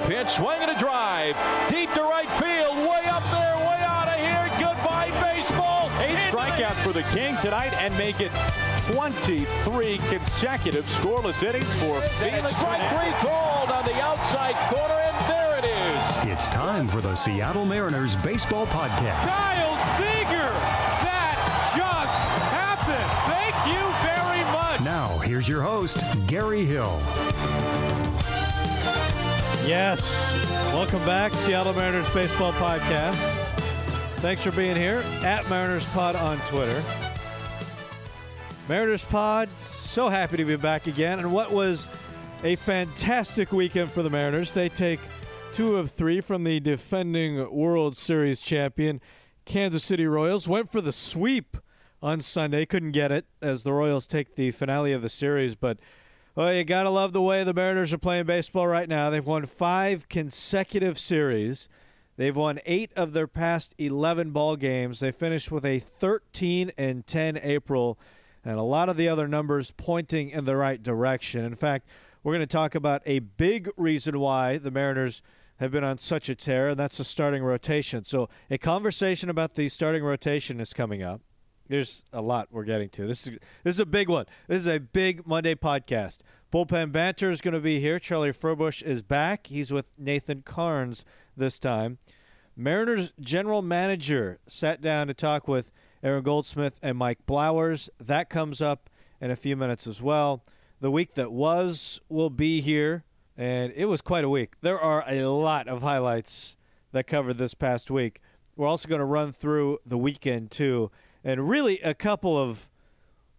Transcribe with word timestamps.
one 0.00 0.08
pitch, 0.08 0.28
swing 0.30 0.58
and 0.60 0.70
a 0.70 0.78
drive. 0.78 1.36
Deep 1.68 1.92
to 1.94 2.02
right 2.02 2.28
field, 2.32 2.76
way 2.78 3.02
up 3.06 3.22
there, 3.30 3.56
way 3.58 3.80
out 3.82 4.08
of 4.08 4.16
here. 4.16 4.48
Goodbye, 4.58 5.10
baseball. 5.20 5.90
Eight 6.00 6.16
strikeouts 6.30 6.82
for 6.82 6.92
the 6.92 7.02
King 7.14 7.36
tonight 7.42 7.72
and 7.74 7.96
make 7.98 8.20
it 8.20 8.30
23 8.92 9.98
consecutive 10.08 10.84
scoreless 10.84 11.42
innings 11.42 11.72
for 11.76 12.00
Felix. 12.00 12.56
Strike 12.56 12.88
three 12.90 13.12
called 13.28 13.70
on 13.70 13.84
the 13.84 14.00
outside 14.02 14.54
corner, 14.68 14.94
and 14.94 15.28
there 15.28 15.58
it 15.58 15.64
is. 15.64 16.32
It's 16.32 16.48
time 16.48 16.88
for 16.88 17.00
the 17.00 17.14
Seattle 17.14 17.64
Mariners 17.64 18.16
Baseball 18.16 18.66
Podcast. 18.66 19.28
Kyle 19.28 19.76
Seager! 19.96 20.50
That 21.04 21.36
just 21.76 22.16
happened! 22.50 23.10
Thank 23.26 23.54
you 23.66 23.82
very 24.02 24.44
much! 24.52 24.80
Now, 24.80 25.18
here's 25.18 25.48
your 25.48 25.62
host, 25.62 26.04
Gary 26.26 26.64
Hill. 26.64 27.00
Yes. 29.66 30.12
Welcome 30.72 31.04
back, 31.04 31.32
Seattle 31.32 31.74
Mariners 31.74 32.08
Baseball 32.10 32.52
Podcast. 32.54 33.14
Thanks 34.16 34.42
for 34.42 34.50
being 34.52 34.76
here 34.76 35.02
at 35.22 35.48
Mariners 35.48 35.86
Pod 35.92 36.16
on 36.16 36.38
Twitter. 36.48 36.82
Mariners 38.68 39.04
Pod, 39.04 39.48
so 39.62 40.08
happy 40.08 40.36
to 40.36 40.44
be 40.44 40.56
back 40.56 40.86
again. 40.86 41.18
And 41.18 41.32
what 41.32 41.52
was 41.52 41.88
a 42.42 42.56
fantastic 42.56 43.52
weekend 43.52 43.90
for 43.90 44.02
the 44.02 44.10
Mariners. 44.10 44.52
They 44.52 44.68
take 44.68 45.00
two 45.52 45.76
of 45.76 45.90
three 45.90 46.20
from 46.20 46.44
the 46.44 46.60
defending 46.60 47.50
World 47.54 47.96
Series 47.96 48.40
champion, 48.40 49.00
Kansas 49.44 49.84
City 49.84 50.06
Royals. 50.06 50.48
Went 50.48 50.70
for 50.70 50.80
the 50.80 50.92
sweep 50.92 51.56
on 52.02 52.20
Sunday. 52.20 52.64
Couldn't 52.64 52.92
get 52.92 53.12
it 53.12 53.26
as 53.42 53.62
the 53.62 53.72
Royals 53.72 54.06
take 54.06 54.36
the 54.36 54.52
finale 54.52 54.92
of 54.92 55.02
the 55.02 55.08
series, 55.08 55.54
but 55.54 55.78
well, 56.40 56.54
you 56.54 56.64
got 56.64 56.84
to 56.84 56.90
love 56.90 57.12
the 57.12 57.20
way 57.20 57.44
the 57.44 57.52
Mariners 57.52 57.92
are 57.92 57.98
playing 57.98 58.24
baseball 58.24 58.66
right 58.66 58.88
now. 58.88 59.10
They've 59.10 59.26
won 59.26 59.44
five 59.44 60.08
consecutive 60.08 60.98
series. 60.98 61.68
They've 62.16 62.34
won 62.34 62.60
eight 62.64 62.94
of 62.96 63.12
their 63.12 63.26
past 63.26 63.74
11 63.76 64.30
ball 64.30 64.56
games. 64.56 65.00
They 65.00 65.12
finished 65.12 65.52
with 65.52 65.66
a 65.66 65.80
13 65.80 66.72
and 66.78 67.06
10 67.06 67.40
April, 67.42 67.98
and 68.42 68.58
a 68.58 68.62
lot 68.62 68.88
of 68.88 68.96
the 68.96 69.06
other 69.06 69.28
numbers 69.28 69.74
pointing 69.76 70.30
in 70.30 70.46
the 70.46 70.56
right 70.56 70.82
direction. 70.82 71.44
In 71.44 71.56
fact, 71.56 71.86
we're 72.22 72.32
going 72.32 72.40
to 72.40 72.46
talk 72.46 72.74
about 72.74 73.02
a 73.04 73.18
big 73.18 73.68
reason 73.76 74.18
why 74.18 74.56
the 74.56 74.70
Mariners 74.70 75.20
have 75.58 75.70
been 75.70 75.84
on 75.84 75.98
such 75.98 76.30
a 76.30 76.34
tear, 76.34 76.70
and 76.70 76.80
that's 76.80 76.96
the 76.96 77.04
starting 77.04 77.42
rotation. 77.42 78.02
So, 78.04 78.30
a 78.50 78.56
conversation 78.56 79.28
about 79.28 79.56
the 79.56 79.68
starting 79.68 80.02
rotation 80.02 80.58
is 80.58 80.72
coming 80.72 81.02
up. 81.02 81.20
There's 81.70 82.02
a 82.12 82.20
lot 82.20 82.48
we're 82.50 82.64
getting 82.64 82.88
to. 82.90 83.06
This 83.06 83.28
is 83.28 83.38
this 83.62 83.76
is 83.76 83.80
a 83.80 83.86
big 83.86 84.08
one. 84.08 84.26
This 84.48 84.58
is 84.58 84.66
a 84.66 84.80
big 84.80 85.24
Monday 85.24 85.54
podcast. 85.54 86.18
Bullpen 86.52 86.90
banter 86.90 87.30
is 87.30 87.40
going 87.40 87.54
to 87.54 87.60
be 87.60 87.78
here. 87.78 88.00
Charlie 88.00 88.32
Furbush 88.32 88.82
is 88.82 89.02
back. 89.02 89.46
He's 89.46 89.72
with 89.72 89.88
Nathan 89.96 90.42
Karns 90.42 91.04
this 91.36 91.60
time. 91.60 91.98
Mariners 92.56 93.12
general 93.20 93.62
manager 93.62 94.40
sat 94.48 94.80
down 94.80 95.06
to 95.06 95.14
talk 95.14 95.46
with 95.46 95.70
Aaron 96.02 96.24
Goldsmith 96.24 96.80
and 96.82 96.98
Mike 96.98 97.24
Blowers. 97.24 97.88
That 98.00 98.28
comes 98.28 98.60
up 98.60 98.90
in 99.20 99.30
a 99.30 99.36
few 99.36 99.54
minutes 99.54 99.86
as 99.86 100.02
well. 100.02 100.42
The 100.80 100.90
week 100.90 101.14
that 101.14 101.30
was 101.30 102.00
will 102.08 102.30
be 102.30 102.60
here, 102.60 103.04
and 103.36 103.72
it 103.76 103.84
was 103.84 104.00
quite 104.00 104.24
a 104.24 104.28
week. 104.28 104.54
There 104.60 104.80
are 104.80 105.04
a 105.06 105.26
lot 105.26 105.68
of 105.68 105.82
highlights 105.82 106.56
that 106.90 107.06
covered 107.06 107.38
this 107.38 107.54
past 107.54 107.92
week. 107.92 108.20
We're 108.56 108.66
also 108.66 108.88
going 108.88 108.98
to 108.98 109.04
run 109.04 109.30
through 109.30 109.78
the 109.86 109.96
weekend 109.96 110.50
too 110.50 110.90
and 111.24 111.48
really 111.48 111.80
a 111.80 111.94
couple 111.94 112.36
of, 112.36 112.68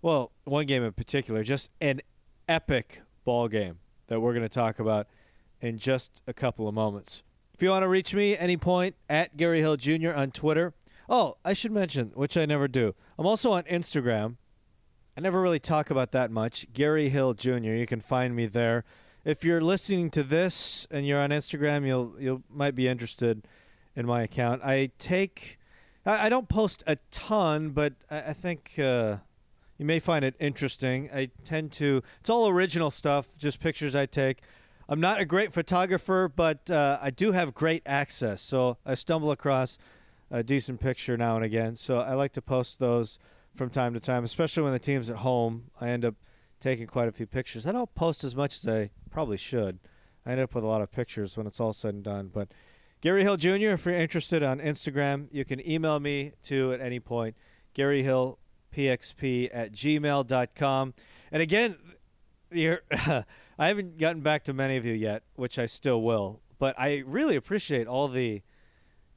well, 0.01 0.31
one 0.43 0.65
game 0.65 0.83
in 0.83 0.93
particular, 0.93 1.43
just 1.43 1.69
an 1.79 2.01
epic 2.47 3.01
ball 3.23 3.47
game 3.47 3.79
that 4.07 4.19
we're 4.19 4.33
going 4.33 4.43
to 4.43 4.49
talk 4.49 4.79
about 4.79 5.07
in 5.61 5.77
just 5.77 6.21
a 6.27 6.33
couple 6.33 6.67
of 6.67 6.73
moments. 6.73 7.23
If 7.53 7.61
you 7.61 7.69
want 7.69 7.83
to 7.83 7.87
reach 7.87 8.13
me 8.13 8.35
any 8.35 8.57
point 8.57 8.95
at 9.09 9.37
Gary 9.37 9.59
Hill 9.59 9.77
Jr. 9.77 10.11
on 10.11 10.31
Twitter. 10.31 10.73
Oh, 11.07 11.37
I 11.43 11.53
should 11.53 11.71
mention, 11.71 12.11
which 12.15 12.37
I 12.37 12.45
never 12.45 12.67
do. 12.67 12.95
I'm 13.19 13.25
also 13.25 13.51
on 13.51 13.63
Instagram. 13.63 14.37
I 15.17 15.21
never 15.21 15.41
really 15.41 15.59
talk 15.59 15.89
about 15.91 16.11
that 16.13 16.31
much. 16.31 16.65
Gary 16.73 17.09
Hill 17.09 17.33
Jr. 17.33 17.73
You 17.73 17.85
can 17.85 17.99
find 17.99 18.35
me 18.35 18.47
there. 18.47 18.85
If 19.23 19.43
you're 19.43 19.61
listening 19.61 20.09
to 20.11 20.23
this 20.23 20.87
and 20.89 21.05
you're 21.05 21.19
on 21.19 21.29
Instagram, 21.29 21.85
you'll 21.85 22.15
you 22.19 22.43
might 22.49 22.75
be 22.75 22.87
interested 22.87 23.45
in 23.95 24.05
my 24.05 24.23
account. 24.23 24.63
I 24.63 24.89
take 24.97 25.59
I, 26.05 26.27
I 26.27 26.29
don't 26.29 26.49
post 26.49 26.83
a 26.87 26.97
ton, 27.11 27.69
but 27.69 27.93
I, 28.09 28.19
I 28.21 28.33
think 28.33 28.77
uh, 28.79 29.17
you 29.77 29.85
may 29.85 29.99
find 29.99 30.23
it 30.25 30.35
interesting. 30.39 31.09
I 31.13 31.29
tend 31.43 31.71
to. 31.73 32.03
It's 32.19 32.29
all 32.29 32.47
original 32.47 32.91
stuff, 32.91 33.37
just 33.37 33.59
pictures 33.59 33.95
I 33.95 34.05
take. 34.05 34.39
I'm 34.89 34.99
not 34.99 35.21
a 35.21 35.25
great 35.25 35.53
photographer, 35.53 36.31
but 36.33 36.69
uh, 36.69 36.97
I 37.01 37.11
do 37.11 37.31
have 37.31 37.53
great 37.53 37.81
access, 37.85 38.41
so 38.41 38.77
I 38.85 38.95
stumble 38.95 39.31
across 39.31 39.77
a 40.29 40.43
decent 40.43 40.81
picture 40.81 41.17
now 41.17 41.35
and 41.35 41.45
again. 41.45 41.75
So 41.75 41.99
I 41.99 42.13
like 42.13 42.33
to 42.33 42.41
post 42.41 42.79
those 42.79 43.17
from 43.55 43.69
time 43.69 43.93
to 43.93 43.99
time, 43.99 44.23
especially 44.23 44.63
when 44.63 44.73
the 44.73 44.79
team's 44.79 45.09
at 45.09 45.17
home. 45.17 45.71
I 45.79 45.89
end 45.89 46.03
up 46.03 46.15
taking 46.59 46.87
quite 46.87 47.07
a 47.07 47.11
few 47.11 47.25
pictures. 47.25 47.65
I 47.65 47.71
don't 47.71 47.93
post 47.95 48.23
as 48.23 48.35
much 48.35 48.55
as 48.57 48.67
I 48.67 48.91
probably 49.09 49.37
should. 49.37 49.79
I 50.25 50.31
end 50.31 50.41
up 50.41 50.53
with 50.53 50.63
a 50.63 50.67
lot 50.67 50.81
of 50.81 50.91
pictures 50.91 51.37
when 51.37 51.47
it's 51.47 51.59
all 51.59 51.73
said 51.73 51.93
and 51.93 52.03
done, 52.03 52.29
but 52.33 52.49
Gary 53.01 53.23
Hill 53.23 53.37
Jr., 53.37 53.71
if 53.71 53.85
you're 53.85 53.95
interested 53.95 54.43
on 54.43 54.59
Instagram, 54.59 55.27
you 55.31 55.43
can 55.43 55.67
email 55.67 55.99
me 55.99 56.33
to 56.43 56.71
at 56.71 56.81
any 56.81 56.99
point, 56.99 57.35
Gary 57.73 58.03
Hill 58.03 58.37
pxp 58.71 59.49
at 59.51 59.71
gmail.com. 59.71 60.93
And 61.31 61.41
again, 61.41 61.77
I 62.53 63.23
haven't 63.57 63.97
gotten 63.97 64.21
back 64.21 64.43
to 64.45 64.53
many 64.53 64.77
of 64.77 64.85
you 64.85 64.93
yet, 64.93 65.23
which 65.35 65.57
I 65.57 65.65
still 65.65 66.01
will, 66.01 66.41
but 66.59 66.79
I 66.79 67.03
really 67.05 67.35
appreciate 67.35 67.87
all 67.87 68.07
the 68.07 68.41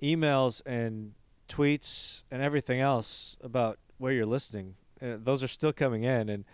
emails 0.03 0.63
and 0.65 1.13
tweets 1.49 2.25
and 2.31 2.43
everything 2.43 2.81
else 2.81 3.37
about 3.43 3.79
where 3.99 4.13
you're 4.13 4.27
listening. 4.27 4.77
Uh, 5.01 5.17
those 5.19 5.43
are 5.43 5.49
still 5.49 5.73
coming 5.73 6.05
in, 6.05 6.29
and 6.29 6.45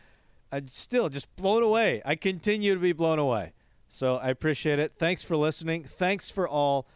I'm 0.51 0.69
still 0.69 1.09
just 1.09 1.35
blown 1.37 1.63
away. 1.63 2.03
I 2.05 2.17
continue 2.17 2.75
to 2.75 2.81
be 2.81 2.93
blown 2.93 3.19
away. 3.19 3.53
So 3.89 4.17
I 4.17 4.31
appreciate 4.31 4.79
it. 4.79 4.95
Thanks 4.97 5.23
for 5.23 5.37
listening. 5.37 5.85
Thanks 5.85 6.31
for 6.31 6.49
all 6.49 6.87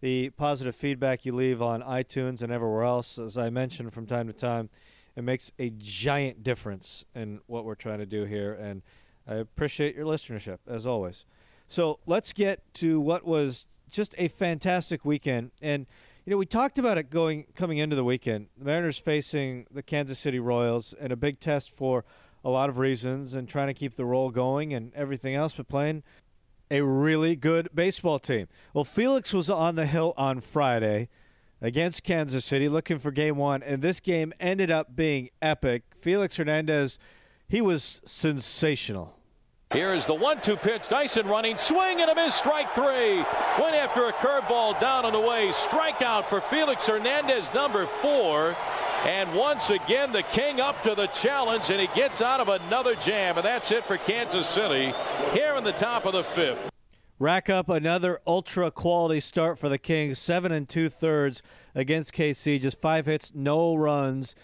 the 0.00 0.30
positive 0.30 0.74
feedback 0.74 1.24
you 1.24 1.34
leave 1.34 1.60
on 1.60 1.82
iTunes 1.82 2.42
and 2.42 2.52
everywhere 2.52 2.84
else. 2.84 3.18
As 3.18 3.36
I 3.36 3.50
mentioned 3.50 3.92
from 3.92 4.06
time 4.06 4.26
to 4.26 4.32
time, 4.32 4.70
it 5.16 5.24
makes 5.24 5.52
a 5.58 5.70
giant 5.70 6.42
difference 6.42 7.04
in 7.14 7.40
what 7.46 7.64
we're 7.64 7.74
trying 7.74 7.98
to 7.98 8.06
do 8.06 8.24
here. 8.24 8.52
And 8.52 8.82
I 9.28 9.34
appreciate 9.36 9.94
your 9.94 10.06
listenership, 10.06 10.58
as 10.66 10.86
always. 10.86 11.24
So 11.68 11.98
let's 12.06 12.32
get 12.32 12.62
to 12.74 13.00
what 13.00 13.24
was 13.24 13.66
just 13.90 14.14
a 14.18 14.28
fantastic 14.28 15.04
weekend. 15.04 15.50
And, 15.60 15.86
you 16.24 16.30
know, 16.30 16.36
we 16.36 16.46
talked 16.46 16.78
about 16.78 16.96
it 16.96 17.10
going 17.10 17.46
coming 17.54 17.78
into 17.78 17.96
the 17.96 18.04
weekend. 18.04 18.48
The 18.56 18.64
Mariners 18.64 18.98
facing 18.98 19.66
the 19.70 19.82
Kansas 19.82 20.18
City 20.18 20.38
Royals 20.38 20.94
and 20.98 21.12
a 21.12 21.16
big 21.16 21.40
test 21.40 21.70
for 21.70 22.04
a 22.44 22.48
lot 22.50 22.70
of 22.70 22.78
reasons 22.78 23.34
and 23.34 23.48
trying 23.48 23.66
to 23.66 23.74
keep 23.74 23.96
the 23.96 24.04
roll 24.04 24.30
going 24.30 24.72
and 24.72 24.94
everything 24.94 25.34
else, 25.34 25.54
but 25.54 25.68
playing 25.68 26.02
a 26.70 26.82
really 26.82 27.36
good 27.36 27.68
baseball 27.74 28.18
team. 28.18 28.48
Well, 28.72 28.84
Felix 28.84 29.32
was 29.32 29.50
on 29.50 29.74
the 29.74 29.86
hill 29.86 30.14
on 30.16 30.40
Friday 30.40 31.08
against 31.60 32.04
Kansas 32.04 32.44
City 32.44 32.68
looking 32.68 32.98
for 32.98 33.10
game 33.10 33.36
one, 33.36 33.62
and 33.62 33.82
this 33.82 34.00
game 34.00 34.32
ended 34.40 34.70
up 34.70 34.94
being 34.96 35.30
epic. 35.42 35.82
Felix 36.00 36.36
Hernandez, 36.36 36.98
he 37.48 37.60
was 37.60 38.00
sensational. 38.04 39.16
Here's 39.72 40.04
the 40.04 40.14
one 40.14 40.40
two 40.40 40.56
pitch. 40.56 40.88
Dyson 40.88 41.28
running, 41.28 41.56
swing 41.56 42.00
and 42.00 42.10
a 42.10 42.14
miss, 42.16 42.34
strike 42.34 42.74
three. 42.74 43.16
Went 43.16 43.76
after 43.76 44.06
a 44.06 44.12
curveball 44.12 44.80
down 44.80 45.04
on 45.04 45.14
and 45.14 45.24
away. 45.24 45.50
Strikeout 45.50 46.26
for 46.26 46.40
Felix 46.40 46.88
Hernandez, 46.88 47.52
number 47.54 47.86
four. 47.86 48.56
And 49.04 49.34
once 49.34 49.70
again, 49.70 50.12
the 50.12 50.22
King 50.22 50.60
up 50.60 50.82
to 50.82 50.94
the 50.94 51.06
challenge, 51.06 51.70
and 51.70 51.80
he 51.80 51.86
gets 51.94 52.20
out 52.20 52.40
of 52.40 52.48
another 52.48 52.94
jam. 52.96 53.36
And 53.36 53.44
that's 53.44 53.70
it 53.72 53.82
for 53.84 53.96
Kansas 53.96 54.46
City 54.46 54.92
here 55.32 55.54
in 55.54 55.64
the 55.64 55.72
top 55.72 56.04
of 56.04 56.12
the 56.12 56.22
fifth. 56.22 56.70
Rack 57.18 57.48
up 57.48 57.68
another 57.68 58.20
ultra 58.26 58.70
quality 58.70 59.20
start 59.20 59.58
for 59.58 59.68
the 59.68 59.78
Kings. 59.78 60.18
Seven 60.18 60.52
and 60.52 60.68
two 60.68 60.88
thirds 60.88 61.42
against 61.74 62.12
KC. 62.12 62.60
Just 62.60 62.80
five 62.80 63.06
hits, 63.06 63.34
no 63.34 63.74
runs. 63.74 64.34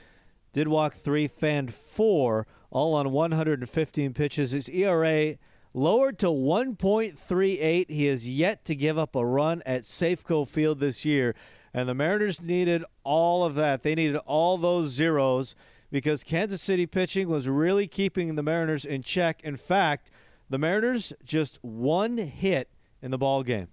Did 0.54 0.68
walk 0.68 0.94
three, 0.94 1.28
fanned 1.28 1.72
four, 1.72 2.46
all 2.70 2.94
on 2.94 3.12
115 3.12 4.14
pitches. 4.14 4.52
His 4.52 4.70
ERA 4.70 5.36
lowered 5.74 6.18
to 6.20 6.28
1.38. 6.28 7.90
He 7.90 8.06
has 8.06 8.28
yet 8.28 8.64
to 8.64 8.74
give 8.74 8.96
up 8.96 9.14
a 9.14 9.24
run 9.24 9.62
at 9.66 9.82
Safeco 9.82 10.48
Field 10.48 10.80
this 10.80 11.04
year. 11.04 11.34
And 11.76 11.86
the 11.86 11.94
Mariners 11.94 12.40
needed 12.40 12.84
all 13.04 13.44
of 13.44 13.54
that. 13.56 13.82
They 13.82 13.94
needed 13.94 14.16
all 14.24 14.56
those 14.56 14.88
zeros 14.88 15.54
because 15.92 16.24
Kansas 16.24 16.62
City 16.62 16.86
pitching 16.86 17.28
was 17.28 17.50
really 17.50 17.86
keeping 17.86 18.34
the 18.34 18.42
Mariners 18.42 18.86
in 18.86 19.02
check. 19.02 19.44
In 19.44 19.58
fact, 19.58 20.10
the 20.48 20.56
Mariners 20.56 21.12
just 21.22 21.62
one 21.62 22.16
hit 22.16 22.70
in 23.02 23.10
the 23.10 23.18
ball 23.18 23.42
game. 23.42 23.68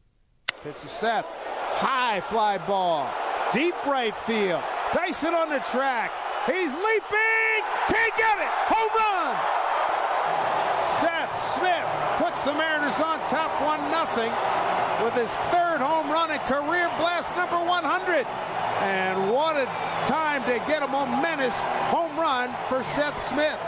Pitch 0.64 0.82
to 0.82 0.90
Seth. 0.90 1.26
High 1.26 2.20
fly 2.20 2.58
ball. 2.58 3.10
Deep 3.54 3.86
right 3.86 4.16
field. 4.16 4.64
Dyson 4.92 5.34
on 5.34 5.50
the 5.50 5.60
track. 5.60 6.12
He's 6.46 6.74
leaping. 6.74 7.64
Can't 7.88 8.18
get 8.18 8.38
it. 8.38 8.52
Home 8.68 8.92
run. 9.00 9.38
Seth 11.00 11.56
Smith 11.56 11.88
puts 12.20 12.44
the 12.44 12.54
Mariners 12.54 13.00
on 13.00 13.26
top 13.26 13.50
1 13.62 13.90
nothing. 13.90 14.73
With 15.04 15.14
his 15.16 15.32
third 15.52 15.82
home 15.82 16.10
run 16.10 16.32
and 16.32 16.40
career 16.42 16.90
blast 16.98 17.36
number 17.36 17.58
100. 17.58 18.26
And 18.82 19.30
what 19.30 19.58
a 19.58 19.66
time 20.06 20.44
to 20.44 20.64
get 20.66 20.82
a 20.82 20.88
momentous 20.88 21.56
home 21.92 22.18
run 22.18 22.56
for 22.70 22.84
Seth 22.84 23.28
Smith. 23.28 23.60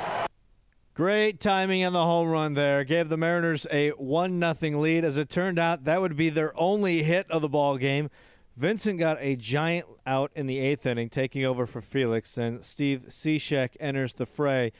Great 0.93 1.41
timing 1.41 1.83
on 1.83 1.91
the 1.91 2.03
home 2.03 2.29
run 2.29 2.53
there. 2.53 2.85
Gave 2.85 3.09
the 3.09 3.17
Mariners 3.17 3.67
a 3.69 3.89
1 3.89 4.55
0 4.55 4.79
lead. 4.79 5.03
As 5.03 5.17
it 5.17 5.27
turned 5.27 5.59
out, 5.59 5.83
that 5.83 5.99
would 5.99 6.15
be 6.15 6.29
their 6.29 6.57
only 6.57 7.03
hit 7.03 7.29
of 7.29 7.41
the 7.41 7.49
ball 7.49 7.77
game. 7.77 8.09
Vincent 8.55 8.97
got 8.97 9.17
a 9.19 9.35
giant 9.35 9.87
out 10.07 10.31
in 10.35 10.47
the 10.47 10.59
eighth 10.59 10.85
inning, 10.85 11.09
taking 11.09 11.43
over 11.43 11.65
for 11.65 11.81
Felix. 11.81 12.33
Then 12.35 12.61
Steve 12.61 13.07
Cishek 13.09 13.75
enters 13.81 14.13
the 14.13 14.25
fray. 14.25 14.71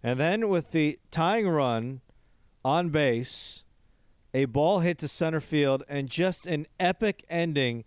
And 0.00 0.20
then 0.20 0.48
with 0.48 0.70
the 0.70 1.00
tying 1.10 1.48
run 1.48 2.02
on 2.64 2.90
base, 2.90 3.63
a 4.34 4.44
ball 4.46 4.80
hit 4.80 4.98
to 4.98 5.08
center 5.08 5.40
field, 5.40 5.84
and 5.88 6.10
just 6.10 6.46
an 6.46 6.66
epic 6.78 7.24
ending 7.30 7.84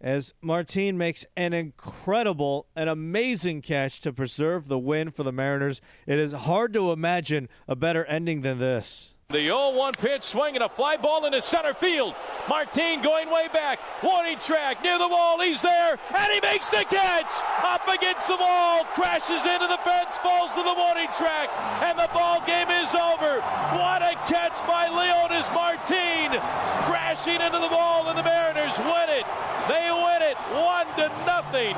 as 0.00 0.32
Martin 0.40 0.96
makes 0.96 1.26
an 1.36 1.52
incredible, 1.52 2.66
an 2.74 2.88
amazing 2.88 3.60
catch 3.60 4.00
to 4.00 4.12
preserve 4.12 4.68
the 4.68 4.78
win 4.78 5.10
for 5.10 5.24
the 5.24 5.32
Mariners. 5.32 5.82
It 6.06 6.18
is 6.18 6.32
hard 6.32 6.72
to 6.72 6.90
imagine 6.90 7.48
a 7.68 7.76
better 7.76 8.06
ending 8.06 8.40
than 8.40 8.58
this. 8.58 9.14
The 9.30 9.46
0-1 9.46 9.96
pitch, 9.96 10.24
swinging 10.24 10.60
a 10.60 10.68
fly 10.68 10.96
ball 10.96 11.24
into 11.24 11.40
center 11.40 11.72
field. 11.72 12.16
Martin 12.48 13.00
going 13.00 13.30
way 13.30 13.46
back, 13.52 13.78
warning 14.02 14.40
track 14.40 14.82
near 14.82 14.98
the 14.98 15.06
wall. 15.06 15.40
He's 15.40 15.62
there, 15.62 15.98
and 16.16 16.32
he 16.32 16.40
makes 16.40 16.68
the 16.68 16.84
catch 16.90 17.30
up 17.62 17.86
against 17.86 18.26
the 18.26 18.36
wall, 18.36 18.82
crashes 18.90 19.46
into 19.46 19.68
the 19.68 19.78
fence, 19.86 20.18
falls 20.18 20.50
to 20.58 20.62
the 20.64 20.74
warning 20.74 21.06
track, 21.16 21.48
and 21.86 21.96
the 21.96 22.10
ball 22.12 22.42
game 22.44 22.70
is 22.70 22.92
over. 22.92 23.38
What 23.78 24.02
a 24.02 24.18
catch 24.26 24.58
by 24.66 24.90
Leonys 24.90 25.46
Martin, 25.54 26.34
crashing 26.90 27.40
into 27.40 27.60
the 27.60 27.70
wall, 27.70 28.08
and 28.08 28.18
the 28.18 28.24
Mariners 28.24 28.76
win 28.80 29.10
it. 29.14 29.26
They 29.68 29.86
win 29.94 30.22
it 30.26 30.36
one 30.58 30.86
to 30.98 31.08
nothing. 31.24 31.76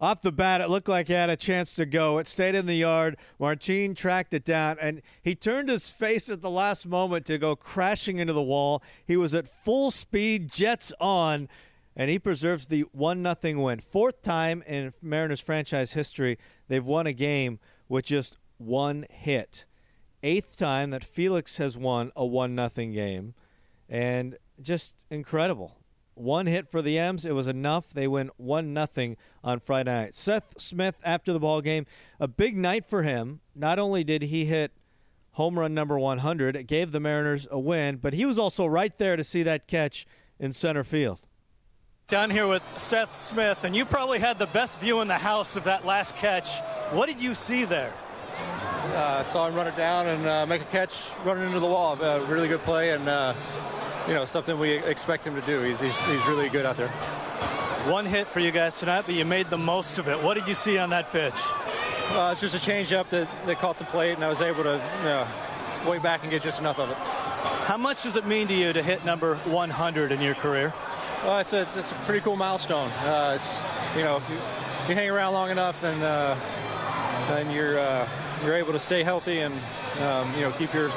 Off 0.00 0.22
the 0.22 0.32
bat, 0.32 0.60
it 0.60 0.68
looked 0.68 0.88
like 0.88 1.06
he 1.06 1.12
had 1.12 1.30
a 1.30 1.36
chance 1.36 1.74
to 1.76 1.86
go. 1.86 2.18
It 2.18 2.26
stayed 2.26 2.54
in 2.54 2.66
the 2.66 2.74
yard. 2.74 3.16
Martin 3.38 3.94
tracked 3.94 4.34
it 4.34 4.44
down, 4.44 4.76
and 4.80 5.02
he 5.22 5.34
turned 5.34 5.68
his 5.68 5.88
face 5.88 6.28
at 6.28 6.42
the 6.42 6.50
last 6.50 6.86
moment 6.86 7.26
to 7.26 7.38
go 7.38 7.54
crashing 7.54 8.18
into 8.18 8.32
the 8.32 8.42
wall. 8.42 8.82
He 9.06 9.16
was 9.16 9.34
at 9.34 9.46
full 9.46 9.90
speed, 9.90 10.50
jets 10.50 10.92
on, 11.00 11.48
and 11.96 12.10
he 12.10 12.18
preserves 12.18 12.66
the 12.66 12.82
1 12.92 13.36
0 13.40 13.60
win. 13.60 13.80
Fourth 13.80 14.20
time 14.22 14.62
in 14.66 14.92
Mariners 15.00 15.40
franchise 15.40 15.92
history 15.92 16.38
they've 16.68 16.84
won 16.84 17.06
a 17.06 17.12
game 17.12 17.60
with 17.88 18.04
just 18.04 18.36
one 18.58 19.06
hit. 19.10 19.64
Eighth 20.22 20.58
time 20.58 20.90
that 20.90 21.04
Felix 21.04 21.58
has 21.58 21.78
won 21.78 22.10
a 22.16 22.26
1 22.26 22.56
0 22.56 22.92
game, 22.92 23.34
and 23.88 24.38
just 24.60 25.06
incredible. 25.08 25.78
One 26.14 26.46
hit 26.46 26.70
for 26.70 26.80
the 26.80 26.98
M's. 26.98 27.24
It 27.24 27.34
was 27.34 27.48
enough. 27.48 27.92
They 27.92 28.06
win 28.06 28.30
one 28.36 28.72
nothing 28.72 29.16
on 29.42 29.58
Friday 29.60 29.92
night. 29.92 30.14
Seth 30.14 30.60
Smith 30.60 31.00
after 31.04 31.32
the 31.32 31.40
ball 31.40 31.60
game, 31.60 31.86
a 32.20 32.28
big 32.28 32.56
night 32.56 32.84
for 32.84 33.02
him. 33.02 33.40
Not 33.54 33.78
only 33.78 34.04
did 34.04 34.22
he 34.22 34.44
hit 34.44 34.72
home 35.32 35.58
run 35.58 35.74
number 35.74 35.98
100, 35.98 36.54
it 36.54 36.64
gave 36.64 36.92
the 36.92 37.00
Mariners 37.00 37.48
a 37.50 37.58
win, 37.58 37.96
but 37.96 38.14
he 38.14 38.24
was 38.24 38.38
also 38.38 38.66
right 38.66 38.96
there 38.98 39.16
to 39.16 39.24
see 39.24 39.42
that 39.42 39.66
catch 39.66 40.06
in 40.38 40.52
center 40.52 40.84
field. 40.84 41.20
Down 42.06 42.30
here 42.30 42.46
with 42.46 42.62
Seth 42.76 43.14
Smith, 43.14 43.64
and 43.64 43.74
you 43.74 43.84
probably 43.84 44.18
had 44.18 44.38
the 44.38 44.46
best 44.46 44.78
view 44.78 45.00
in 45.00 45.08
the 45.08 45.14
house 45.14 45.56
of 45.56 45.64
that 45.64 45.84
last 45.84 46.16
catch. 46.16 46.60
What 46.92 47.08
did 47.08 47.20
you 47.20 47.34
see 47.34 47.64
there? 47.64 47.92
Uh, 48.38 49.16
I 49.20 49.22
saw 49.24 49.48
him 49.48 49.54
run 49.54 49.66
it 49.66 49.76
down 49.76 50.06
and 50.06 50.26
uh, 50.26 50.46
make 50.46 50.60
a 50.60 50.66
catch 50.66 50.94
running 51.24 51.44
into 51.44 51.58
the 51.58 51.66
wall. 51.66 52.00
Uh, 52.00 52.20
really 52.28 52.46
good 52.46 52.62
play 52.62 52.90
and 52.90 53.08
uh, 53.08 53.34
you 54.06 54.14
know, 54.14 54.24
something 54.24 54.58
we 54.58 54.72
expect 54.72 55.26
him 55.26 55.34
to 55.34 55.40
do. 55.42 55.62
He's, 55.62 55.80
he's, 55.80 56.04
he's 56.04 56.26
really 56.26 56.48
good 56.48 56.66
out 56.66 56.76
there. 56.76 56.88
One 57.88 58.04
hit 58.04 58.26
for 58.26 58.40
you 58.40 58.50
guys 58.50 58.78
tonight, 58.78 59.04
but 59.06 59.14
you 59.14 59.24
made 59.24 59.50
the 59.50 59.58
most 59.58 59.98
of 59.98 60.08
it. 60.08 60.22
What 60.22 60.34
did 60.34 60.48
you 60.48 60.54
see 60.54 60.78
on 60.78 60.90
that 60.90 61.10
pitch? 61.10 61.34
Uh, 62.12 62.30
it's 62.32 62.40
just 62.40 62.54
a 62.54 62.58
changeup 62.70 63.08
that, 63.10 63.28
that 63.46 63.58
caught 63.58 63.76
the 63.76 63.84
plate, 63.84 64.12
and 64.12 64.24
I 64.24 64.28
was 64.28 64.42
able 64.42 64.62
to 64.62 64.82
you 64.98 65.04
know, 65.04 65.26
way 65.86 65.98
back 65.98 66.22
and 66.22 66.30
get 66.30 66.42
just 66.42 66.60
enough 66.60 66.78
of 66.78 66.90
it. 66.90 66.96
How 67.66 67.78
much 67.78 68.02
does 68.02 68.16
it 68.16 68.26
mean 68.26 68.46
to 68.48 68.54
you 68.54 68.72
to 68.72 68.82
hit 68.82 69.04
number 69.04 69.36
100 69.36 70.12
in 70.12 70.20
your 70.20 70.34
career? 70.34 70.72
Well, 71.24 71.38
it's 71.38 71.54
a, 71.54 71.66
it's 71.74 71.92
a 71.92 71.94
pretty 72.06 72.20
cool 72.20 72.36
milestone. 72.36 72.90
Uh, 72.90 73.32
it's, 73.36 73.62
you 73.96 74.02
know, 74.02 74.20
you, 74.28 74.34
you, 74.88 74.94
hang 74.94 75.08
around 75.08 75.32
long 75.32 75.50
enough 75.50 75.82
and, 75.82 76.02
uh, 76.02 76.36
and 77.30 77.50
you're, 77.50 77.78
uh, 77.78 78.06
you're 78.44 78.56
able 78.56 78.72
to 78.72 78.78
stay 78.78 79.02
healthy 79.02 79.40
and, 79.40 79.54
um, 80.00 80.34
you 80.34 80.42
know, 80.42 80.52
keep 80.52 80.74
your 80.74 80.90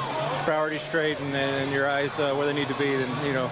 priorities 0.48 0.80
straight 0.80 1.20
and, 1.20 1.36
and 1.36 1.70
your 1.70 1.86
eyes 1.86 2.18
uh, 2.18 2.32
where 2.32 2.46
they 2.46 2.54
need 2.54 2.68
to 2.68 2.78
be, 2.78 2.96
then 2.96 3.26
you 3.26 3.34
know 3.34 3.50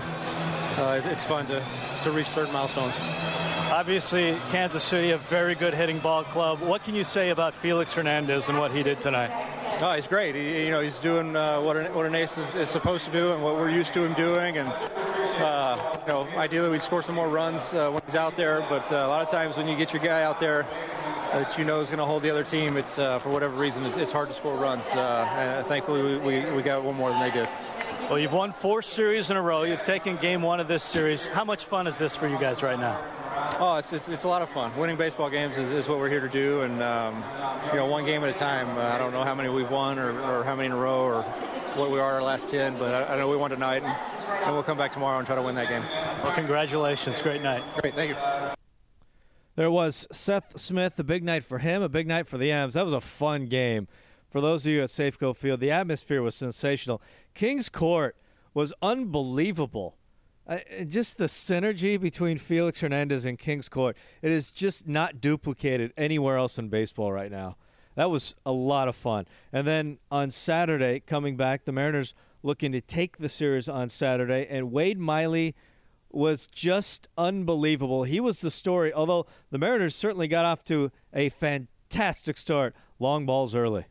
uh, 0.78 0.98
it's 1.04 1.24
fun 1.24 1.44
to, 1.44 1.62
to 2.00 2.10
reach 2.10 2.26
certain 2.26 2.50
milestones. 2.54 2.98
Obviously, 3.70 4.34
Kansas 4.48 4.82
City, 4.82 5.10
a 5.10 5.18
very 5.18 5.54
good 5.54 5.74
hitting 5.74 5.98
ball 5.98 6.24
club. 6.24 6.58
What 6.60 6.84
can 6.84 6.94
you 6.94 7.04
say 7.04 7.28
about 7.28 7.52
Felix 7.52 7.92
Hernandez 7.92 8.48
and 8.48 8.58
what 8.58 8.72
he 8.72 8.82
did 8.82 9.02
tonight? 9.02 9.30
Oh, 9.82 9.92
he's 9.92 10.06
great. 10.06 10.34
He, 10.36 10.64
you 10.64 10.70
know, 10.70 10.80
he's 10.80 10.98
doing 10.98 11.36
uh, 11.36 11.60
what 11.60 11.76
an, 11.76 11.94
what 11.94 12.06
an 12.06 12.14
ace 12.14 12.38
is, 12.38 12.54
is, 12.54 12.70
supposed 12.70 13.04
to 13.04 13.12
do 13.12 13.34
and 13.34 13.42
what 13.42 13.56
we're 13.56 13.68
used 13.68 13.92
to 13.92 14.02
him 14.02 14.14
doing. 14.14 14.56
And 14.56 14.70
uh, 14.70 15.98
you 16.06 16.12
know, 16.14 16.26
ideally 16.38 16.70
we'd 16.70 16.82
score 16.82 17.02
some 17.02 17.14
more 17.14 17.28
runs 17.28 17.74
uh, 17.74 17.90
when 17.90 18.00
he's 18.06 18.14
out 18.16 18.36
there. 18.36 18.64
But 18.70 18.90
uh, 18.90 18.96
a 18.96 19.08
lot 19.08 19.22
of 19.22 19.30
times 19.30 19.58
when 19.58 19.68
you 19.68 19.76
get 19.76 19.92
your 19.92 20.02
guy 20.02 20.22
out 20.22 20.40
there 20.40 20.66
that 21.32 21.58
you 21.58 21.64
know 21.64 21.80
is 21.80 21.88
going 21.88 21.98
to 21.98 22.04
hold 22.04 22.22
the 22.22 22.30
other 22.30 22.44
team, 22.44 22.76
it's 22.76 22.98
uh, 22.98 23.18
for 23.18 23.30
whatever 23.30 23.56
reason 23.56 23.84
it's, 23.84 23.96
it's, 23.96 24.12
hard 24.12 24.28
to 24.28 24.34
score 24.34 24.56
runs. 24.56 24.84
Uh, 24.92 25.64
thankfully, 25.68 26.02
we, 26.02 26.18
we, 26.18 26.50
we 26.54 26.62
got 26.62 26.82
one 26.82 26.96
more 26.96 27.10
than 27.10 27.20
they 27.20 27.30
did. 27.30 27.48
Well, 28.08 28.18
you've 28.18 28.32
won 28.32 28.52
four 28.52 28.82
series 28.82 29.30
in 29.30 29.36
a 29.36 29.42
row. 29.42 29.64
You've 29.64 29.82
taken 29.82 30.16
game 30.16 30.40
one 30.40 30.60
of 30.60 30.68
this 30.68 30.84
series. 30.84 31.26
How 31.26 31.44
much 31.44 31.64
fun 31.64 31.86
is 31.86 31.98
this 31.98 32.14
for 32.14 32.28
you 32.28 32.38
guys 32.38 32.62
right 32.62 32.78
now? 32.78 33.04
Oh, 33.58 33.76
it's, 33.78 33.92
it's, 33.92 34.08
it's 34.08 34.24
a 34.24 34.28
lot 34.28 34.42
of 34.42 34.48
fun. 34.50 34.74
Winning 34.76 34.96
baseball 34.96 35.30
games 35.30 35.56
is, 35.56 35.70
is 35.70 35.88
what 35.88 35.98
we're 35.98 36.08
here 36.08 36.20
to 36.20 36.28
do, 36.28 36.62
and 36.62 36.82
um, 36.82 37.24
you 37.70 37.76
know, 37.76 37.86
one 37.86 38.04
game 38.04 38.22
at 38.22 38.30
a 38.30 38.32
time. 38.32 38.68
Uh, 38.76 38.82
I 38.82 38.98
don't 38.98 39.12
know 39.12 39.24
how 39.24 39.34
many 39.34 39.48
we've 39.48 39.70
won 39.70 39.98
or, 39.98 40.20
or, 40.20 40.44
how 40.44 40.54
many 40.54 40.66
in 40.66 40.72
a 40.72 40.76
row 40.76 41.00
or 41.00 41.22
what 41.22 41.90
we 41.90 41.98
are 41.98 42.14
our 42.14 42.22
last 42.22 42.48
ten, 42.48 42.78
but 42.78 42.94
I, 42.94 43.14
I 43.14 43.16
know 43.16 43.28
we 43.28 43.36
won 43.36 43.50
tonight, 43.50 43.82
and, 43.82 43.94
and, 44.44 44.54
we'll 44.54 44.62
come 44.62 44.78
back 44.78 44.92
tomorrow 44.92 45.18
and 45.18 45.26
try 45.26 45.36
to 45.36 45.42
win 45.42 45.54
that 45.56 45.68
game. 45.68 45.82
Well, 46.22 46.34
congratulations. 46.34 47.20
Great 47.22 47.42
night. 47.42 47.62
Great. 47.80 47.94
Thank 47.94 48.10
you. 48.10 48.56
There 49.56 49.70
was 49.70 50.06
Seth 50.12 50.60
Smith, 50.60 50.98
a 50.98 51.04
big 51.04 51.24
night 51.24 51.42
for 51.42 51.58
him, 51.58 51.80
a 51.80 51.88
big 51.88 52.06
night 52.06 52.26
for 52.26 52.36
the 52.36 52.52
M's. 52.52 52.74
That 52.74 52.84
was 52.84 52.92
a 52.92 53.00
fun 53.00 53.46
game. 53.46 53.88
For 54.28 54.42
those 54.42 54.66
of 54.66 54.72
you 54.72 54.82
at 54.82 54.90
Safeco 54.90 55.34
Field, 55.34 55.60
the 55.60 55.70
atmosphere 55.70 56.20
was 56.20 56.34
sensational. 56.34 57.00
Kings 57.32 57.70
Court 57.70 58.16
was 58.52 58.74
unbelievable. 58.82 59.96
Uh, 60.46 60.58
just 60.86 61.16
the 61.16 61.24
synergy 61.24 61.98
between 61.98 62.36
Felix 62.36 62.80
Hernandez 62.80 63.24
and 63.24 63.38
Kings 63.38 63.70
Court, 63.70 63.96
it 64.20 64.30
is 64.30 64.50
just 64.50 64.86
not 64.86 65.22
duplicated 65.22 65.94
anywhere 65.96 66.36
else 66.36 66.58
in 66.58 66.68
baseball 66.68 67.10
right 67.10 67.30
now. 67.30 67.56
That 67.94 68.10
was 68.10 68.36
a 68.44 68.52
lot 68.52 68.88
of 68.88 68.94
fun. 68.94 69.26
And 69.54 69.66
then 69.66 69.98
on 70.10 70.30
Saturday, 70.30 71.00
coming 71.00 71.34
back, 71.34 71.64
the 71.64 71.72
Mariners 71.72 72.12
looking 72.42 72.72
to 72.72 72.82
take 72.82 73.16
the 73.16 73.30
series 73.30 73.70
on 73.70 73.88
Saturday, 73.88 74.46
and 74.50 74.70
Wade 74.70 74.98
Miley– 74.98 75.54
was 76.16 76.46
just 76.46 77.08
unbelievable. 77.18 78.04
He 78.04 78.20
was 78.20 78.40
the 78.40 78.50
story, 78.50 78.92
although 78.92 79.26
the 79.50 79.58
Mariners 79.58 79.94
certainly 79.94 80.28
got 80.28 80.44
off 80.44 80.64
to 80.64 80.90
a 81.12 81.28
fantastic 81.28 82.36
start. 82.36 82.74
Long 82.98 83.26
balls 83.26 83.54
early. 83.54 83.86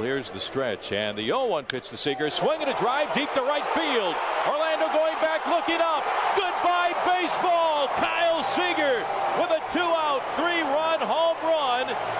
Here's 0.00 0.30
the 0.30 0.40
stretch, 0.40 0.90
and 0.90 1.16
the 1.16 1.28
0-1 1.28 1.68
pitch 1.68 1.90
to 1.90 1.96
Seager, 1.96 2.28
swinging 2.28 2.66
a 2.66 2.76
drive 2.76 3.14
deep 3.14 3.32
to 3.34 3.42
right 3.42 3.62
field. 3.70 4.16
Orlando 4.50 4.90
going 4.90 5.14
back, 5.22 5.46
looking 5.46 5.78
up. 5.78 6.02
Goodbye 6.34 6.90
baseball. 7.06 7.86
Kyle 7.94 8.42
Seager 8.42 9.06
with 9.38 9.54
a 9.54 9.62
two-out, 9.70 10.22
three-run 10.34 10.42
home 10.42 10.42
run, 10.42 10.51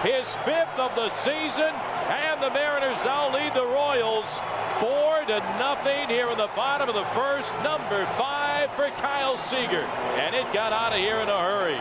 his 0.03 0.35
fifth 0.45 0.79
of 0.79 0.95
the 0.97 1.09
season, 1.09 1.73
and 2.09 2.43
the 2.43 2.51
Mariners 2.51 2.99
now 3.05 3.33
lead 3.33 3.55
the 3.55 3.65
Royals 3.65 4.41
four 4.81 5.25
to 5.27 5.39
nothing 5.59 6.09
here 6.09 6.29
in 6.29 6.37
the 6.37 6.51
bottom 6.57 6.89
of 6.89 6.95
the 6.95 7.05
first. 7.15 7.55
Number 7.63 8.05
five 8.17 8.71
for 8.73 8.89
Kyle 9.01 9.37
Seager, 9.37 9.85
and 10.19 10.35
it 10.35 10.53
got 10.53 10.73
out 10.73 10.93
of 10.93 10.99
here 10.99 11.17
in 11.17 11.29
a 11.29 11.39
hurry. 11.39 11.79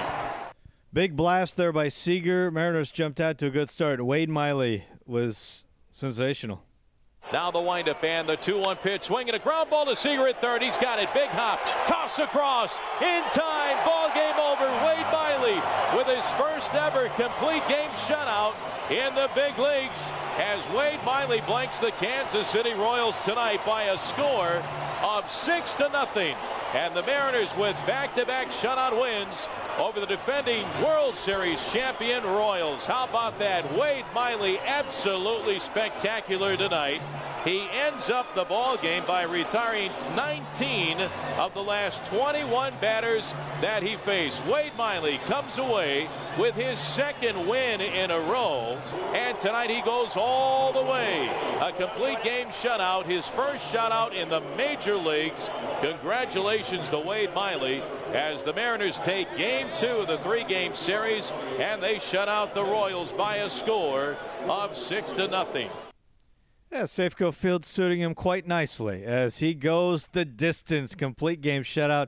Big 0.94 1.16
blast 1.16 1.58
there 1.58 1.72
by 1.72 1.88
Seager. 1.88 2.52
Mariners 2.52 2.92
jumped 2.92 3.20
out 3.20 3.38
to 3.40 3.48
a 3.48 3.50
good 3.50 3.70
start. 3.70 4.06
Wade 4.06 4.30
Miley 4.30 4.86
was 5.06 5.66
Sensational. 5.92 6.64
Now 7.32 7.50
the 7.50 7.62
windup 7.62 8.04
and 8.04 8.28
the 8.28 8.36
2-1 8.36 8.82
pitch. 8.82 9.04
Swinging 9.04 9.36
a 9.36 9.40
ground 9.40 9.70
ball 9.70 9.86
to 9.86 9.96
Seager 9.96 10.28
at 10.28 10.42
third. 10.42 10.62
He's 10.62 10.78
got 10.78 11.00
it. 11.00 11.14
Big 11.14 11.30
hop. 11.30 11.60
Toss 11.88 12.20
across. 12.20 12.78
In 13.02 13.24
time. 13.32 13.78
Ball 13.86 14.10
game 14.14 14.36
over. 14.36 14.68
Wade 14.86 15.06
Miley 15.12 15.62
with 15.96 16.08
his 16.08 16.30
first 16.32 16.74
ever 16.74 17.10
complete 17.10 17.68
game 17.68 17.90
shutout 17.92 18.54
in 18.90 19.14
the 19.16 19.30
big 19.36 19.58
leagues 19.58 20.10
as 20.38 20.68
Wade 20.70 21.00
Miley 21.06 21.42
blanks 21.42 21.80
the 21.80 21.92
Kansas 21.92 22.48
City 22.48 22.74
Royals 22.74 23.22
tonight 23.24 23.60
by 23.66 23.84
a 23.84 23.98
score 23.98 24.64
of 25.04 25.30
6 25.30 25.74
to 25.76 25.90
nothing. 25.90 26.36
And 26.74 26.96
the 26.96 27.04
Mariners 27.04 27.56
with 27.58 27.76
back-to-back 27.86 28.48
shutout 28.48 29.00
wins 29.00 29.48
over 29.78 30.00
the 30.00 30.06
defending 30.06 30.66
World 30.84 31.16
Series 31.16 31.70
champion 31.74 32.24
Royals. 32.24 32.86
How 32.86 33.06
about 33.06 33.38
that? 33.40 33.74
Wade 33.78 34.06
Miley 34.14 34.60
absolutely 34.60 35.60
spectacular 35.60 36.56
tonight. 36.56 37.02
He 37.44 37.68
ends 37.72 38.12
up 38.12 38.36
the 38.36 38.44
ball 38.44 38.78
game 38.78 39.04
by 39.08 39.24
retiring 39.24 39.90
19 40.16 41.02
of 41.40 41.56
the 41.56 41.64
last 41.64 42.06
21 42.06 42.74
batters 42.80 43.34
that 43.62 43.82
he 43.82 43.96
faced. 43.96 44.46
Wade 44.46 44.74
Miley 44.78 45.18
comes 45.26 45.58
away 45.58 46.08
with 46.38 46.54
his 46.54 46.78
second 46.78 47.48
win 47.48 47.82
in 47.82 48.12
a 48.12 48.20
row, 48.20 48.80
and 49.16 49.40
tonight 49.40 49.72
he 49.72 49.82
goes 49.82 50.16
all 50.16 50.72
the 50.72 50.84
way. 50.84 51.32
A 51.62 51.72
complete 51.72 52.24
game 52.24 52.50
shutout, 52.50 53.06
his 53.06 53.28
first 53.28 53.74
shutout 53.74 54.14
in 54.14 54.30
the 54.30 54.42
major 54.56 54.96
leagues. 54.96 55.50
Congratulations 55.82 56.92
to 56.92 57.00
Wade 57.00 57.34
Miley 57.34 57.82
as 58.14 58.44
the 58.44 58.54
Mariners 58.54 59.00
take 59.00 59.36
game 59.36 59.66
two 59.74 59.88
of 59.88 60.08
the 60.08 60.20
three 60.20 60.44
game 60.44 60.76
series 60.76 61.32
and 61.60 61.82
they 61.82 61.98
shut 61.98 62.30
out 62.30 62.54
the 62.54 62.64
Royals 62.64 63.12
by 63.14 63.38
a 63.38 63.50
score 63.50 64.16
of 64.48 64.78
six 64.78 65.12
to 65.14 65.28
nothing. 65.28 65.70
Yeah, 66.72 66.84
Safeco 66.84 67.34
Field 67.34 67.66
suiting 67.66 68.00
him 68.00 68.14
quite 68.16 68.48
nicely 68.48 69.04
as 69.04 69.40
he 69.40 69.54
goes 69.54 70.08
the 70.08 70.24
distance. 70.24 70.96
Complete 70.96 71.42
game 71.42 71.64
shutout. 71.64 72.08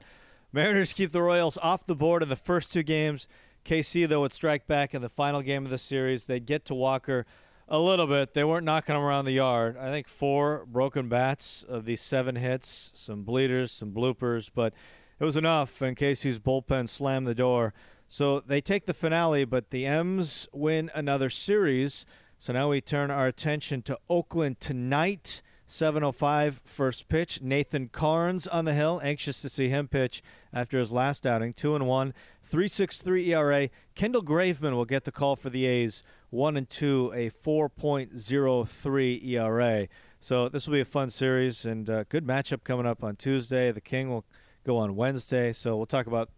Mariners 0.53 0.93
keep 0.93 1.11
the 1.11 1.21
Royals 1.21 1.57
off 1.57 1.85
the 1.85 1.97
board 1.97 2.23
in 2.23 2.29
the 2.29 2.37
first 2.37 2.71
two 2.71 2.81
games. 2.81 3.27
KC, 3.65 4.07
though, 4.07 4.21
would 4.21 4.31
strike 4.31 4.65
back 4.65 4.93
in 4.93 5.01
the 5.01 5.09
final 5.09 5.41
game 5.41 5.65
of 5.65 5.71
the 5.71 5.77
series. 5.77 6.27
They'd 6.27 6.45
get 6.45 6.63
to 6.65 6.73
Walker 6.73 7.25
a 7.67 7.77
little 7.77 8.07
bit. 8.07 8.33
They 8.33 8.45
weren't 8.45 8.63
knocking 8.63 8.95
him 8.95 9.01
around 9.01 9.25
the 9.25 9.33
yard. 9.33 9.75
I 9.77 9.89
think 9.89 10.07
four 10.07 10.65
broken 10.65 11.09
bats 11.09 11.63
of 11.67 11.83
these 11.83 11.99
seven 11.99 12.37
hits, 12.37 12.93
some 12.95 13.23
bleeders, 13.23 13.69
some 13.69 13.91
bloopers, 13.91 14.49
but 14.55 14.73
it 15.19 15.25
was 15.25 15.35
enough, 15.35 15.81
and 15.81 15.97
KC's 15.97 16.39
bullpen 16.39 16.87
slammed 16.87 17.27
the 17.27 17.35
door. 17.35 17.73
So 18.07 18.39
they 18.39 18.61
take 18.61 18.85
the 18.85 18.93
finale, 18.93 19.43
but 19.43 19.71
the 19.71 19.85
M's 19.85 20.47
win 20.53 20.89
another 20.95 21.29
series. 21.29 22.05
So 22.43 22.51
now 22.51 22.71
we 22.71 22.81
turn 22.81 23.09
our 23.09 23.27
attention 23.27 23.83
to 23.83 23.97
Oakland 24.09 24.59
tonight. 24.59 25.41
7:05 25.65 26.59
first 26.65 27.07
pitch. 27.07 27.41
Nathan 27.41 27.87
Karns 27.87 28.47
on 28.47 28.65
the 28.65 28.73
hill, 28.73 28.99
anxious 29.01 29.41
to 29.43 29.47
see 29.47 29.69
him 29.69 29.87
pitch 29.87 30.21
after 30.51 30.77
his 30.77 30.91
last 30.91 31.25
outing. 31.25 31.53
Two 31.53 31.73
and 31.73 31.87
one, 31.87 32.13
3.63 32.45 33.27
ERA. 33.29 33.69
Kendall 33.95 34.23
Graveman 34.23 34.73
will 34.73 34.83
get 34.83 35.05
the 35.05 35.11
call 35.13 35.37
for 35.37 35.49
the 35.49 35.65
A's. 35.65 36.03
One 36.31 36.57
and 36.57 36.69
two, 36.69 37.13
a 37.15 37.29
4.03 37.29 39.25
ERA. 39.25 39.87
So 40.19 40.49
this 40.49 40.67
will 40.67 40.73
be 40.73 40.81
a 40.81 40.85
fun 40.85 41.11
series 41.11 41.65
and 41.65 41.87
a 41.87 42.05
good 42.09 42.27
matchup 42.27 42.65
coming 42.65 42.85
up 42.85 43.05
on 43.05 43.15
Tuesday. 43.15 43.71
The 43.71 43.79
King 43.79 44.09
will 44.09 44.25
go 44.65 44.75
on 44.75 44.97
Wednesday. 44.97 45.53
So 45.53 45.77
we'll 45.77 45.85
talk 45.85 46.07
about 46.07 46.29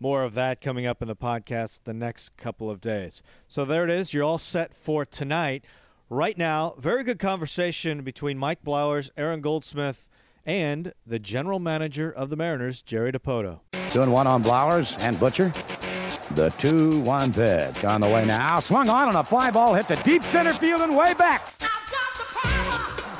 more 0.00 0.22
of 0.22 0.34
that 0.34 0.60
coming 0.60 0.86
up 0.86 1.02
in 1.02 1.08
the 1.08 1.16
podcast 1.16 1.80
the 1.84 1.94
next 1.94 2.36
couple 2.36 2.70
of 2.70 2.80
days. 2.80 3.22
So 3.46 3.64
there 3.64 3.84
it 3.84 3.90
is. 3.90 4.14
You're 4.14 4.24
all 4.24 4.38
set 4.38 4.74
for 4.74 5.04
tonight. 5.04 5.64
Right 6.10 6.38
now, 6.38 6.74
very 6.78 7.04
good 7.04 7.18
conversation 7.18 8.02
between 8.02 8.38
Mike 8.38 8.62
Blowers, 8.64 9.10
Aaron 9.16 9.40
Goldsmith, 9.40 10.08
and 10.46 10.94
the 11.06 11.18
general 11.18 11.58
manager 11.58 12.10
of 12.10 12.30
the 12.30 12.36
Mariners, 12.36 12.80
Jerry 12.80 13.12
Dipoto. 13.12 13.60
Doing 13.92 14.10
one 14.10 14.26
on 14.26 14.42
Blowers 14.42 14.96
and 15.00 15.18
Butcher. 15.20 15.52
The 16.32 16.50
2 16.58 17.00
1 17.00 17.32
pitch 17.32 17.84
on 17.84 18.00
the 18.00 18.08
way 18.08 18.24
now. 18.24 18.60
Swung 18.60 18.88
on 18.88 19.08
on 19.08 19.16
a 19.16 19.24
fly 19.24 19.50
ball, 19.50 19.74
hit 19.74 19.86
to 19.88 19.96
deep 20.04 20.22
center 20.22 20.52
field 20.52 20.80
and 20.82 20.96
way 20.96 21.14
back. 21.14 21.48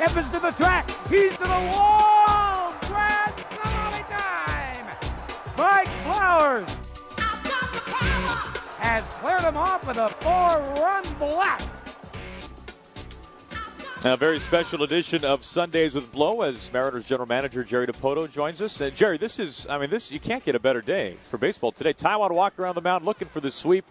Evans 0.01 0.29
to 0.31 0.39
the 0.39 0.51
track. 0.53 0.89
He's 1.09 1.33
to 1.39 1.43
the 1.43 1.71
wall. 1.73 2.73
Grand 2.87 3.35
finale 3.35 4.05
time. 4.07 4.87
Mike 5.57 5.88
Blowers 6.39 6.69
has 8.79 9.05
cleared 9.15 9.41
him 9.41 9.57
off 9.57 9.85
with 9.87 9.97
a 9.97 10.09
four-run 10.09 11.03
blast. 11.19 11.75
A 14.05 14.17
very 14.17 14.39
special 14.39 14.85
edition 14.85 15.25
of 15.25 15.43
Sundays 15.43 15.97
with 15.97 16.13
Blow 16.13 16.43
as 16.43 16.73
Mariners 16.73 17.09
general 17.09 17.27
manager 17.27 17.65
Jerry 17.65 17.89
Dipoto 17.89 18.31
joins 18.31 18.63
us. 18.63 18.81
And 18.81 18.95
Jerry, 18.95 19.19
this 19.19 19.41
is, 19.41 19.67
I 19.69 19.79
mean, 19.79 19.91
this 19.91 20.13
you 20.13 20.21
can't 20.21 20.45
get 20.45 20.55
a 20.55 20.61
better 20.61 20.81
day 20.81 21.17
for 21.29 21.39
baseball 21.39 21.73
today. 21.73 21.93
Taijuan 21.93 22.31
walk 22.31 22.57
around 22.61 22.77
the 22.77 22.83
mound 22.83 23.05
looking 23.05 23.27
for 23.27 23.41
the 23.41 23.51
sweep. 23.51 23.85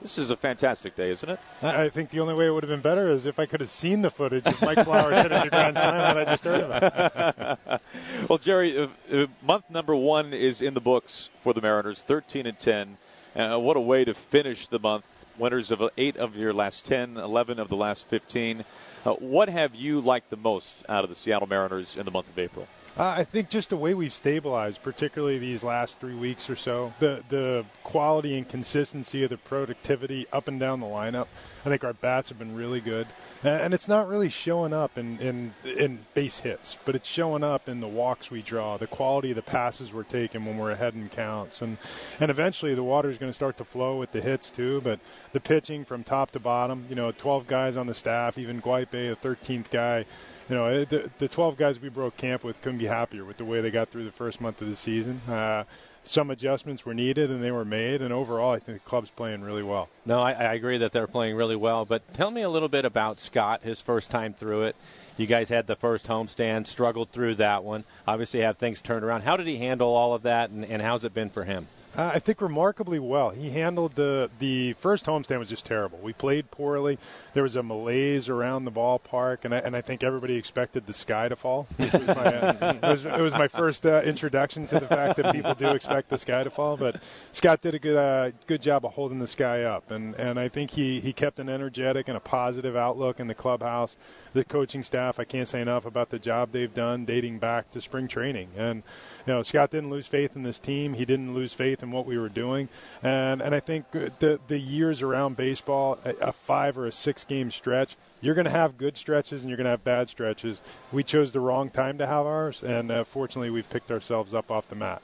This 0.00 0.16
is 0.16 0.30
a 0.30 0.36
fantastic 0.36 0.94
day, 0.94 1.10
isn't 1.10 1.28
it? 1.28 1.38
I 1.62 1.90
think 1.90 2.08
the 2.08 2.20
only 2.20 2.32
way 2.32 2.46
it 2.46 2.50
would 2.50 2.62
have 2.62 2.70
been 2.70 2.80
better 2.80 3.10
is 3.10 3.26
if 3.26 3.38
I 3.38 3.44
could 3.44 3.60
have 3.60 3.68
seen 3.68 4.00
the 4.00 4.10
footage 4.10 4.46
of 4.46 4.62
Mike 4.62 4.84
Blowers 4.86 5.14
hitting 5.22 5.40
the 5.42 5.50
grand 5.50 5.76
slam 5.76 5.98
that 5.98 6.16
I 6.16 6.24
just 6.24 6.44
heard 6.44 6.64
about. 6.64 7.82
well, 8.28 8.38
Jerry, 8.38 8.78
uh, 8.78 8.88
uh, 9.12 9.26
month 9.42 9.68
number 9.68 9.94
one 9.94 10.32
is 10.32 10.62
in 10.62 10.72
the 10.72 10.80
books 10.80 11.28
for 11.42 11.52
the 11.52 11.60
Mariners, 11.60 12.02
13 12.02 12.46
and 12.46 12.58
10. 12.58 12.96
Uh, 13.36 13.58
what 13.58 13.76
a 13.76 13.80
way 13.80 14.04
to 14.06 14.14
finish 14.14 14.68
the 14.68 14.78
month. 14.78 15.06
Winners 15.36 15.70
of 15.70 15.82
eight 15.98 16.16
of 16.16 16.34
your 16.34 16.54
last 16.54 16.86
10, 16.86 17.18
11 17.18 17.58
of 17.58 17.68
the 17.68 17.76
last 17.76 18.08
15. 18.08 18.64
Uh, 19.04 19.12
what 19.14 19.50
have 19.50 19.74
you 19.74 20.00
liked 20.00 20.30
the 20.30 20.36
most 20.36 20.82
out 20.88 21.04
of 21.04 21.10
the 21.10 21.16
Seattle 21.16 21.46
Mariners 21.46 21.96
in 21.96 22.06
the 22.06 22.10
month 22.10 22.30
of 22.30 22.38
April? 22.38 22.66
Uh, 23.00 23.14
I 23.16 23.24
think 23.24 23.48
just 23.48 23.70
the 23.70 23.78
way 23.78 23.94
we've 23.94 24.12
stabilized, 24.12 24.82
particularly 24.82 25.38
these 25.38 25.64
last 25.64 26.00
three 26.00 26.14
weeks 26.14 26.50
or 26.50 26.56
so, 26.56 26.92
the 26.98 27.24
the 27.30 27.64
quality 27.82 28.36
and 28.36 28.46
consistency 28.46 29.24
of 29.24 29.30
the 29.30 29.38
productivity 29.38 30.26
up 30.34 30.48
and 30.48 30.60
down 30.60 30.80
the 30.80 30.86
lineup. 30.86 31.28
I 31.64 31.70
think 31.70 31.82
our 31.82 31.94
bats 31.94 32.28
have 32.28 32.38
been 32.38 32.54
really 32.54 32.82
good, 32.82 33.06
and 33.42 33.72
it's 33.72 33.88
not 33.88 34.06
really 34.06 34.28
showing 34.28 34.74
up 34.74 34.98
in, 34.98 35.18
in 35.18 35.54
in 35.64 36.00
base 36.12 36.40
hits, 36.40 36.76
but 36.84 36.94
it's 36.94 37.08
showing 37.08 37.42
up 37.42 37.70
in 37.70 37.80
the 37.80 37.88
walks 37.88 38.30
we 38.30 38.42
draw, 38.42 38.76
the 38.76 38.86
quality 38.86 39.30
of 39.30 39.36
the 39.36 39.42
passes 39.42 39.94
we're 39.94 40.02
taking 40.02 40.44
when 40.44 40.58
we're 40.58 40.70
ahead 40.70 40.92
in 40.92 41.08
counts, 41.08 41.62
and 41.62 41.78
and 42.20 42.30
eventually 42.30 42.74
the 42.74 42.84
water 42.84 43.08
is 43.08 43.16
going 43.16 43.30
to 43.30 43.36
start 43.36 43.56
to 43.56 43.64
flow 43.64 43.98
with 43.98 44.12
the 44.12 44.20
hits 44.20 44.50
too. 44.50 44.82
But 44.82 45.00
the 45.32 45.40
pitching 45.40 45.86
from 45.86 46.04
top 46.04 46.32
to 46.32 46.38
bottom, 46.38 46.84
you 46.90 46.96
know, 46.96 47.12
12 47.12 47.46
guys 47.46 47.78
on 47.78 47.86
the 47.86 47.94
staff, 47.94 48.36
even 48.36 48.60
Guaipe, 48.60 49.10
a 49.10 49.16
13th 49.16 49.70
guy 49.70 50.04
you 50.50 50.56
know, 50.56 50.84
the, 50.84 51.08
the 51.18 51.28
12 51.28 51.56
guys 51.56 51.80
we 51.80 51.88
broke 51.88 52.16
camp 52.16 52.42
with 52.42 52.60
couldn't 52.60 52.78
be 52.78 52.86
happier 52.86 53.24
with 53.24 53.36
the 53.36 53.44
way 53.44 53.60
they 53.60 53.70
got 53.70 53.88
through 53.88 54.04
the 54.04 54.10
first 54.10 54.40
month 54.40 54.60
of 54.60 54.68
the 54.68 54.74
season. 54.74 55.20
Uh, 55.28 55.62
some 56.02 56.28
adjustments 56.30 56.84
were 56.84 56.94
needed 56.94 57.30
and 57.30 57.44
they 57.44 57.52
were 57.52 57.64
made, 57.64 58.02
and 58.02 58.12
overall, 58.12 58.50
I 58.52 58.58
think 58.58 58.82
the 58.82 58.88
club's 58.88 59.10
playing 59.10 59.42
really 59.42 59.62
well. 59.62 59.88
No, 60.04 60.20
I, 60.20 60.32
I 60.32 60.54
agree 60.54 60.78
that 60.78 60.90
they're 60.90 61.06
playing 61.06 61.36
really 61.36 61.54
well. 61.54 61.84
But 61.84 62.14
tell 62.14 62.32
me 62.32 62.42
a 62.42 62.48
little 62.48 62.68
bit 62.68 62.84
about 62.84 63.20
Scott, 63.20 63.62
his 63.62 63.80
first 63.80 64.10
time 64.10 64.32
through 64.32 64.62
it. 64.64 64.76
You 65.16 65.26
guys 65.26 65.50
had 65.50 65.68
the 65.68 65.76
first 65.76 66.08
homestand, 66.08 66.66
struggled 66.66 67.10
through 67.10 67.36
that 67.36 67.62
one. 67.62 67.84
Obviously, 68.08 68.40
have 68.40 68.56
things 68.56 68.82
turned 68.82 69.04
around. 69.04 69.22
How 69.22 69.36
did 69.36 69.46
he 69.46 69.58
handle 69.58 69.94
all 69.94 70.14
of 70.14 70.22
that, 70.22 70.50
and, 70.50 70.64
and 70.64 70.82
how's 70.82 71.04
it 71.04 71.14
been 71.14 71.30
for 71.30 71.44
him? 71.44 71.68
Uh, 71.96 72.12
I 72.14 72.18
think 72.20 72.40
remarkably 72.40 73.00
well. 73.00 73.30
He 73.30 73.50
handled 73.50 73.96
the 73.96 74.30
the 74.38 74.74
first 74.74 75.06
homestand 75.06 75.40
was 75.40 75.48
just 75.48 75.66
terrible. 75.66 75.98
We 75.98 76.12
played 76.12 76.50
poorly. 76.52 76.98
There 77.34 77.42
was 77.42 77.56
a 77.56 77.64
malaise 77.64 78.28
around 78.28 78.64
the 78.64 78.70
ballpark, 78.70 79.44
and 79.44 79.52
I, 79.52 79.58
and 79.58 79.76
I 79.76 79.80
think 79.80 80.04
everybody 80.04 80.36
expected 80.36 80.86
the 80.86 80.94
sky 80.94 81.28
to 81.28 81.36
fall. 81.36 81.66
It 81.78 81.92
was 81.92 82.06
my, 82.06 82.24
uh, 82.24 82.74
it 82.74 82.82
was, 82.82 83.06
it 83.06 83.20
was 83.20 83.32
my 83.32 83.48
first 83.48 83.84
uh, 83.84 84.02
introduction 84.04 84.66
to 84.68 84.78
the 84.78 84.86
fact 84.86 85.16
that 85.16 85.34
people 85.34 85.54
do 85.54 85.70
expect 85.70 86.08
the 86.08 86.18
sky 86.18 86.44
to 86.44 86.50
fall. 86.50 86.76
But 86.76 87.02
Scott 87.32 87.60
did 87.60 87.74
a 87.74 87.78
good 87.80 87.96
uh, 87.96 88.30
good 88.46 88.62
job 88.62 88.84
of 88.84 88.92
holding 88.94 89.18
the 89.18 89.26
sky 89.26 89.64
up, 89.64 89.90
and 89.90 90.14
and 90.14 90.38
I 90.38 90.48
think 90.48 90.72
he 90.72 91.00
he 91.00 91.12
kept 91.12 91.40
an 91.40 91.48
energetic 91.48 92.06
and 92.06 92.16
a 92.16 92.20
positive 92.20 92.76
outlook 92.76 93.18
in 93.18 93.26
the 93.26 93.34
clubhouse 93.34 93.96
the 94.32 94.44
coaching 94.44 94.84
staff. 94.84 95.18
I 95.18 95.24
can't 95.24 95.48
say 95.48 95.60
enough 95.60 95.84
about 95.84 96.10
the 96.10 96.18
job 96.18 96.52
they've 96.52 96.72
done 96.72 97.04
dating 97.04 97.38
back 97.38 97.70
to 97.72 97.80
spring 97.80 98.08
training. 98.08 98.48
And 98.56 98.82
you 99.26 99.34
know, 99.34 99.42
Scott 99.42 99.70
didn't 99.70 99.90
lose 99.90 100.06
faith 100.06 100.36
in 100.36 100.42
this 100.42 100.58
team. 100.58 100.94
He 100.94 101.04
didn't 101.04 101.34
lose 101.34 101.52
faith 101.52 101.82
in 101.82 101.90
what 101.90 102.06
we 102.06 102.18
were 102.18 102.28
doing. 102.28 102.68
And 103.02 103.42
and 103.42 103.54
I 103.54 103.60
think 103.60 103.90
the 103.90 104.40
the 104.46 104.58
years 104.58 105.02
around 105.02 105.36
baseball, 105.36 105.98
a, 106.04 106.32
five 106.32 106.78
or 106.78 106.86
a 106.86 106.92
six 106.92 107.24
game 107.24 107.50
stretch, 107.50 107.96
you're 108.20 108.34
going 108.34 108.44
to 108.44 108.50
have 108.50 108.78
good 108.78 108.96
stretches 108.96 109.42
and 109.42 109.50
you're 109.50 109.56
going 109.56 109.64
to 109.64 109.70
have 109.70 109.84
bad 109.84 110.08
stretches. 110.08 110.62
We 110.92 111.02
chose 111.02 111.32
the 111.32 111.40
wrong 111.40 111.70
time 111.70 111.98
to 111.98 112.06
have 112.06 112.26
ours, 112.26 112.62
and 112.62 112.90
uh, 112.90 113.04
fortunately, 113.04 113.50
we've 113.50 113.68
picked 113.68 113.90
ourselves 113.90 114.34
up 114.34 114.50
off 114.50 114.68
the 114.68 114.76
mat. 114.76 115.02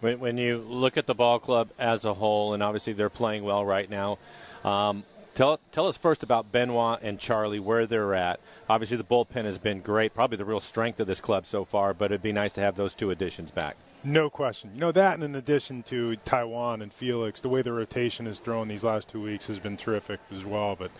When, 0.00 0.20
when 0.20 0.38
you 0.38 0.58
look 0.58 0.96
at 0.96 1.06
the 1.06 1.14
ball 1.14 1.40
club 1.40 1.70
as 1.78 2.04
a 2.04 2.14
whole, 2.14 2.54
and 2.54 2.62
obviously 2.62 2.92
they're 2.92 3.10
playing 3.10 3.42
well 3.42 3.64
right 3.64 3.90
now. 3.90 4.18
Um, 4.64 5.04
Tell, 5.38 5.60
tell 5.70 5.86
us 5.86 5.96
first 5.96 6.24
about 6.24 6.50
Benoit 6.50 6.98
and 7.00 7.16
Charlie, 7.16 7.60
where 7.60 7.86
they're 7.86 8.12
at. 8.12 8.40
Obviously, 8.68 8.96
the 8.96 9.04
bullpen 9.04 9.44
has 9.44 9.56
been 9.56 9.80
great, 9.80 10.12
probably 10.12 10.36
the 10.36 10.44
real 10.44 10.58
strength 10.58 10.98
of 10.98 11.06
this 11.06 11.20
club 11.20 11.46
so 11.46 11.64
far, 11.64 11.94
but 11.94 12.06
it'd 12.06 12.22
be 12.22 12.32
nice 12.32 12.54
to 12.54 12.60
have 12.60 12.74
those 12.74 12.92
two 12.92 13.12
additions 13.12 13.52
back. 13.52 13.76
No 14.02 14.30
question. 14.30 14.72
You 14.74 14.80
know, 14.80 14.90
that 14.90 15.14
and 15.14 15.22
in 15.22 15.36
addition 15.36 15.84
to 15.84 16.16
Taijuan 16.24 16.82
and 16.82 16.92
Felix, 16.92 17.40
the 17.40 17.48
way 17.48 17.62
the 17.62 17.72
rotation 17.72 18.26
is 18.26 18.40
thrown 18.40 18.66
these 18.66 18.82
last 18.82 19.10
two 19.10 19.22
weeks 19.22 19.46
has 19.46 19.60
been 19.60 19.76
terrific 19.76 20.18
as 20.32 20.44
well. 20.44 20.74
But 20.74 20.90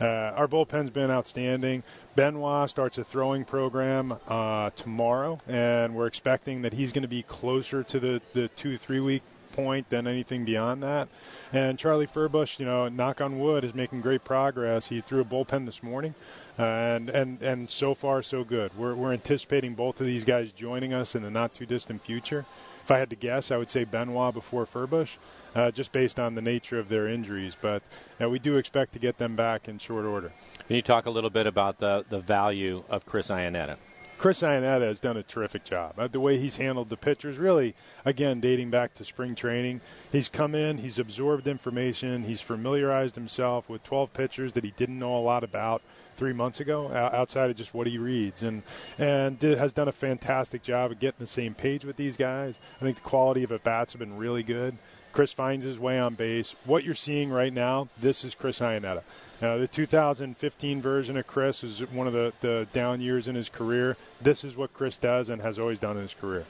uh, 0.00 0.34
our 0.34 0.48
bullpen's 0.48 0.90
been 0.90 1.12
outstanding. 1.12 1.84
Benoit 2.16 2.68
starts 2.68 2.98
a 2.98 3.04
throwing 3.04 3.44
program 3.44 4.16
uh, 4.26 4.70
tomorrow, 4.70 5.38
and 5.46 5.94
we're 5.94 6.08
expecting 6.08 6.62
that 6.62 6.72
he's 6.72 6.90
going 6.90 7.02
to 7.02 7.08
be 7.08 7.22
closer 7.22 7.84
to 7.84 8.00
the, 8.00 8.22
the 8.32 8.48
two, 8.48 8.76
three 8.76 8.98
week 8.98 9.22
point 9.54 9.88
than 9.88 10.06
anything 10.06 10.44
beyond 10.44 10.82
that. 10.82 11.08
And 11.52 11.78
Charlie 11.78 12.06
Furbush, 12.06 12.58
you 12.58 12.66
know, 12.66 12.88
knock 12.88 13.20
on 13.20 13.38
wood, 13.38 13.64
is 13.64 13.74
making 13.74 14.00
great 14.00 14.24
progress. 14.24 14.88
He 14.88 15.00
threw 15.00 15.20
a 15.20 15.24
bullpen 15.24 15.66
this 15.66 15.82
morning, 15.82 16.14
uh, 16.58 16.62
and 16.62 17.08
and 17.08 17.40
and 17.42 17.70
so 17.70 17.94
far 17.94 18.22
so 18.22 18.44
good. 18.44 18.76
We're 18.76 18.94
we're 18.94 19.12
anticipating 19.12 19.74
both 19.74 20.00
of 20.00 20.06
these 20.06 20.24
guys 20.24 20.52
joining 20.52 20.92
us 20.92 21.14
in 21.14 21.22
the 21.22 21.30
not 21.30 21.54
too 21.54 21.66
distant 21.66 22.02
future. 22.02 22.44
if 22.82 22.90
I 22.90 22.98
had 22.98 23.08
to 23.10 23.16
guess, 23.16 23.50
I 23.50 23.56
would 23.56 23.70
say 23.70 23.84
Benoit 23.84 24.34
before 24.34 24.66
Furbush, 24.66 25.16
uh, 25.54 25.70
just 25.70 25.90
based 25.90 26.20
on 26.20 26.34
the 26.34 26.42
nature 26.42 26.78
of 26.78 26.88
their 26.88 27.08
injuries. 27.08 27.56
But 27.60 27.82
uh, 28.20 28.28
we 28.28 28.38
do 28.38 28.56
expect 28.56 28.92
to 28.92 28.98
get 28.98 29.16
them 29.18 29.36
back 29.36 29.68
in 29.68 29.78
short 29.78 30.04
order. 30.04 30.32
Can 30.66 30.76
you 30.76 30.82
talk 30.82 31.06
a 31.06 31.10
little 31.10 31.30
bit 31.30 31.46
about 31.46 31.78
the, 31.78 32.04
the 32.10 32.20
value 32.20 32.84
of 32.90 33.06
Chris 33.06 33.28
Iannetta? 33.30 33.76
Chris 34.18 34.42
Iannetta 34.42 34.82
has 34.82 35.00
done 35.00 35.16
a 35.16 35.22
terrific 35.22 35.64
job. 35.64 35.94
Uh, 35.98 36.08
the 36.08 36.20
way 36.20 36.38
he's 36.38 36.56
handled 36.56 36.88
the 36.88 36.96
pitchers, 36.96 37.36
really, 37.36 37.74
again, 38.04 38.40
dating 38.40 38.70
back 38.70 38.94
to 38.94 39.04
spring 39.04 39.34
training, 39.34 39.80
he's 40.10 40.28
come 40.28 40.54
in, 40.54 40.78
he's 40.78 40.98
absorbed 40.98 41.46
information, 41.46 42.24
he's 42.24 42.40
familiarized 42.40 43.16
himself 43.16 43.68
with 43.68 43.82
12 43.84 44.12
pitchers 44.14 44.52
that 44.54 44.64
he 44.64 44.70
didn't 44.72 44.98
know 44.98 45.16
a 45.16 45.20
lot 45.20 45.44
about 45.44 45.82
three 46.16 46.32
months 46.32 46.60
ago, 46.60 46.92
outside 46.92 47.50
of 47.50 47.56
just 47.56 47.74
what 47.74 47.86
he 47.86 47.98
reads, 47.98 48.42
and 48.42 48.62
and 48.98 49.38
did, 49.38 49.58
has 49.58 49.72
done 49.72 49.88
a 49.88 49.92
fantastic 49.92 50.62
job 50.62 50.92
of 50.92 51.00
getting 51.00 51.18
the 51.18 51.26
same 51.26 51.54
page 51.54 51.84
with 51.84 51.96
these 51.96 52.16
guys. 52.16 52.60
I 52.80 52.84
think 52.84 52.96
the 52.96 53.02
quality 53.02 53.42
of 53.42 53.52
at 53.52 53.64
bats 53.64 53.92
have 53.92 54.00
been 54.00 54.16
really 54.16 54.42
good. 54.42 54.78
Chris 55.14 55.32
finds 55.32 55.64
his 55.64 55.78
way 55.78 55.96
on 55.96 56.14
base. 56.14 56.56
What 56.64 56.82
you're 56.82 56.96
seeing 56.96 57.30
right 57.30 57.52
now, 57.52 57.88
this 58.00 58.24
is 58.24 58.34
Chris 58.34 58.58
Iannetta. 58.58 59.02
Uh, 59.40 59.58
the 59.58 59.68
2015 59.68 60.82
version 60.82 61.16
of 61.16 61.26
Chris 61.28 61.62
is 61.62 61.88
one 61.88 62.08
of 62.08 62.12
the, 62.12 62.32
the 62.40 62.66
down 62.72 63.00
years 63.00 63.28
in 63.28 63.36
his 63.36 63.48
career. 63.48 63.96
This 64.20 64.42
is 64.42 64.56
what 64.56 64.74
Chris 64.74 64.96
does 64.96 65.30
and 65.30 65.40
has 65.40 65.56
always 65.56 65.78
done 65.78 65.96
in 65.96 66.02
his 66.02 66.14
career. 66.14 66.44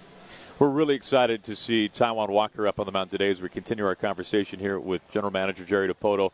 We're 0.58 0.70
really 0.70 0.94
excited 0.94 1.42
to 1.44 1.54
see 1.54 1.90
Taijuan 1.90 2.30
Walker 2.30 2.66
up 2.66 2.80
on 2.80 2.86
the 2.86 2.92
mound 2.92 3.10
today 3.10 3.28
as 3.28 3.42
we 3.42 3.50
continue 3.50 3.84
our 3.84 3.94
conversation 3.94 4.58
here 4.58 4.78
with 4.78 5.10
General 5.10 5.32
Manager 5.32 5.66
Jerry 5.66 5.92
Dipoto. 5.92 6.32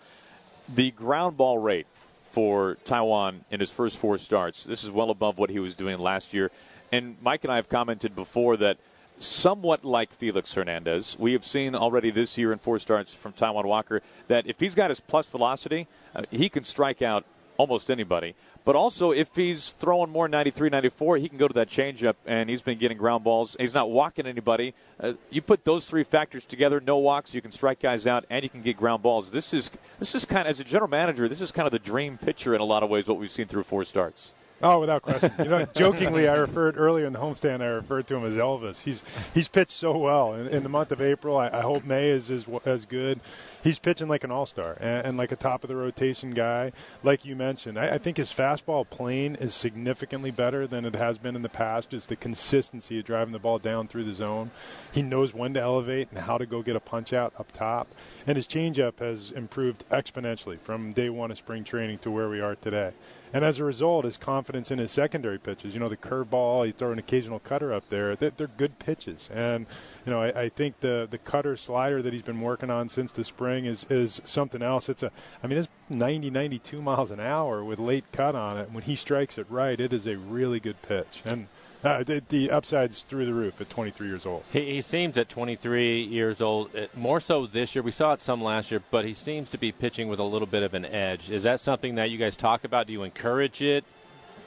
The 0.72 0.92
ground 0.92 1.36
ball 1.36 1.58
rate 1.58 1.88
for 2.30 2.76
Taijuan 2.84 3.40
in 3.50 3.58
his 3.58 3.72
first 3.72 3.98
four 3.98 4.18
starts, 4.18 4.62
this 4.62 4.84
is 4.84 4.90
well 4.90 5.10
above 5.10 5.36
what 5.36 5.50
he 5.50 5.58
was 5.58 5.74
doing 5.74 5.98
last 5.98 6.32
year. 6.32 6.52
And 6.92 7.16
Mike 7.22 7.42
and 7.42 7.52
I 7.52 7.56
have 7.56 7.68
commented 7.68 8.14
before 8.14 8.56
that– 8.58 8.78
somewhat 9.20 9.84
like 9.84 10.12
Felix 10.12 10.54
Hernandez. 10.54 11.16
We 11.18 11.32
have 11.32 11.44
seen 11.44 11.74
already 11.74 12.10
this 12.10 12.36
year 12.36 12.52
in 12.52 12.58
four 12.58 12.78
starts 12.78 13.14
from 13.14 13.32
Taijuan 13.32 13.66
Walker 13.66 14.02
that 14.28 14.46
if 14.46 14.58
he's 14.58 14.74
got 14.74 14.90
his 14.90 15.00
plus 15.00 15.28
velocity, 15.28 15.86
uh, 16.14 16.22
he 16.30 16.48
can 16.48 16.64
strike 16.64 17.02
out 17.02 17.24
almost 17.56 17.90
anybody. 17.90 18.34
But 18.64 18.76
also, 18.76 19.10
if 19.10 19.34
he's 19.34 19.70
throwing 19.70 20.10
more 20.10 20.28
93, 20.28 20.68
94, 20.70 21.16
he 21.16 21.28
can 21.28 21.38
go 21.38 21.48
to 21.48 21.54
that 21.54 21.68
changeup, 21.68 22.14
and 22.26 22.48
he's 22.48 22.62
been 22.62 22.78
getting 22.78 22.98
ground 22.98 23.24
balls. 23.24 23.56
He's 23.58 23.74
not 23.74 23.90
walking 23.90 24.26
anybody. 24.26 24.74
Uh, 24.98 25.14
you 25.30 25.40
put 25.40 25.64
those 25.64 25.86
three 25.86 26.04
factors 26.04 26.44
together: 26.44 26.80
no 26.80 26.98
walks, 26.98 27.34
you 27.34 27.42
can 27.42 27.52
strike 27.52 27.80
guys 27.80 28.06
out, 28.06 28.24
and 28.30 28.42
you 28.42 28.50
can 28.50 28.62
get 28.62 28.76
ground 28.76 29.02
balls. 29.02 29.30
This 29.30 29.54
is 29.54 29.70
this 29.98 30.14
is 30.14 30.24
kind 30.24 30.46
of, 30.46 30.50
as 30.50 30.60
a 30.60 30.64
general 30.64 30.90
manager, 30.90 31.26
this 31.28 31.40
is 31.40 31.52
kind 31.52 31.66
of 31.66 31.72
the 31.72 31.78
dream 31.78 32.18
pitcher 32.18 32.54
in 32.54 32.60
a 32.60 32.64
lot 32.64 32.82
of 32.82 32.90
ways. 32.90 33.08
What 33.08 33.18
we've 33.18 33.30
seen 33.30 33.46
through 33.46 33.64
four 33.64 33.84
starts. 33.84 34.34
Oh, 34.62 34.78
without 34.78 35.00
question. 35.00 35.32
You 35.38 35.46
know, 35.46 35.66
jokingly, 35.74 36.28
I 36.28 36.34
referred 36.34 36.76
earlier 36.76 37.06
in 37.06 37.14
the 37.14 37.18
homestand. 37.18 37.62
I 37.62 37.66
referred 37.66 38.06
to 38.08 38.16
him 38.16 38.26
as 38.26 38.36
Elvis. 38.36 38.84
He's 38.84 39.02
he's 39.32 39.48
pitched 39.48 39.72
so 39.72 39.96
well 39.96 40.34
in, 40.34 40.48
in 40.48 40.62
the 40.62 40.68
month 40.68 40.92
of 40.92 41.00
April. 41.00 41.38
I, 41.38 41.48
I 41.48 41.62
hope 41.62 41.84
May 41.84 42.10
is 42.10 42.30
as, 42.30 42.46
as 42.66 42.84
good. 42.84 43.20
He's 43.62 43.78
pitching 43.78 44.08
like 44.08 44.22
an 44.22 44.30
all 44.30 44.46
star 44.46 44.76
and, 44.80 45.06
and, 45.06 45.16
like 45.18 45.32
a 45.32 45.36
top 45.36 45.64
of 45.64 45.68
the 45.68 45.76
rotation 45.76 46.32
guy, 46.32 46.72
like 47.02 47.24
you 47.24 47.36
mentioned. 47.36 47.78
I, 47.78 47.94
I, 47.94 47.98
think 47.98 48.16
his 48.16 48.32
fastball 48.32 48.88
plane 48.88 49.34
is 49.34 49.54
significantly 49.54 50.30
better 50.30 50.66
than 50.66 50.84
it 50.84 50.94
has 50.94 51.18
been 51.18 51.36
in 51.36 51.42
the 51.42 51.48
past. 51.48 51.90
Just 51.90 52.08
the 52.08 52.16
consistency 52.16 52.98
of 52.98 53.04
driving 53.04 53.32
the 53.32 53.38
ball 53.38 53.58
down 53.58 53.88
through 53.88 54.04
the 54.04 54.14
zone. 54.14 54.50
He 54.92 55.02
knows 55.02 55.34
when 55.34 55.54
to 55.54 55.60
elevate 55.60 56.08
and 56.10 56.20
how 56.20 56.38
to 56.38 56.46
go 56.46 56.62
get 56.62 56.76
a 56.76 56.80
punch 56.80 57.12
out 57.12 57.32
up 57.38 57.52
top. 57.52 57.88
And 58.26 58.36
his 58.36 58.46
changeup 58.46 58.98
has 58.98 59.30
improved 59.30 59.88
exponentially 59.90 60.58
from 60.58 60.92
day 60.92 61.08
one 61.08 61.30
of 61.30 61.38
spring 61.38 61.64
training 61.64 61.98
to 61.98 62.10
where 62.10 62.28
we 62.28 62.40
are 62.40 62.54
today. 62.54 62.92
And 63.32 63.44
as 63.44 63.60
a 63.60 63.64
result, 63.64 64.04
his 64.04 64.16
confidence 64.16 64.70
in 64.70 64.78
his 64.78 64.90
secondary 64.90 65.38
pitches, 65.38 65.72
you 65.74 65.80
know, 65.80 65.88
the 65.88 65.96
curveball, 65.96 66.66
he 66.66 66.72
throw 66.72 66.90
an 66.90 66.98
occasional 66.98 67.38
cutter 67.38 67.72
up 67.72 67.88
there, 67.88 68.16
they're, 68.16 68.30
they're 68.30 68.48
good 68.48 68.78
pitches. 68.78 69.30
And, 69.32 69.66
you 70.04 70.12
know, 70.12 70.22
I, 70.22 70.42
I, 70.42 70.48
think 70.48 70.80
the, 70.80 71.06
the 71.08 71.18
cutter 71.18 71.56
slider 71.56 72.02
that 72.02 72.12
he's 72.12 72.22
been 72.22 72.40
working 72.40 72.70
on 72.70 72.88
since 72.88 73.12
the 73.12 73.24
spring 73.24 73.66
is, 73.66 73.86
is 73.88 74.20
something 74.24 74.62
else. 74.62 74.88
It's 74.88 75.02
a, 75.02 75.12
I 75.42 75.46
mean, 75.46 75.58
it's 75.58 75.68
90, 75.88 76.30
92 76.30 76.82
miles 76.82 77.10
an 77.10 77.20
hour 77.20 77.62
with 77.62 77.78
late 77.78 78.10
cut 78.12 78.34
on 78.34 78.58
it. 78.58 78.72
When 78.72 78.82
he 78.82 78.96
strikes 78.96 79.38
it 79.38 79.46
right, 79.48 79.78
it 79.78 79.92
is 79.92 80.06
a 80.06 80.16
really 80.16 80.58
good 80.58 80.82
pitch. 80.82 81.22
And, 81.24 81.46
uh, 81.82 82.02
the, 82.02 82.22
the, 82.28 82.50
upside's 82.50 83.02
through 83.02 83.26
the 83.26 83.32
roof 83.32 83.60
at 83.60 83.70
23 83.70 84.06
years 84.06 84.26
old. 84.26 84.44
He, 84.52 84.74
he, 84.74 84.80
seems 84.82 85.16
at 85.16 85.28
23 85.28 86.02
years 86.02 86.40
old, 86.40 86.74
uh, 86.76 86.86
more 86.94 87.20
so 87.20 87.46
this 87.46 87.74
year. 87.74 87.82
We 87.82 87.90
saw 87.90 88.12
it 88.12 88.20
some 88.20 88.42
last 88.42 88.70
year, 88.70 88.82
but 88.90 89.04
he 89.04 89.14
seems 89.14 89.48
to 89.50 89.58
be 89.58 89.72
pitching 89.72 90.08
with 90.08 90.20
a 90.20 90.24
little 90.24 90.46
bit 90.46 90.62
of 90.62 90.74
an 90.74 90.84
edge. 90.84 91.30
Is 91.30 91.44
that 91.44 91.60
something 91.60 91.94
that 91.94 92.10
you 92.10 92.18
guys 92.18 92.36
talk 92.36 92.64
about? 92.64 92.86
Do 92.86 92.92
you 92.92 93.02
encourage 93.02 93.62
it? 93.62 93.84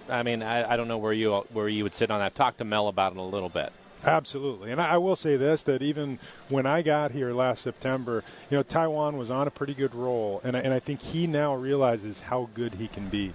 I 0.10 0.24
mean, 0.24 0.44
I, 0.44 0.74
I 0.74 0.78
don't 0.78 0.88
know 0.88 0.98
where 0.98 1.14
you 1.14 1.34
where 1.54 1.70
you 1.70 1.84
would 1.84 1.94
sit 1.94 2.12
on 2.12 2.20
that. 2.20 2.36
Talk 2.36 2.58
to 2.58 2.64
Mel 2.64 2.88
about 2.88 3.14
it 3.14 3.18
a 3.18 3.22
little 3.22 3.50
bit. 3.50 3.72
Absolutely, 4.06 4.70
and 4.70 4.82
I 4.82 4.98
will 4.98 5.16
say 5.16 5.38
this: 5.38 5.64
that 5.64 5.82
even 5.82 6.20
when 6.50 6.66
I 6.66 6.82
got 6.82 7.12
here 7.12 7.34
last 7.34 7.62
September, 7.62 8.24
you 8.50 8.58
know, 8.58 8.64
Taijuan 8.64 9.18
was 9.18 9.32
on 9.32 9.48
a 9.48 9.52
pretty 9.52 9.74
good 9.74 9.96
roll, 9.96 10.42
and 10.44 10.58
I, 10.58 10.60
and 10.60 10.74
I 10.74 10.80
think 10.80 11.02
he 11.02 11.26
now 11.26 11.56
realizes 11.56 12.20
how 12.22 12.50
good 12.54 12.76
he 12.76 12.90
can 12.90 13.08
be 13.08 13.34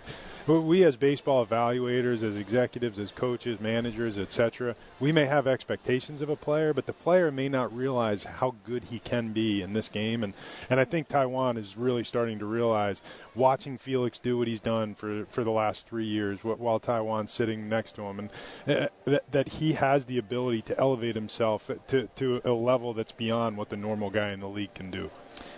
we 0.48 0.82
as 0.84 0.96
baseball 0.96 1.44
evaluators, 1.44 2.22
as 2.22 2.36
executives, 2.36 2.98
as 2.98 3.10
coaches, 3.12 3.60
managers, 3.60 4.18
etc., 4.18 4.74
we 4.98 5.12
may 5.12 5.26
have 5.26 5.46
expectations 5.46 6.22
of 6.22 6.28
a 6.28 6.36
player, 6.36 6.72
but 6.72 6.86
the 6.86 6.92
player 6.92 7.30
may 7.30 7.48
not 7.48 7.74
realize 7.74 8.24
how 8.24 8.54
good 8.64 8.84
he 8.84 8.98
can 8.98 9.32
be 9.32 9.60
in 9.60 9.74
this 9.74 9.88
game. 9.88 10.24
And, 10.24 10.32
and 10.70 10.80
I 10.80 10.84
think 10.84 11.08
Taijuan 11.08 11.58
is 11.58 11.76
really 11.76 12.02
starting 12.02 12.38
to 12.38 12.46
realize, 12.46 13.02
watching 13.34 13.78
Felix 13.78 14.18
do 14.18 14.38
what 14.38 14.48
he's 14.48 14.60
done 14.60 14.94
for, 14.94 15.26
for 15.26 15.44
the 15.44 15.50
last 15.50 15.86
three 15.86 16.06
years 16.06 16.42
while 16.42 16.80
Taijuan's 16.80 17.30
sitting 17.30 17.68
next 17.68 17.94
to 17.96 18.02
him, 18.02 18.18
and 18.18 18.30
uh, 18.66 18.88
that, 19.04 19.30
that 19.30 19.48
he 19.48 19.74
has 19.74 20.06
the 20.06 20.18
ability 20.18 20.62
to 20.62 20.78
elevate 20.78 21.14
himself 21.14 21.70
to, 21.88 22.08
to 22.16 22.40
a 22.44 22.52
level 22.52 22.94
that's 22.94 23.12
beyond 23.12 23.56
what 23.56 23.68
the 23.68 23.76
normal 23.76 24.10
guy 24.10 24.30
in 24.30 24.40
the 24.40 24.48
league 24.48 24.74
can 24.74 24.90
do. 24.90 25.10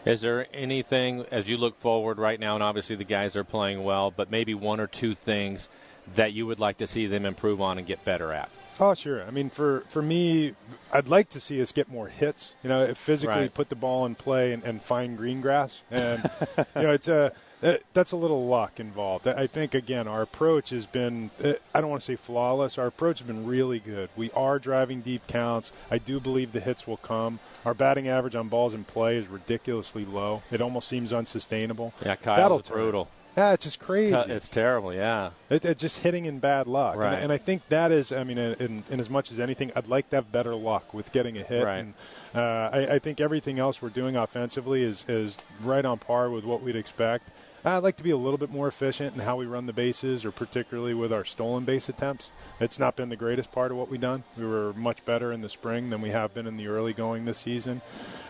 Is 0.04 0.20
there 0.20 0.46
anything 0.52 1.26
as 1.30 1.48
you 1.48 1.56
look 1.56 1.78
forward 1.78 2.18
right 2.18 2.40
now, 2.40 2.54
and 2.54 2.62
obviously 2.62 2.96
the 2.96 3.04
guys 3.04 3.36
are 3.36 3.44
playing 3.44 3.84
well, 3.84 4.10
but 4.10 4.30
maybe 4.30 4.54
one 4.54 4.80
or 4.80 4.86
two 4.86 5.14
things 5.14 5.68
that 6.14 6.32
you 6.32 6.46
would 6.46 6.58
like 6.58 6.78
to 6.78 6.86
see 6.86 7.06
them 7.06 7.24
improve 7.24 7.60
on 7.60 7.78
and 7.78 7.86
get 7.86 8.04
better 8.04 8.32
at? 8.32 8.50
Oh, 8.80 8.94
sure. 8.94 9.22
I 9.24 9.30
mean, 9.30 9.50
for, 9.50 9.84
for 9.90 10.00
me, 10.00 10.54
I'd 10.90 11.08
like 11.08 11.28
to 11.30 11.40
see 11.40 11.60
us 11.60 11.70
get 11.70 11.90
more 11.90 12.08
hits. 12.08 12.54
You 12.62 12.70
know, 12.70 12.94
physically 12.94 13.42
right. 13.42 13.54
put 13.54 13.68
the 13.68 13.76
ball 13.76 14.06
in 14.06 14.14
play 14.14 14.52
and, 14.52 14.64
and 14.64 14.82
find 14.82 15.18
green 15.18 15.42
grass. 15.42 15.82
And, 15.90 16.22
you 16.74 16.82
know, 16.82 16.92
it's 16.92 17.08
uh, 17.08 17.30
a. 17.62 17.78
that's 17.92 18.12
a 18.12 18.16
little 18.16 18.46
luck 18.46 18.80
involved. 18.80 19.28
I 19.28 19.46
think 19.46 19.74
again, 19.74 20.08
our 20.08 20.22
approach 20.22 20.70
has 20.70 20.86
been 20.86 21.30
uh, 21.44 21.52
I 21.74 21.82
don't 21.82 21.90
want 21.90 22.00
to 22.00 22.06
say 22.06 22.16
flawless. 22.16 22.78
Our 22.78 22.86
approach 22.86 23.18
has 23.18 23.26
been 23.26 23.46
really 23.46 23.80
good. 23.80 24.08
We 24.16 24.30
are 24.30 24.58
driving 24.58 25.02
deep 25.02 25.26
counts. 25.26 25.72
I 25.90 25.98
do 25.98 26.18
believe 26.18 26.52
the 26.52 26.60
hits 26.60 26.86
will 26.86 26.96
come. 26.96 27.38
Our 27.64 27.75
batting 27.75 28.09
average 28.09 28.35
on 28.35 28.49
balls 28.49 28.75
in 28.75 28.85
play 28.85 29.16
is 29.16 29.27
ridiculously 29.27 30.05
low. 30.05 30.42
It 30.51 30.61
almost 30.61 30.88
seems 30.88 31.12
unsustainable. 31.12 31.92
Yeah, 32.05 32.16
Kyle's 32.16 32.62
brutal. 32.62 33.09
Yeah, 33.37 33.53
it's 33.53 33.64
just 33.64 33.79
crazy. 33.79 34.14
It's, 34.14 34.27
t- 34.27 34.33
it's 34.33 34.49
terrible. 34.49 34.92
Yeah, 34.92 35.31
it, 35.49 35.64
it's 35.64 35.81
just 35.81 36.03
hitting 36.03 36.27
in 36.27 36.40
bad 36.40 36.66
luck. 36.66 36.96
Right. 36.96 37.14
And, 37.14 37.25
and, 37.25 37.33
I 37.33 37.37
think 37.37 37.68
that 37.68 37.92
is. 37.92 38.12
I 38.12 38.25
mean, 38.25 38.38
in, 38.38 38.85
in, 38.90 39.01
as 39.01 39.09
much 39.09 39.31
as 39.31 39.38
anything, 39.38 39.70
I'd 39.77 39.87
like 39.87 40.11
to 40.11 40.16
have 40.16 40.33
better 40.33 40.55
luck 40.55 40.92
with 40.92 41.12
getting 41.12 41.38
a 41.38 41.42
hit. 41.42 41.64
Right. 41.64 41.79
And, 41.79 41.94
uh, 42.35 42.70
I, 42.73 42.94
I, 42.94 42.99
think 42.99 43.20
everything 43.20 43.59
else 43.59 43.81
we're 43.81 43.88
doing 43.88 44.16
offensively 44.16 44.83
is 44.83 45.05
is 45.09 45.37
right 45.62 45.85
on 45.85 45.99
par 45.99 46.29
with 46.29 46.44
what 46.44 46.62
we'd 46.62 46.77
expect. 46.77 47.31
I'd 47.64 47.79
like 47.79 47.96
to 47.96 48.03
be 48.03 48.11
a 48.11 48.16
little 48.16 48.38
bit 48.38 48.51
more 48.51 48.68
efficient 48.68 49.14
in 49.14 49.20
how 49.20 49.37
we 49.37 49.44
run 49.44 49.66
the 49.66 49.73
bases, 49.75 50.25
or 50.25 50.31
particularly 50.31 50.94
with 50.94 51.12
our 51.12 51.25
stolen 51.27 51.64
base 51.64 51.90
attempts. 51.90 52.31
It's 52.59 52.79
not 52.79 52.96
been 52.96 53.11
the 53.11 53.16
greatest 53.16 53.53
part 53.53 53.70
of 53.70 53.77
what 53.77 53.90
we've 53.90 54.01
done. 54.01 54.25
We 54.38 54.46
were 54.46 54.73
much 54.73 55.05
better 55.05 55.31
in 55.31 55.42
the 55.42 55.49
spring 55.51 55.90
than 55.90 56.01
we 56.01 56.09
have 56.11 56.33
been 56.33 56.46
in 56.46 56.57
the 56.57 56.68
early 56.68 56.94
going 56.94 57.27
this 57.27 57.38
season. 57.38 57.83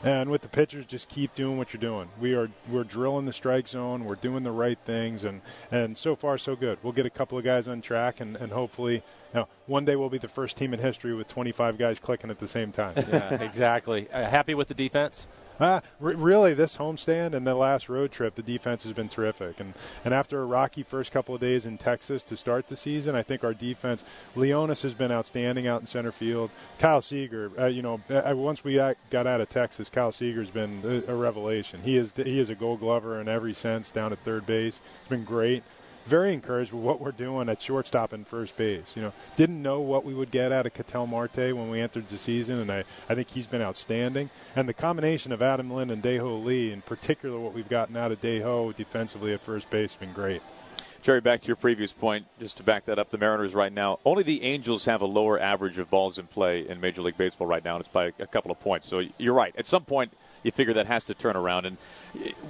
And 0.03 0.31
with 0.31 0.43
the 0.43 0.49
pitchers, 0.49 0.85
just 0.87 1.09
keep 1.09 1.35
doing 1.35 1.59
what 1.59 1.73
you're 1.73 1.81
doing. 1.81 2.09
We 2.19 2.35
are 2.35 2.51
we're 2.69 2.85
drilling 2.85 3.27
the 3.27 3.33
strike 3.33 3.69
zone. 3.69 4.05
We're 4.05 4.15
doing 4.17 4.43
the 4.43 4.51
right 4.51 4.79
things, 4.85 5.25
and 5.25 5.43
and 5.71 5.97
so 5.97 6.17
far 6.17 6.39
so 6.39 6.57
good. 6.57 6.79
We'll 6.83 6.95
get 6.95 7.07
a 7.07 7.11
couple 7.11 7.39
of 7.39 7.45
guys 7.45 7.69
on 7.69 7.83
track, 7.83 8.19
and 8.19 8.35
and 8.37 8.51
hopefully, 8.51 9.03
know, 9.35 9.47
one 9.67 9.85
day 9.85 9.97
we'll 9.97 10.09
be 10.09 10.19
the 10.19 10.29
first 10.29 10.57
team 10.57 10.75
in 10.75 10.81
history 10.81 11.15
with 11.15 11.29
25 11.29 11.79
guys 11.79 12.01
clicking 12.01 12.31
at 12.31 12.39
the 12.39 12.49
same 12.49 12.73
time. 12.73 12.95
Yeah, 13.11 13.43
exactly. 13.43 14.09
Uh, 14.13 14.25
happy 14.25 14.55
with 14.55 14.69
the 14.69 14.75
defense? 14.75 15.27
Uh, 15.71 15.83
really, 15.99 16.55
this 16.55 16.79
homestand 16.79 17.35
and 17.35 17.47
the 17.47 17.55
last 17.55 17.91
road 17.91 18.11
trip, 18.11 18.35
the 18.35 18.43
defense 18.43 18.83
has 18.85 18.95
been 18.95 19.11
terrific. 19.11 19.61
And 19.61 19.75
and 20.07 20.15
after 20.15 20.41
a 20.41 20.47
rocky 20.47 20.83
first 20.83 21.13
couple 21.13 21.35
of 21.35 21.41
days 21.41 21.67
in 21.67 21.77
Texas 21.77 22.23
to 22.25 22.37
start 22.37 22.69
the 22.69 22.77
season, 22.77 23.15
I 23.15 23.23
think 23.23 23.45
our 23.45 23.53
defense, 23.53 24.03
Leonys 24.35 24.83
has 24.85 24.95
been 24.95 25.13
outstanding 25.13 25.67
out 25.67 25.83
in 25.83 25.87
center 25.87 26.13
field. 26.13 26.51
Kyle 26.79 27.03
Seager, 27.03 27.53
uh, 27.59 27.67
you 27.67 27.83
know, 27.83 28.01
uh, 28.09 28.35
once 28.35 28.65
we 28.65 28.77
got 29.11 29.27
out 29.27 29.43
of 29.43 29.51
Texas, 29.51 29.91
Kyle 29.91 30.13
Seager's 30.13 30.49
been 30.49 30.81
a, 30.83 31.13
a 31.13 31.15
revelation. 31.15 31.83
He 31.83 31.99
is 31.99 32.15
he 32.17 32.41
is 32.41 32.49
a 32.49 32.55
Gold 32.55 32.81
Glover 32.81 33.21
in 33.21 33.29
every 33.29 33.53
sense 33.53 33.91
down 33.91 34.13
at 34.13 34.19
third 34.21 34.47
base. 34.47 34.81
It's 35.01 35.11
been 35.11 35.25
great 35.25 35.63
very 36.07 36.33
encouraged 36.33 36.73
with 36.73 36.83
what 36.83 37.01
we're 37.01 37.13
doing 37.13 37.49
at 37.49 37.61
shortstop 37.63 38.13
and 38.13 38.27
first 38.27 38.57
base. 38.57 38.95
You 38.97 39.03
know, 39.03 39.13
didn't 39.37 39.63
know 39.63 39.81
what 39.81 40.05
we 40.05 40.15
would 40.15 40.31
get 40.31 40.53
out 40.53 40.67
of 40.67 40.75
Ketel 40.75 41.07
Marte 41.07 41.37
when 41.55 41.71
we 41.71 41.81
entered 41.81 42.09
the 42.09 42.19
season, 42.19 42.59
and 42.59 42.71
I, 42.71 42.85
I 43.09 43.15
think 43.15 43.31
he's 43.31 43.47
been 43.47 43.63
outstanding. 43.63 44.31
And 44.57 44.69
the 44.69 44.75
combination 44.75 45.33
of 45.33 45.43
Adam 45.43 45.71
Lind 45.71 45.91
and 45.91 46.03
Dae-Ho 46.03 46.37
Lee, 46.37 46.73
in 46.73 46.83
particular 46.83 47.39
what 47.39 47.53
we've 47.53 47.69
gotten 47.69 47.97
out 47.97 48.13
of 48.13 48.21
Dae-Ho 48.21 48.73
defensively 48.73 49.33
at 49.33 49.41
first 49.41 49.71
base, 49.71 49.93
has 49.93 50.01
been 50.01 50.13
great. 50.13 50.43
Jerry, 51.03 51.23
back 51.23 51.41
to 51.41 51.47
your 51.47 51.57
previous 51.57 51.95
point, 51.95 52.27
just 52.39 52.59
to 52.59 52.63
back 52.63 52.85
that 52.85 52.99
up, 52.99 53.09
the 53.09 53.17
Mariners 53.17 53.55
right 53.55 53.73
now, 53.73 53.99
only 54.05 54.23
the 54.23 54.43
Angels 54.43 54.85
have 54.85 55.01
a 55.01 55.07
lower 55.07 55.41
average 55.41 55.79
of 55.79 55.89
balls 55.89 56.19
in 56.19 56.27
play 56.27 56.69
in 56.69 56.79
Major 56.79 57.01
League 57.01 57.17
Baseball 57.17 57.47
right 57.47 57.65
now, 57.65 57.77
and 57.77 57.81
it's 57.81 57.89
by 57.89 58.13
a 58.19 58.27
couple 58.27 58.51
of 58.51 58.61
points. 58.61 58.87
So 58.87 59.03
you're 59.17 59.33
right. 59.33 59.55
At 59.57 59.67
some 59.67 59.85
point, 59.85 60.13
you 60.43 60.51
figure 60.51 60.75
that 60.75 60.87
has 60.87 61.05
to 61.05 61.15
turn 61.15 61.37
around. 61.37 61.65
And 61.65 61.79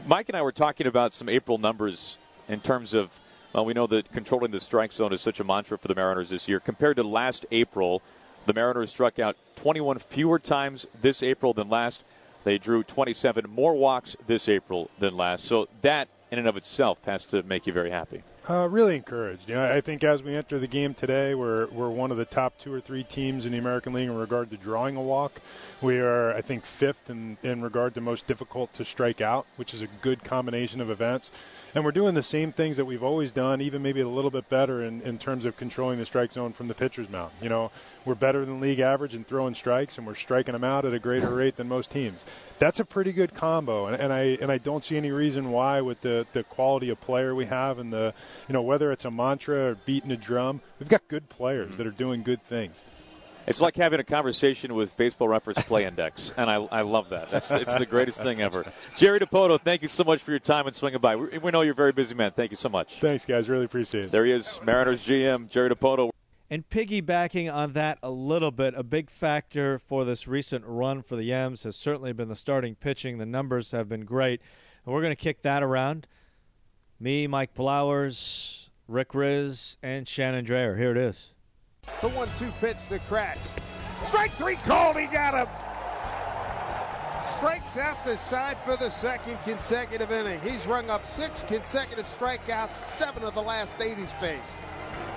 Mike 0.06 0.28
and 0.28 0.36
I 0.36 0.42
were 0.42 0.50
talking 0.50 0.88
about 0.88 1.14
some 1.14 1.28
April 1.28 1.58
numbers 1.58 2.18
in 2.48 2.58
terms 2.58 2.92
of, 2.92 3.16
well, 3.52 3.64
we 3.64 3.72
know 3.72 3.86
that 3.88 4.12
controlling 4.12 4.52
the 4.52 4.60
strike 4.60 4.92
zone 4.92 5.12
is 5.12 5.20
such 5.20 5.40
a 5.40 5.44
mantra 5.44 5.76
for 5.76 5.88
the 5.88 5.94
Mariners 5.94 6.30
this 6.30 6.48
year. 6.48 6.60
Compared 6.60 6.96
to 6.96 7.02
last 7.02 7.46
April, 7.50 8.02
the 8.46 8.54
Mariners 8.54 8.90
struck 8.90 9.18
out 9.18 9.36
21 9.56 9.98
fewer 9.98 10.38
times 10.38 10.86
this 11.00 11.22
April 11.22 11.52
than 11.52 11.68
last. 11.68 12.04
They 12.44 12.58
drew 12.58 12.82
27 12.82 13.46
more 13.50 13.74
walks 13.74 14.16
this 14.26 14.48
April 14.48 14.90
than 14.98 15.14
last. 15.14 15.44
So 15.44 15.68
that, 15.82 16.08
in 16.30 16.38
and 16.38 16.48
of 16.48 16.56
itself, 16.56 17.04
has 17.04 17.26
to 17.26 17.42
make 17.42 17.66
you 17.66 17.72
very 17.72 17.90
happy. 17.90 18.22
Uh, 18.48 18.66
really 18.68 18.96
encouraged. 18.96 19.48
You 19.48 19.55
know, 19.55 19.70
I 19.70 19.81
think 19.83 20.03
as 20.03 20.22
we 20.22 20.35
enter 20.35 20.59
the 20.59 20.66
game 20.66 20.94
today, 20.94 21.35
we're 21.35 21.66
we're 21.66 21.90
one 21.90 22.11
of 22.11 22.16
the 22.16 22.24
top 22.24 22.59
two 22.59 22.72
or 22.72 22.81
three 22.81 23.05
teams 23.05 23.44
in 23.44 23.53
the 23.53 23.59
American 23.59 23.92
League 23.92 24.09
in 24.09 24.16
regard 24.16 24.50
to 24.50 24.57
drawing 24.57 24.96
a 24.96 25.03
walk. 25.03 25.40
We 25.83 25.98
are, 25.98 26.35
I 26.35 26.40
think, 26.40 26.64
fifth 26.64 27.11
in 27.11 27.37
in 27.42 27.61
regard 27.61 27.94
to 27.94 28.00
most 28.00 28.26
difficult 28.26 28.72
to 28.74 28.85
strike 28.85 29.20
out, 29.20 29.46
which 29.57 29.74
is 29.74 29.83
a 29.83 29.87
good 29.87 30.24
combination 30.24 30.81
of 30.81 30.90
events. 30.90 31.31
And 31.72 31.85
we're 31.85 31.92
doing 31.92 32.14
the 32.14 32.22
same 32.22 32.50
things 32.50 32.76
that 32.79 32.85
we've 32.85 33.03
always 33.03 33.31
done, 33.31 33.61
even 33.61 33.81
maybe 33.81 34.00
a 34.00 34.09
little 34.09 34.33
bit 34.33 34.48
better 34.48 34.83
in, 34.83 35.03
in 35.03 35.18
terms 35.18 35.44
of 35.44 35.57
controlling 35.57 36.00
the 36.00 36.07
strike 36.07 36.33
zone 36.33 36.53
from 36.53 36.66
the 36.66 36.74
pitcher's 36.74 37.09
mound. 37.09 37.31
You 37.40 37.48
know, 37.48 37.70
we're 38.05 38.16
better 38.16 38.44
than 38.44 38.61
league 38.61 38.81
average 38.81 39.14
in 39.14 39.22
throwing 39.22 39.55
strikes, 39.55 39.96
and 39.96 40.05
we're 40.05 40.16
striking 40.16 40.53
them 40.53 40.64
out 40.64 40.85
at 40.85 40.92
a 40.92 40.98
greater 40.98 41.33
rate 41.33 41.57
than 41.57 41.68
most 41.68 41.92
teams. 41.92 42.24
That's 42.59 42.81
a 42.81 42.85
pretty 42.85 43.12
good 43.12 43.35
combo, 43.35 43.87
and, 43.87 43.94
and 43.94 44.12
I 44.12 44.37
and 44.40 44.50
I 44.50 44.59
don't 44.59 44.83
see 44.83 44.96
any 44.96 45.12
reason 45.12 45.53
why, 45.53 45.81
with 45.81 46.00
the, 46.00 46.26
the 46.33 46.42
quality 46.42 46.88
of 46.90 47.00
player 47.00 47.35
we 47.35 47.46
have, 47.46 47.79
and 47.79 47.92
the 47.92 48.14
you 48.49 48.53
know 48.53 48.62
whether 48.62 48.93
it's 48.93 49.05
a 49.05 49.11
mantra 49.11 49.71
or 49.71 49.75
beating 49.75 50.11
a 50.11 50.16
drum, 50.16 50.61
we've 50.79 50.88
got 50.88 51.07
good 51.09 51.29
players 51.29 51.77
that 51.77 51.87
are 51.87 51.93
doing 51.93 52.23
good 52.23 52.43
things. 52.43 52.85
It's 53.47 53.61
like 53.61 53.77
having 53.77 53.99
a 54.01 54.05
conversation 54.05 54.75
with 54.75 54.97
Baseball 54.97 55.27
Reference 55.27 55.62
Play 55.62 55.85
Index, 55.85 56.33
and 56.37 56.51
I, 56.51 56.57
I 56.57 56.83
love 56.83 57.09
that. 57.11 57.31
That's, 57.31 57.51
it's 57.51 57.77
the 57.79 57.87
greatest 57.87 58.23
thing 58.23 58.40
ever. 58.40 58.64
Jerry 58.97 59.19
Dipoto, 59.19 59.61
thank 59.61 59.83
you 59.83 59.88
so 59.88 60.05
much 60.05 60.23
for 60.23 60.31
your 60.31 60.40
time 60.40 60.66
and 60.66 60.77
swinging 60.77 61.01
by. 61.01 61.16
We, 61.16 61.38
we 61.38 61.51
know 61.51 61.62
you're 61.62 61.73
a 61.73 61.75
very 61.75 61.93
busy 61.93 62.14
man. 62.14 62.33
Thank 62.33 62.51
you 62.51 62.57
so 62.57 62.69
much. 62.69 63.01
Thanks, 63.01 63.25
guys. 63.25 63.49
Really 63.49 63.64
appreciate 63.64 64.05
it. 64.05 64.11
There 64.11 64.25
he 64.25 64.33
is, 64.33 64.61
Mariners 64.62 65.05
GM 65.05 65.51
Jerry 65.51 65.71
Dipoto. 65.71 66.11
And 66.53 66.69
piggybacking 66.69 67.53
on 67.53 67.75
that 67.75 67.99
a 68.03 68.11
little 68.11 68.51
bit, 68.51 68.75
a 68.77 68.83
big 68.83 69.09
factor 69.09 69.79
for 69.79 70.05
this 70.05 70.27
recent 70.27 70.64
run 70.66 71.03
for 71.03 71.14
the 71.14 71.23
Yams 71.23 71.62
has 71.62 71.77
certainly 71.77 72.12
been 72.12 72.29
the 72.29 72.37
starting 72.37 72.75
pitching. 72.75 73.19
The 73.19 73.27
numbers 73.27 73.71
have 73.71 73.88
been 73.88 74.05
great. 74.05 74.40
And 74.85 74.93
we're 74.93 75.01
going 75.01 75.14
to 75.14 75.23
kick 75.23 75.43
that 75.43 75.62
around. 75.62 76.09
Me, 77.02 77.26
Mike 77.26 77.54
Blowers, 77.54 78.68
Rick 78.86 79.10
Rizzs, 79.10 79.78
and 79.82 80.06
Shannon 80.06 80.44
Drayer. 80.44 80.76
Here 80.76 80.90
it 80.90 80.98
is. 80.98 81.32
The 82.02 82.10
one-two 82.10 82.52
pitch 82.60 82.76
to 82.90 82.98
Kratz. 82.98 83.56
Strike 84.06 84.32
three 84.32 84.56
called. 84.56 84.98
He 84.98 85.06
got 85.06 85.34
him. 85.34 85.48
Strikes 87.36 87.78
out 87.78 88.04
the 88.04 88.18
side 88.18 88.58
for 88.58 88.76
the 88.76 88.90
second 88.90 89.38
consecutive 89.44 90.12
inning. 90.12 90.40
He's 90.40 90.66
rung 90.66 90.90
up 90.90 91.06
six 91.06 91.42
consecutive 91.44 92.04
strikeouts, 92.04 92.74
seven 92.74 93.24
of 93.24 93.34
the 93.34 93.42
last 93.42 93.80
eight 93.80 93.96
he's 93.96 94.12
faced. 94.12 94.52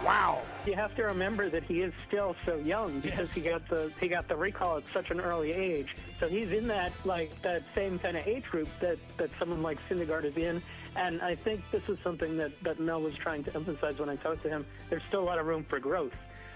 Wow. 0.06 0.42
You 0.66 0.76
have 0.76 0.96
to 0.96 1.04
remember 1.04 1.50
that 1.50 1.64
he 1.64 1.82
is 1.82 1.94
still 2.08 2.38
so 2.46 2.56
young 2.56 3.02
because 3.02 3.36
yes. 3.36 3.44
he 3.44 3.50
got 3.50 3.68
the 3.68 3.92
he 4.00 4.08
got 4.08 4.30
the 4.30 4.36
recall 4.36 4.78
at 4.78 4.84
such 4.94 5.12
an 5.12 5.20
early 5.20 5.52
age. 5.52 5.94
So 6.22 6.30
he's 6.30 6.54
in 6.54 6.68
that 6.68 6.94
like 7.04 7.42
that 7.42 7.64
same 7.76 8.00
kind 8.00 8.16
of 8.16 8.26
age 8.26 8.46
group 8.46 8.70
that 8.80 8.98
that 9.18 9.30
someone 9.38 9.62
like 9.62 9.78
Syndergaard 9.90 10.24
is 10.24 10.38
in. 10.38 10.62
And 10.96 11.22
I 11.22 11.36
think 11.36 11.62
this 11.72 11.88
is 11.90 11.98
something 12.02 12.38
that 12.38 12.52
that 12.64 12.80
Mel 12.80 13.02
was 13.02 13.14
trying 13.16 13.44
to 13.44 13.56
emphasize 13.56 14.00
when 14.00 14.08
I 14.08 14.16
talked 14.16 14.44
to 14.44 14.50
him. 14.50 14.66
There's 14.90 15.04
still 15.10 15.22
a 15.22 15.26
lot 15.26 15.38
of 15.38 15.46
room 15.48 15.66
for 15.66 15.80
growth. 15.80 16.14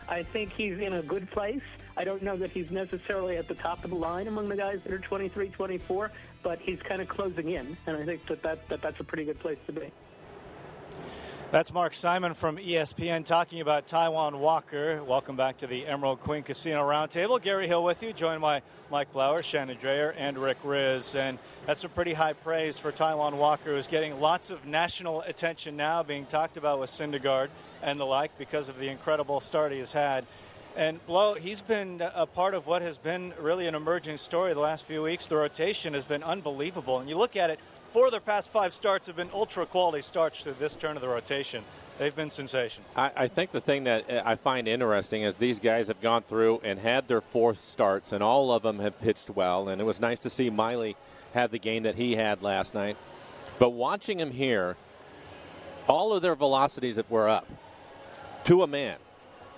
I 0.09 0.23
think 0.23 0.53
he's 0.53 0.79
in 0.79 0.93
a 0.93 1.01
good 1.01 1.29
place. 1.31 1.61
I 1.97 2.05
don't 2.05 2.23
know 2.23 2.37
that 2.37 2.51
he's 2.51 2.71
necessarily 2.71 3.35
at 3.35 3.49
the 3.49 3.55
top 3.55 3.83
of 3.83 3.89
the 3.89 3.97
line 3.97 4.27
among 4.27 4.47
the 4.47 4.55
guys 4.55 4.79
that 4.83 4.93
are 4.93 4.99
23, 4.99 5.49
24, 5.49 6.11
but 6.43 6.59
he's 6.59 6.79
kind 6.81 7.01
of 7.01 7.09
closing 7.09 7.49
in, 7.49 7.75
and 7.87 7.97
I 7.97 8.03
think 8.03 8.25
that, 8.27 8.41
that, 8.43 8.69
that 8.69 8.81
that's 8.81 8.99
a 9.01 9.03
pretty 9.03 9.25
good 9.25 9.39
place 9.39 9.57
to 9.65 9.73
be. 9.73 9.91
That's 11.49 11.71
Mark 11.71 11.93
Simon 11.93 12.33
from 12.33 12.57
ESPN 12.57 13.23
talking 13.23 13.61
about 13.61 13.87
Taijuan 13.87 14.37
Walker. 14.37 15.01
Welcome 15.01 15.37
back 15.37 15.59
to 15.59 15.67
the 15.67 15.87
Emerald 15.87 16.19
Queen 16.19 16.43
Casino 16.43 16.81
Roundtable. 16.81 17.41
Gary 17.41 17.67
Hill 17.67 17.85
with 17.85 18.03
you, 18.03 18.11
joined 18.11 18.41
by 18.41 18.63
Mike 18.91 19.13
Blowers, 19.13 19.45
Shannon 19.45 19.77
Drayer, 19.77 20.13
and 20.17 20.37
Rick 20.37 20.61
Rizzs. 20.63 21.15
And 21.15 21.39
that's 21.65 21.85
a 21.85 21.89
pretty 21.89 22.15
high 22.15 22.33
praise 22.33 22.77
for 22.77 22.91
Taijuan 22.91 23.37
Walker, 23.37 23.75
who's 23.75 23.87
getting 23.87 24.19
lots 24.19 24.49
of 24.49 24.65
national 24.65 25.21
attention 25.21 25.77
now, 25.77 26.03
being 26.03 26.25
talked 26.25 26.57
about 26.57 26.81
with 26.81 26.89
Syndergaard 26.89 27.47
and 27.81 27.97
the 27.97 28.05
like 28.05 28.37
because 28.37 28.67
of 28.67 28.77
the 28.77 28.89
incredible 28.89 29.39
start 29.39 29.71
he 29.71 29.79
has 29.79 29.93
had. 29.93 30.25
And 30.75 31.03
Blow, 31.07 31.33
he's 31.33 31.61
been 31.61 32.03
a 32.13 32.27
part 32.27 32.53
of 32.53 32.67
what 32.67 32.83
has 32.83 32.99
been 32.99 33.33
really 33.39 33.65
an 33.65 33.73
emerging 33.73 34.17
story 34.17 34.53
the 34.53 34.59
last 34.59 34.85
few 34.85 35.01
weeks. 35.01 35.25
The 35.25 35.37
rotation 35.37 35.95
has 35.95 36.05
been 36.05 36.21
unbelievable. 36.21 36.99
And 36.99 37.09
you 37.09 37.17
look 37.17 37.35
at 37.35 37.49
it, 37.49 37.59
four 37.91 38.05
of 38.05 38.11
their 38.11 38.19
past 38.19 38.51
five 38.51 38.73
starts 38.73 39.07
have 39.07 39.15
been 39.15 39.29
ultra 39.33 39.65
quality 39.65 40.01
starts 40.01 40.41
through 40.41 40.53
this 40.53 40.75
turn 40.75 40.95
of 40.95 41.01
the 41.01 41.07
rotation. 41.07 41.63
They've 41.97 42.15
been 42.15 42.29
sensational. 42.29 42.87
I, 42.95 43.11
I, 43.15 43.27
think 43.27 43.51
the 43.51 43.61
thing 43.61 43.85
that 43.85 44.11
uh, 44.11 44.21
I 44.23 44.35
find 44.35 44.67
interesting 44.67 45.23
is 45.23 45.37
these 45.37 45.59
guys 45.59 45.87
have 45.87 45.99
gone 45.99 46.21
through 46.21 46.61
and 46.63 46.77
had 46.77 47.07
their 47.07 47.21
fourth 47.21 47.61
starts, 47.61 48.11
and 48.11 48.21
all 48.21 48.51
of 48.51 48.61
them 48.61 48.79
have 48.79 48.99
pitched 49.01 49.31
well. 49.31 49.67
And 49.67 49.81
it 49.81 49.83
was 49.83 49.99
nice 49.99 50.19
to 50.19 50.29
see 50.29 50.51
Miley 50.51 50.95
have 51.33 51.49
the 51.49 51.59
game 51.59 51.83
that 51.83 51.95
he 51.95 52.15
had 52.15 52.43
last 52.43 52.75
night. 52.75 52.97
But 53.57 53.71
watching 53.71 54.19
him 54.19 54.31
here, 54.31 54.77
all 55.87 56.13
of 56.13 56.21
their 56.21 56.35
velocities 56.35 56.99
were 57.09 57.27
up 57.27 57.47
to 58.43 58.61
a 58.61 58.67
man. 58.67 58.97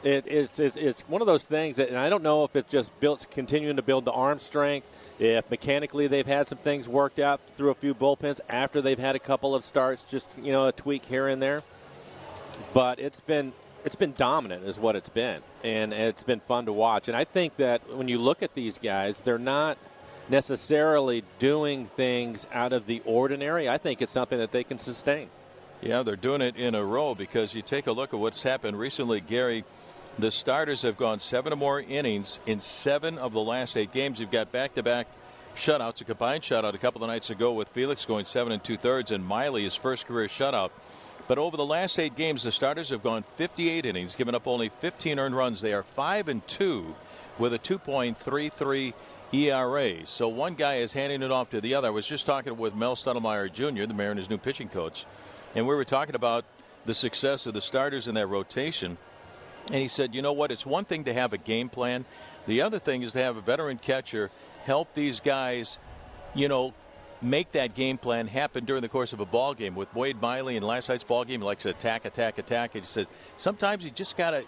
It, 0.04 0.26
it's, 0.28 0.60
it's, 0.60 0.78
it's 0.78 1.02
one 1.10 1.22
of 1.22 1.28
those 1.28 1.44
things 1.44 1.78
that, 1.78 1.90
and 1.90 1.98
I 1.98 2.10
don't 2.10 2.24
know 2.24 2.46
if 2.46 2.56
it's 2.56 2.72
just 2.72 2.98
built, 3.02 3.28
continuing 3.32 3.76
to 3.76 3.82
build 3.82 4.06
the 4.06 4.14
arm 4.14 4.40
strength, 4.40 4.88
if 5.20 5.52
mechanically 5.52 6.08
they've 6.08 6.26
had 6.26 6.48
some 6.48 6.58
things 6.58 6.88
worked 6.88 7.20
out 7.20 7.42
through 7.58 7.72
a 7.72 7.76
few 7.76 7.94
bullpens 7.94 8.40
after 8.50 8.82
they've 8.82 9.00
had 9.00 9.16
a 9.16 9.20
couple 9.20 9.54
of 9.54 9.66
starts, 9.66 10.04
just 10.04 10.30
you 10.42 10.54
know 10.54 10.68
a 10.68 10.72
tweak 10.72 11.04
here 11.06 11.28
and 11.28 11.42
there. 11.42 11.64
But 12.74 13.00
it's 13.00 13.20
been 13.20 13.52
it's 13.84 13.96
been 13.96 14.14
dominant, 14.14 14.66
is 14.66 14.80
what 14.80 14.96
it's 14.96 15.10
been, 15.10 15.42
and 15.64 15.94
it's 15.94 16.24
been 16.24 16.40
fun 16.40 16.66
to 16.66 16.74
watch. 16.74 17.10
And 17.10 17.18
I 17.18 17.26
think 17.26 17.58
that 17.58 17.94
when 17.94 18.08
you 18.08 18.20
look 18.20 18.42
at 18.42 18.54
these 18.54 18.78
guys, 18.78 19.20
they're 19.20 19.38
not 19.38 19.78
necessarily 20.30 21.24
doing 21.40 21.88
things 21.88 22.48
out 22.54 22.72
of 22.72 22.86
the 22.86 23.02
ordinary. 23.04 23.68
I 23.68 23.78
think 23.78 24.02
it's 24.02 24.12
something 24.12 24.38
that 24.38 24.52
they 24.52 24.64
can 24.64 24.78
sustain. 24.78 25.30
Yeah, 25.82 26.04
they're 26.04 26.18
doing 26.18 26.42
it 26.42 26.58
in 26.58 26.76
a 26.76 26.84
row 26.84 27.15
because 27.15 27.56
you 27.56 27.62
take 27.62 27.88
a 27.88 27.94
look 27.94 28.13
at 28.13 28.20
what's 28.20 28.44
happened 28.44 28.78
recently, 28.78 29.22
Gary. 29.22 29.63
The 30.18 30.30
starters 30.30 30.82
have 30.82 30.98
gone 30.98 31.22
seven 31.22 31.54
or 31.54 31.56
more 31.56 31.80
innings 31.80 32.42
in 32.46 32.60
seven 32.60 33.18
of 33.18 33.32
the 33.32 33.39
last 33.39 33.78
eight 33.78 33.94
games. 33.94 34.20
You've 34.20 34.30
got 34.30 34.52
back 34.52 34.74
to 34.74 34.84
back 34.84 35.08
shutouts, 35.56 36.02
a 36.02 36.04
combined 36.04 36.44
shutout 36.44 36.74
a 36.74 36.78
couple 36.78 37.02
of 37.02 37.08
nights 37.08 37.30
ago 37.30 37.54
with 37.54 37.70
Felix 37.70 38.06
going 38.06 38.26
seven 38.26 38.52
and 38.52 38.62
two 38.62 38.76
thirds, 38.76 39.12
and 39.12 39.24
Miley, 39.26 39.63
his 39.63 39.76
first 39.76 40.06
career 40.06 40.28
shutout. 40.28 40.72
But 41.30 41.38
over 41.38 41.56
the 41.56 41.65
last 41.65 41.98
eight 41.98 42.15
games, 42.15 42.44
the 42.44 42.52
starters 42.52 42.89
have 42.89 43.04
gone 43.04 43.24
58 43.36 43.86
innings, 43.86 44.15
given 44.15 44.36
up 44.36 44.48
only 44.48 44.68
15 44.68 45.18
earned 45.18 45.36
runs. 45.36 45.62
They 45.62 45.72
are 45.72 45.84
5 45.84 46.28
and 46.28 46.46
2 46.48 46.94
with 47.38 47.54
a 47.54 47.60
2.33 47.60 48.94
ERA. 49.32 50.06
So 50.06 50.28
one 50.28 50.56
guy 50.56 50.76
is 50.76 50.94
handing 50.94 51.22
it 51.22 51.32
off 51.32 51.50
to 51.52 51.62
the 51.62 51.76
other. 51.76 51.89
I 51.89 51.92
was 51.92 52.08
just 52.08 52.26
talking 52.26 52.58
with 52.58 52.76
Mel 52.76 52.96
Stottlemyre 52.96 53.52
Jr., 53.52 53.86
the 53.86 53.94
Mariners' 53.94 54.30
new 54.30 54.38
pitching 54.38 54.70
coach, 54.70 55.06
and 55.56 55.68
we 55.68 55.76
were 55.76 55.86
talking 55.86 56.15
about 56.15 56.46
the 56.86 56.94
success 56.94 57.46
of 57.46 57.54
the 57.54 57.62
starters 57.62 58.08
in 58.08 58.15
that 58.15 58.28
rotation. 58.28 58.98
And 59.68 59.76
he 59.76 59.88
said, 59.88 60.15
you 60.15 60.22
know 60.22 60.34
what? 60.34 60.52
It's 60.52 60.65
one 60.65 60.86
thing 60.86 61.04
to 61.04 61.13
have 61.13 61.34
a 61.34 61.38
game 61.38 61.70
plan. 61.70 62.06
The 62.48 62.62
other 62.62 62.80
thing 62.80 63.04
is 63.04 63.12
to 63.12 63.20
have 63.20 63.38
a 63.38 63.42
veteran 63.42 63.78
catcher 63.78 64.32
help 64.63 64.94
these 64.94 65.20
guys, 65.20 65.78
you 66.34 66.48
know, 66.48 66.74
make 67.22 67.52
that 67.52 67.76
game 67.76 67.98
plan 67.98 68.28
happen 68.28 68.65
during 68.65 68.82
the 68.82 68.89
course 68.89 69.13
of 69.13 69.20
a 69.20 69.26
ball 69.26 69.54
game. 69.54 69.76
With 69.76 69.94
Wade 69.94 70.22
Miley 70.22 70.56
in 70.56 70.63
last 70.63 70.89
night's 70.89 71.04
ball 71.04 71.26
game, 71.26 71.42
he 71.42 71.46
likes 71.46 71.63
to 71.63 71.70
attack, 71.70 72.06
attack, 72.06 72.38
attack. 72.38 72.76
And 72.76 72.84
he 72.84 72.88
says 72.88 73.08
sometimes 73.38 73.84
you 73.84 73.92
just 73.92 74.18
got 74.18 74.32
to, 74.32 74.44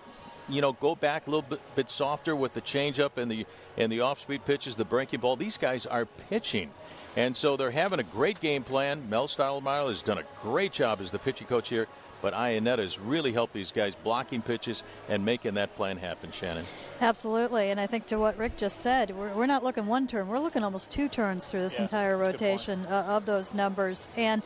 you 0.49 0.61
know, 0.61 0.73
go 0.73 0.95
back 0.95 1.27
a 1.27 1.29
little 1.29 1.47
bit, 1.47 1.59
bit 1.75 1.89
softer 1.89 2.35
with 2.35 2.53
the 2.53 2.61
changeup 2.61 3.17
and 3.17 3.29
the 3.29 3.45
and 3.77 3.91
the 3.91 4.01
off-speed 4.01 4.45
pitches, 4.45 4.75
the 4.75 4.85
breaking 4.85 5.19
ball. 5.19 5.35
These 5.35 5.57
guys 5.57 5.85
are 5.85 6.05
pitching. 6.05 6.71
And 7.17 7.35
so 7.35 7.57
they're 7.57 7.71
having 7.71 7.99
a 7.99 8.03
great 8.03 8.39
game 8.39 8.63
plan. 8.63 9.09
Mel 9.09 9.27
Stottlemyre 9.27 9.87
has 9.87 10.01
done 10.01 10.17
a 10.17 10.23
great 10.41 10.71
job 10.71 11.01
as 11.01 11.11
the 11.11 11.19
pitching 11.19 11.47
coach 11.47 11.69
here. 11.69 11.87
But 12.21 12.35
Iannetta 12.35 12.77
has 12.77 12.99
really 12.99 13.33
helped 13.33 13.51
these 13.51 13.71
guys 13.71 13.95
blocking 13.95 14.43
pitches 14.43 14.83
and 15.09 15.25
making 15.25 15.55
that 15.55 15.75
plan 15.75 15.97
happen, 15.97 16.31
Shannon. 16.31 16.63
Absolutely. 17.01 17.71
And 17.71 17.79
I 17.79 17.87
think 17.87 18.05
to 18.07 18.17
what 18.17 18.37
Rick 18.37 18.57
just 18.57 18.81
said, 18.81 19.09
we're, 19.09 19.33
we're 19.33 19.47
not 19.47 19.63
looking 19.63 19.87
one 19.87 20.05
turn, 20.07 20.27
we're 20.27 20.37
looking 20.37 20.63
almost 20.63 20.91
two 20.91 21.09
turns 21.09 21.47
through 21.47 21.61
this 21.61 21.77
yeah, 21.77 21.85
entire 21.85 22.17
rotation 22.17 22.85
uh, 22.85 23.05
of 23.07 23.25
those 23.25 23.55
numbers. 23.55 24.07
And 24.15 24.43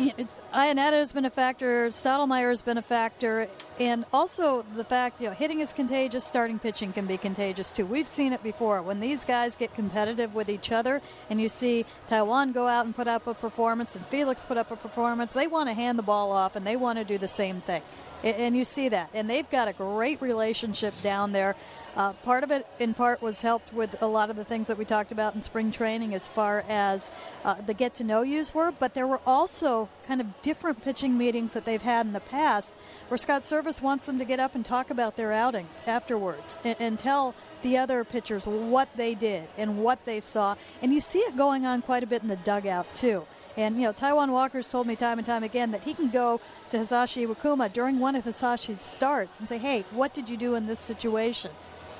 Iannetta 0.54 0.92
has 0.92 1.12
been 1.12 1.26
a 1.26 1.30
factor, 1.30 1.88
Stottlemyre 1.88 2.48
has 2.48 2.62
been 2.62 2.78
a 2.78 2.82
factor, 2.82 3.48
and 3.78 4.06
also 4.12 4.64
the 4.74 4.84
fact, 4.84 5.20
you 5.20 5.28
know, 5.28 5.34
hitting 5.34 5.60
is 5.60 5.74
contagious, 5.74 6.24
starting 6.24 6.58
pitching 6.58 6.92
can 6.92 7.06
be 7.06 7.18
contagious 7.18 7.70
too. 7.70 7.84
We've 7.84 8.08
seen 8.08 8.32
it 8.32 8.42
before. 8.42 8.80
When 8.80 9.00
these 9.00 9.24
guys 9.24 9.56
get 9.56 9.74
competitive 9.74 10.34
with 10.34 10.48
each 10.48 10.72
other, 10.72 11.02
and 11.28 11.40
you 11.40 11.50
see 11.50 11.84
Taijuan 12.08 12.54
go 12.54 12.66
out 12.66 12.86
and 12.86 12.96
put 12.96 13.08
up 13.08 13.26
a 13.26 13.34
performance, 13.34 13.94
and 13.94 14.06
Felix 14.06 14.42
put 14.42 14.56
up 14.56 14.70
a 14.70 14.76
performance, 14.76 15.34
they 15.34 15.46
want 15.46 15.68
to 15.68 15.74
hand 15.74 15.98
the 15.98 16.02
ball 16.02 16.32
off 16.32 16.56
and 16.56 16.66
they 16.66 16.76
want 16.76 16.98
to 16.98 17.04
do 17.04 17.18
the 17.18 17.28
same 17.28 17.60
thing. 17.60 17.82
And 18.22 18.56
you 18.56 18.64
see 18.64 18.88
that. 18.90 19.10
And 19.14 19.30
they've 19.30 19.48
got 19.50 19.68
a 19.68 19.72
great 19.72 20.20
relationship 20.20 20.94
down 21.02 21.32
there. 21.32 21.56
Uh, 21.96 22.12
part 22.12 22.44
of 22.44 22.50
it, 22.50 22.66
in 22.78 22.94
part, 22.94 23.20
was 23.20 23.42
helped 23.42 23.72
with 23.72 24.00
a 24.00 24.06
lot 24.06 24.30
of 24.30 24.36
the 24.36 24.44
things 24.44 24.68
that 24.68 24.78
we 24.78 24.84
talked 24.84 25.10
about 25.10 25.34
in 25.34 25.42
spring 25.42 25.72
training 25.72 26.14
as 26.14 26.28
far 26.28 26.64
as 26.68 27.10
uh, 27.44 27.54
the 27.66 27.74
get 27.74 27.94
to 27.94 28.04
know 28.04 28.22
yous 28.22 28.54
were, 28.54 28.70
but 28.70 28.94
there 28.94 29.06
were 29.06 29.20
also 29.26 29.88
kind 30.06 30.20
of 30.20 30.42
different 30.42 30.84
pitching 30.84 31.18
meetings 31.18 31.52
that 31.52 31.64
they've 31.64 31.82
had 31.82 32.06
in 32.06 32.12
the 32.12 32.20
past 32.20 32.74
where 33.08 33.18
Scott 33.18 33.42
Servais 33.42 33.82
wants 33.82 34.06
them 34.06 34.18
to 34.18 34.24
get 34.24 34.38
up 34.38 34.54
and 34.54 34.64
talk 34.64 34.90
about 34.90 35.16
their 35.16 35.32
outings 35.32 35.82
afterwards 35.86 36.58
and, 36.64 36.76
and 36.78 36.98
tell 36.98 37.34
the 37.62 37.76
other 37.76 38.04
pitchers 38.04 38.46
what 38.46 38.88
they 38.96 39.14
did 39.14 39.48
and 39.58 39.82
what 39.82 40.04
they 40.04 40.20
saw. 40.20 40.54
And 40.80 40.94
you 40.94 41.00
see 41.00 41.18
it 41.18 41.36
going 41.36 41.66
on 41.66 41.82
quite 41.82 42.02
a 42.02 42.06
bit 42.06 42.22
in 42.22 42.28
the 42.28 42.36
dugout, 42.36 42.94
too. 42.94 43.26
And, 43.60 43.76
you 43.76 43.82
know, 43.82 43.92
Taijuan 43.92 44.30
Walker's 44.30 44.70
told 44.70 44.86
me 44.86 44.96
time 44.96 45.18
and 45.18 45.26
time 45.26 45.42
again 45.42 45.70
that 45.72 45.84
he 45.84 45.92
can 45.92 46.08
go 46.08 46.40
to 46.70 46.78
Hisashi 46.78 47.26
Iwakuma 47.26 47.70
during 47.70 47.98
one 47.98 48.16
of 48.16 48.24
Hisashi's 48.24 48.80
starts 48.80 49.38
and 49.38 49.46
say, 49.46 49.58
hey, 49.58 49.84
what 49.90 50.14
did 50.14 50.30
you 50.30 50.38
do 50.38 50.54
in 50.54 50.66
this 50.66 50.80
situation? 50.80 51.50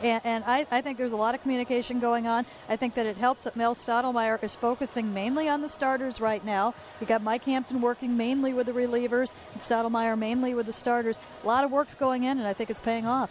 And, 0.02 0.22
and 0.24 0.44
I, 0.46 0.66
I, 0.70 0.80
think 0.80 0.96
there's 0.96 1.12
a 1.12 1.18
lot 1.18 1.34
of 1.34 1.42
communication 1.42 2.00
going 2.00 2.26
on. 2.26 2.46
I 2.70 2.76
think 2.76 2.94
that 2.94 3.04
it 3.04 3.18
helps 3.18 3.44
that 3.44 3.56
Mel 3.56 3.74
Stottlemyre 3.74 4.42
is 4.42 4.54
focusing 4.56 5.12
mainly 5.12 5.50
on 5.50 5.60
the 5.60 5.68
starters 5.68 6.18
right 6.18 6.42
now. 6.42 6.72
You 6.98 7.06
got 7.06 7.22
Mike 7.22 7.44
Hampton 7.44 7.82
working 7.82 8.16
mainly 8.16 8.54
with 8.54 8.64
the 8.64 8.72
relievers, 8.72 9.34
and 9.52 9.60
Stottlemyre 9.60 10.18
mainly 10.18 10.54
with 10.54 10.64
the 10.64 10.72
starters. 10.72 11.20
A 11.44 11.46
lot 11.46 11.64
of 11.64 11.70
work's 11.70 11.94
going 11.94 12.22
in, 12.22 12.38
and 12.38 12.48
I 12.48 12.54
think 12.54 12.70
it's 12.70 12.80
paying 12.80 13.04
off. 13.04 13.30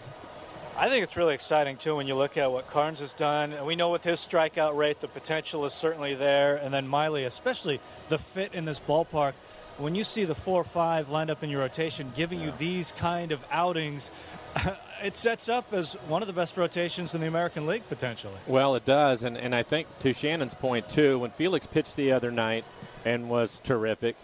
I 0.78 0.88
think 0.90 1.04
it's 1.04 1.18
really 1.18 1.34
exciting 1.34 1.78
too 1.78 1.96
when 1.96 2.08
you 2.08 2.16
look 2.16 2.38
at 2.38 2.52
what 2.52 2.68
Karns 2.68 3.00
has 3.00 3.14
done. 3.14 3.54
We 3.66 3.76
know 3.76 3.90
with 3.90 4.04
his 4.04 4.20
strikeout 4.20 4.78
rate, 4.78 5.02
the 5.02 5.08
potential 5.08 5.66
is 5.66 5.74
certainly 5.74 6.16
there. 6.16 6.56
And 6.56 6.74
then 6.74 6.88
Miley, 6.88 7.26
especially 7.26 7.80
the 8.08 8.18
fit 8.18 8.54
in 8.54 8.66
this 8.66 8.80
ballpark. 8.80 9.34
When 9.78 9.96
you 9.96 10.04
see 10.04 10.26
the 10.26 10.36
four 10.36 10.62
or 10.62 10.66
five 10.66 11.10
lined 11.10 11.30
up 11.30 11.44
in 11.44 11.50
your 11.50 11.62
rotation, 11.62 12.12
giving 12.16 12.42
you 12.42 12.52
these 12.58 12.92
kind 12.92 13.32
of 13.32 13.42
outings, 13.50 14.12
it 15.04 15.16
sets 15.16 15.48
up 15.48 15.74
as 15.74 15.94
one 16.08 16.22
of 16.22 16.28
the 16.28 16.34
best 16.34 16.58
rotations 16.58 17.16
in 17.16 17.22
the 17.22 17.28
American 17.28 17.66
League 17.66 17.88
potentially. 17.88 18.36
Well, 18.48 18.76
it 18.76 18.86
does, 18.86 19.24
and 19.24 19.38
and 19.38 19.56
I 19.56 19.64
think 19.64 19.88
to 20.00 20.14
Shannon's 20.14 20.54
point 20.54 20.90
too, 20.90 21.20
when 21.20 21.32
Felix 21.32 21.66
pitched 21.66 21.96
the 21.96 22.12
other 22.12 22.32
night 22.32 22.66
and 23.06 23.30
was 23.30 23.60
terrific, 23.62 24.18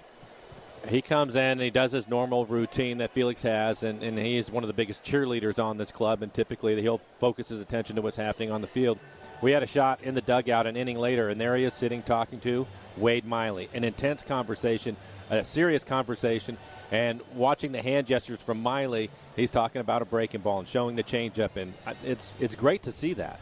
he 0.87 1.01
comes 1.01 1.35
in 1.35 1.41
and 1.41 1.61
he 1.61 1.69
does 1.69 1.91
his 1.91 2.07
normal 2.07 2.45
routine 2.45 2.99
that 2.99 3.11
Felix 3.11 3.43
has, 3.43 3.83
and, 3.83 4.03
and 4.03 4.17
he 4.17 4.37
is 4.37 4.51
one 4.51 4.63
of 4.63 4.67
the 4.67 4.73
biggest 4.73 5.03
cheerleaders 5.03 5.63
on 5.63 5.77
this 5.77 5.91
club, 5.91 6.21
and 6.21 6.33
typically 6.33 6.79
he'll 6.81 7.01
focus 7.19 7.49
his 7.49 7.61
attention 7.61 7.95
to 7.95 8.01
what's 8.01 8.17
happening 8.17 8.51
on 8.51 8.61
the 8.61 8.67
field. 8.67 8.99
We 9.41 9.51
had 9.51 9.63
a 9.63 9.67
shot 9.67 10.01
in 10.03 10.15
the 10.15 10.21
dugout 10.21 10.65
an 10.65 10.77
inning 10.77 10.97
later, 10.97 11.29
and 11.29 11.39
there 11.39 11.55
he 11.55 11.63
is 11.63 11.73
sitting 11.73 12.01
talking 12.01 12.39
to 12.41 12.65
Wade 12.97 13.25
Miley. 13.25 13.69
An 13.73 13.83
intense 13.83 14.23
conversation, 14.23 14.95
a 15.29 15.43
serious 15.43 15.83
conversation, 15.83 16.57
and 16.91 17.21
watching 17.33 17.71
the 17.71 17.81
hand 17.81 18.07
gestures 18.07 18.41
from 18.41 18.61
Miley, 18.61 19.09
he's 19.35 19.51
talking 19.51 19.81
about 19.81 20.01
a 20.01 20.05
breaking 20.05 20.41
ball 20.41 20.59
and 20.59 20.67
showing 20.67 20.95
the 20.95 21.03
changeup, 21.03 21.57
and 21.57 21.73
it's 22.03 22.37
it's 22.39 22.55
great 22.55 22.83
to 22.83 22.91
see 22.91 23.13
that. 23.13 23.39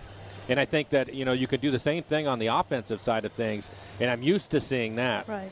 And 0.50 0.60
I 0.60 0.66
think 0.66 0.90
that 0.90 1.14
you 1.14 1.26
know 1.26 1.34
you 1.34 1.48
can 1.48 1.60
do 1.60 1.72
the 1.72 1.80
same 1.80 2.04
thing 2.04 2.28
on 2.28 2.40
the 2.40 2.48
offensive 2.48 3.00
side 3.00 3.26
of 3.26 3.32
things, 3.34 3.70
and 4.00 4.10
I'm 4.10 4.24
used 4.24 4.52
to 4.52 4.60
seeing 4.60 4.96
that. 4.96 5.28
Right. 5.28 5.52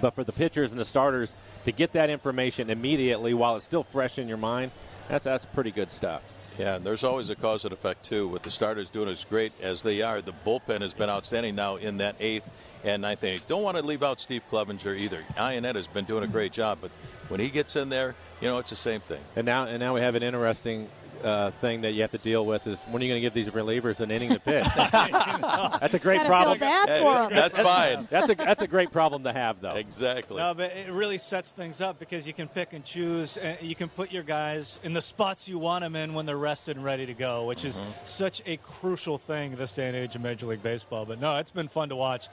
But 0.00 0.14
for 0.14 0.24
the 0.24 0.32
pitchers 0.32 0.72
and 0.72 0.80
the 0.80 0.84
starters 0.84 1.34
to 1.64 1.72
get 1.72 1.92
that 1.92 2.10
information 2.10 2.70
immediately 2.70 3.34
while 3.34 3.56
it's 3.56 3.64
still 3.64 3.82
fresh 3.82 4.18
in 4.18 4.28
your 4.28 4.36
mind, 4.36 4.70
that's 5.08 5.24
that's 5.24 5.46
pretty 5.46 5.70
good 5.70 5.90
stuff. 5.90 6.22
Yeah, 6.58 6.76
and 6.76 6.84
there's 6.84 7.04
always 7.04 7.30
a 7.30 7.34
cause 7.34 7.64
and 7.64 7.72
effect 7.72 8.04
too. 8.04 8.28
With 8.28 8.42
the 8.42 8.50
starters 8.50 8.90
doing 8.90 9.08
as 9.08 9.24
great 9.24 9.52
as 9.62 9.82
they 9.82 10.02
are, 10.02 10.20
the 10.20 10.34
bullpen 10.44 10.82
has 10.82 10.92
been 10.92 11.08
outstanding 11.08 11.54
now 11.54 11.76
in 11.76 11.98
that 11.98 12.16
eighth 12.20 12.48
and 12.84 13.02
ninth 13.02 13.24
inning. 13.24 13.40
Don't 13.48 13.62
want 13.62 13.76
to 13.76 13.82
leave 13.82 14.02
out 14.02 14.20
Steve 14.20 14.46
Clevenger 14.48 14.94
either. 14.94 15.22
Iannetta 15.36 15.76
has 15.76 15.86
been 15.86 16.04
doing 16.04 16.24
a 16.24 16.28
great 16.28 16.52
job, 16.52 16.78
but 16.80 16.90
when 17.28 17.40
he 17.40 17.48
gets 17.48 17.76
in 17.76 17.88
there, 17.88 18.14
you 18.40 18.48
know 18.48 18.58
it's 18.58 18.70
the 18.70 18.76
same 18.76 19.00
thing. 19.00 19.20
And 19.36 19.46
now, 19.46 19.64
and 19.64 19.80
now 19.80 19.94
we 19.94 20.00
have 20.00 20.14
an 20.14 20.22
interesting 20.22 20.88
uh, 21.24 21.50
thing 21.52 21.82
that 21.82 21.92
you 21.92 22.02
have 22.02 22.10
to 22.10 22.18
deal 22.18 22.44
with 22.44 22.66
is 22.66 22.78
when 22.90 23.02
are 23.02 23.04
you 23.04 23.10
going 23.10 23.20
to 23.20 23.26
give 23.26 23.34
these 23.34 23.50
relievers 23.50 24.00
an 24.00 24.10
inning 24.10 24.30
to 24.30 24.40
pitch? 24.40 24.66
that's 24.74 25.94
a 25.94 25.98
great 25.98 26.24
problem. 26.24 26.58
That's 26.58 27.58
fine. 27.58 28.08
That's 28.10 28.30
a 28.30 28.34
that's 28.34 28.62
a 28.62 28.66
great 28.66 28.90
problem 28.92 29.24
to 29.24 29.32
have, 29.32 29.60
though. 29.60 29.74
Exactly. 29.74 30.36
No, 30.36 30.54
but 30.54 30.72
it 30.72 30.90
really 30.90 31.18
sets 31.18 31.52
things 31.52 31.80
up 31.80 31.98
because 31.98 32.26
you 32.26 32.32
can 32.32 32.48
pick 32.48 32.72
and 32.72 32.84
choose, 32.84 33.36
and 33.36 33.60
you 33.60 33.74
can 33.74 33.88
put 33.88 34.12
your 34.12 34.22
guys 34.22 34.78
in 34.82 34.92
the 34.92 35.02
spots 35.02 35.48
you 35.48 35.58
want 35.58 35.82
them 35.82 35.96
in 35.96 36.14
when 36.14 36.26
they're 36.26 36.36
rested 36.36 36.76
and 36.76 36.84
ready 36.84 37.06
to 37.06 37.14
go, 37.14 37.44
which 37.44 37.64
is 37.64 37.78
mm-hmm. 37.78 37.90
such 38.04 38.42
a 38.46 38.56
crucial 38.58 39.18
thing 39.18 39.56
this 39.56 39.72
day 39.72 39.88
and 39.88 39.96
age 39.96 40.16
in 40.16 40.22
Major 40.22 40.46
League 40.46 40.62
Baseball. 40.62 41.04
But 41.04 41.20
no, 41.20 41.38
it's 41.38 41.50
been 41.50 41.68
fun 41.68 41.88
to 41.90 41.96
watch. 41.96 42.28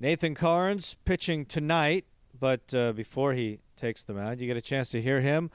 Nathan 0.00 0.34
Karns 0.34 0.96
pitching 1.04 1.44
tonight, 1.44 2.04
but 2.38 2.72
uh, 2.72 2.92
before 2.92 3.32
he 3.32 3.58
takes 3.76 4.02
them 4.04 4.18
out, 4.18 4.38
you 4.38 4.46
get 4.46 4.56
a 4.56 4.62
chance 4.62 4.90
to 4.90 5.02
hear 5.02 5.20
him 5.20 5.50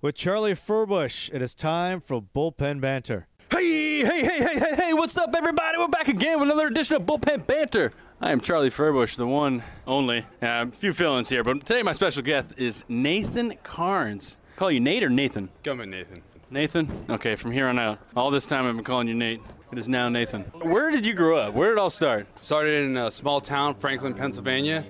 with 0.00 0.14
Charlie 0.14 0.52
Furbush. 0.52 1.32
It 1.32 1.42
is 1.42 1.54
time 1.54 2.00
for 2.00 2.20
bullpen 2.20 2.80
banter. 2.80 3.26
Hey, 3.50 4.00
hey, 4.00 4.24
hey, 4.24 4.38
hey, 4.38 4.58
hey, 4.58 4.74
hey, 4.76 4.92
what's 4.94 5.16
up, 5.16 5.34
everybody? 5.36 5.76
We're 5.76 5.88
back 5.88 6.08
again 6.08 6.40
with 6.40 6.48
another 6.48 6.68
edition 6.68 6.96
of 6.96 7.02
Bullpen 7.02 7.46
Banter. 7.46 7.92
I 8.20 8.32
am 8.32 8.40
Charlie 8.40 8.70
Furbush, 8.70 9.16
the 9.16 9.26
one, 9.26 9.64
only. 9.86 10.20
Uh, 10.40 10.66
a 10.68 10.70
few 10.70 10.92
fill 10.92 11.18
ins 11.18 11.28
here, 11.28 11.42
but 11.42 11.64
today 11.66 11.82
my 11.82 11.92
special 11.92 12.22
guest 12.22 12.48
is 12.56 12.84
Nathan 12.88 13.54
Karns. 13.62 14.38
Call 14.56 14.70
you 14.70 14.80
Nate 14.80 15.02
or 15.02 15.10
Nathan? 15.10 15.48
Come 15.64 15.80
in, 15.80 15.90
Nathan. 15.90 16.22
Nathan? 16.50 17.06
Okay, 17.10 17.34
from 17.34 17.50
here 17.50 17.66
on 17.66 17.78
out. 17.78 17.98
All 18.14 18.30
this 18.30 18.46
time 18.46 18.66
I've 18.66 18.76
been 18.76 18.84
calling 18.84 19.08
you 19.08 19.14
Nate. 19.14 19.40
It 19.72 19.78
is 19.78 19.88
now 19.88 20.08
Nathan. 20.08 20.42
Where 20.62 20.90
did 20.90 21.04
you 21.04 21.14
grow 21.14 21.36
up? 21.36 21.54
Where 21.54 21.68
did 21.68 21.72
it 21.72 21.78
all 21.78 21.90
start? 21.90 22.26
Started 22.40 22.84
in 22.84 22.96
a 22.96 23.10
small 23.10 23.40
town, 23.40 23.74
Franklin, 23.74 24.14
Pennsylvania. 24.14 24.84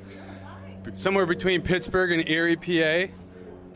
Somewhere 0.95 1.27
between 1.27 1.63
Pittsburgh 1.63 2.13
and 2.13 2.29
Erie, 2.29 2.57
PA 2.57 3.13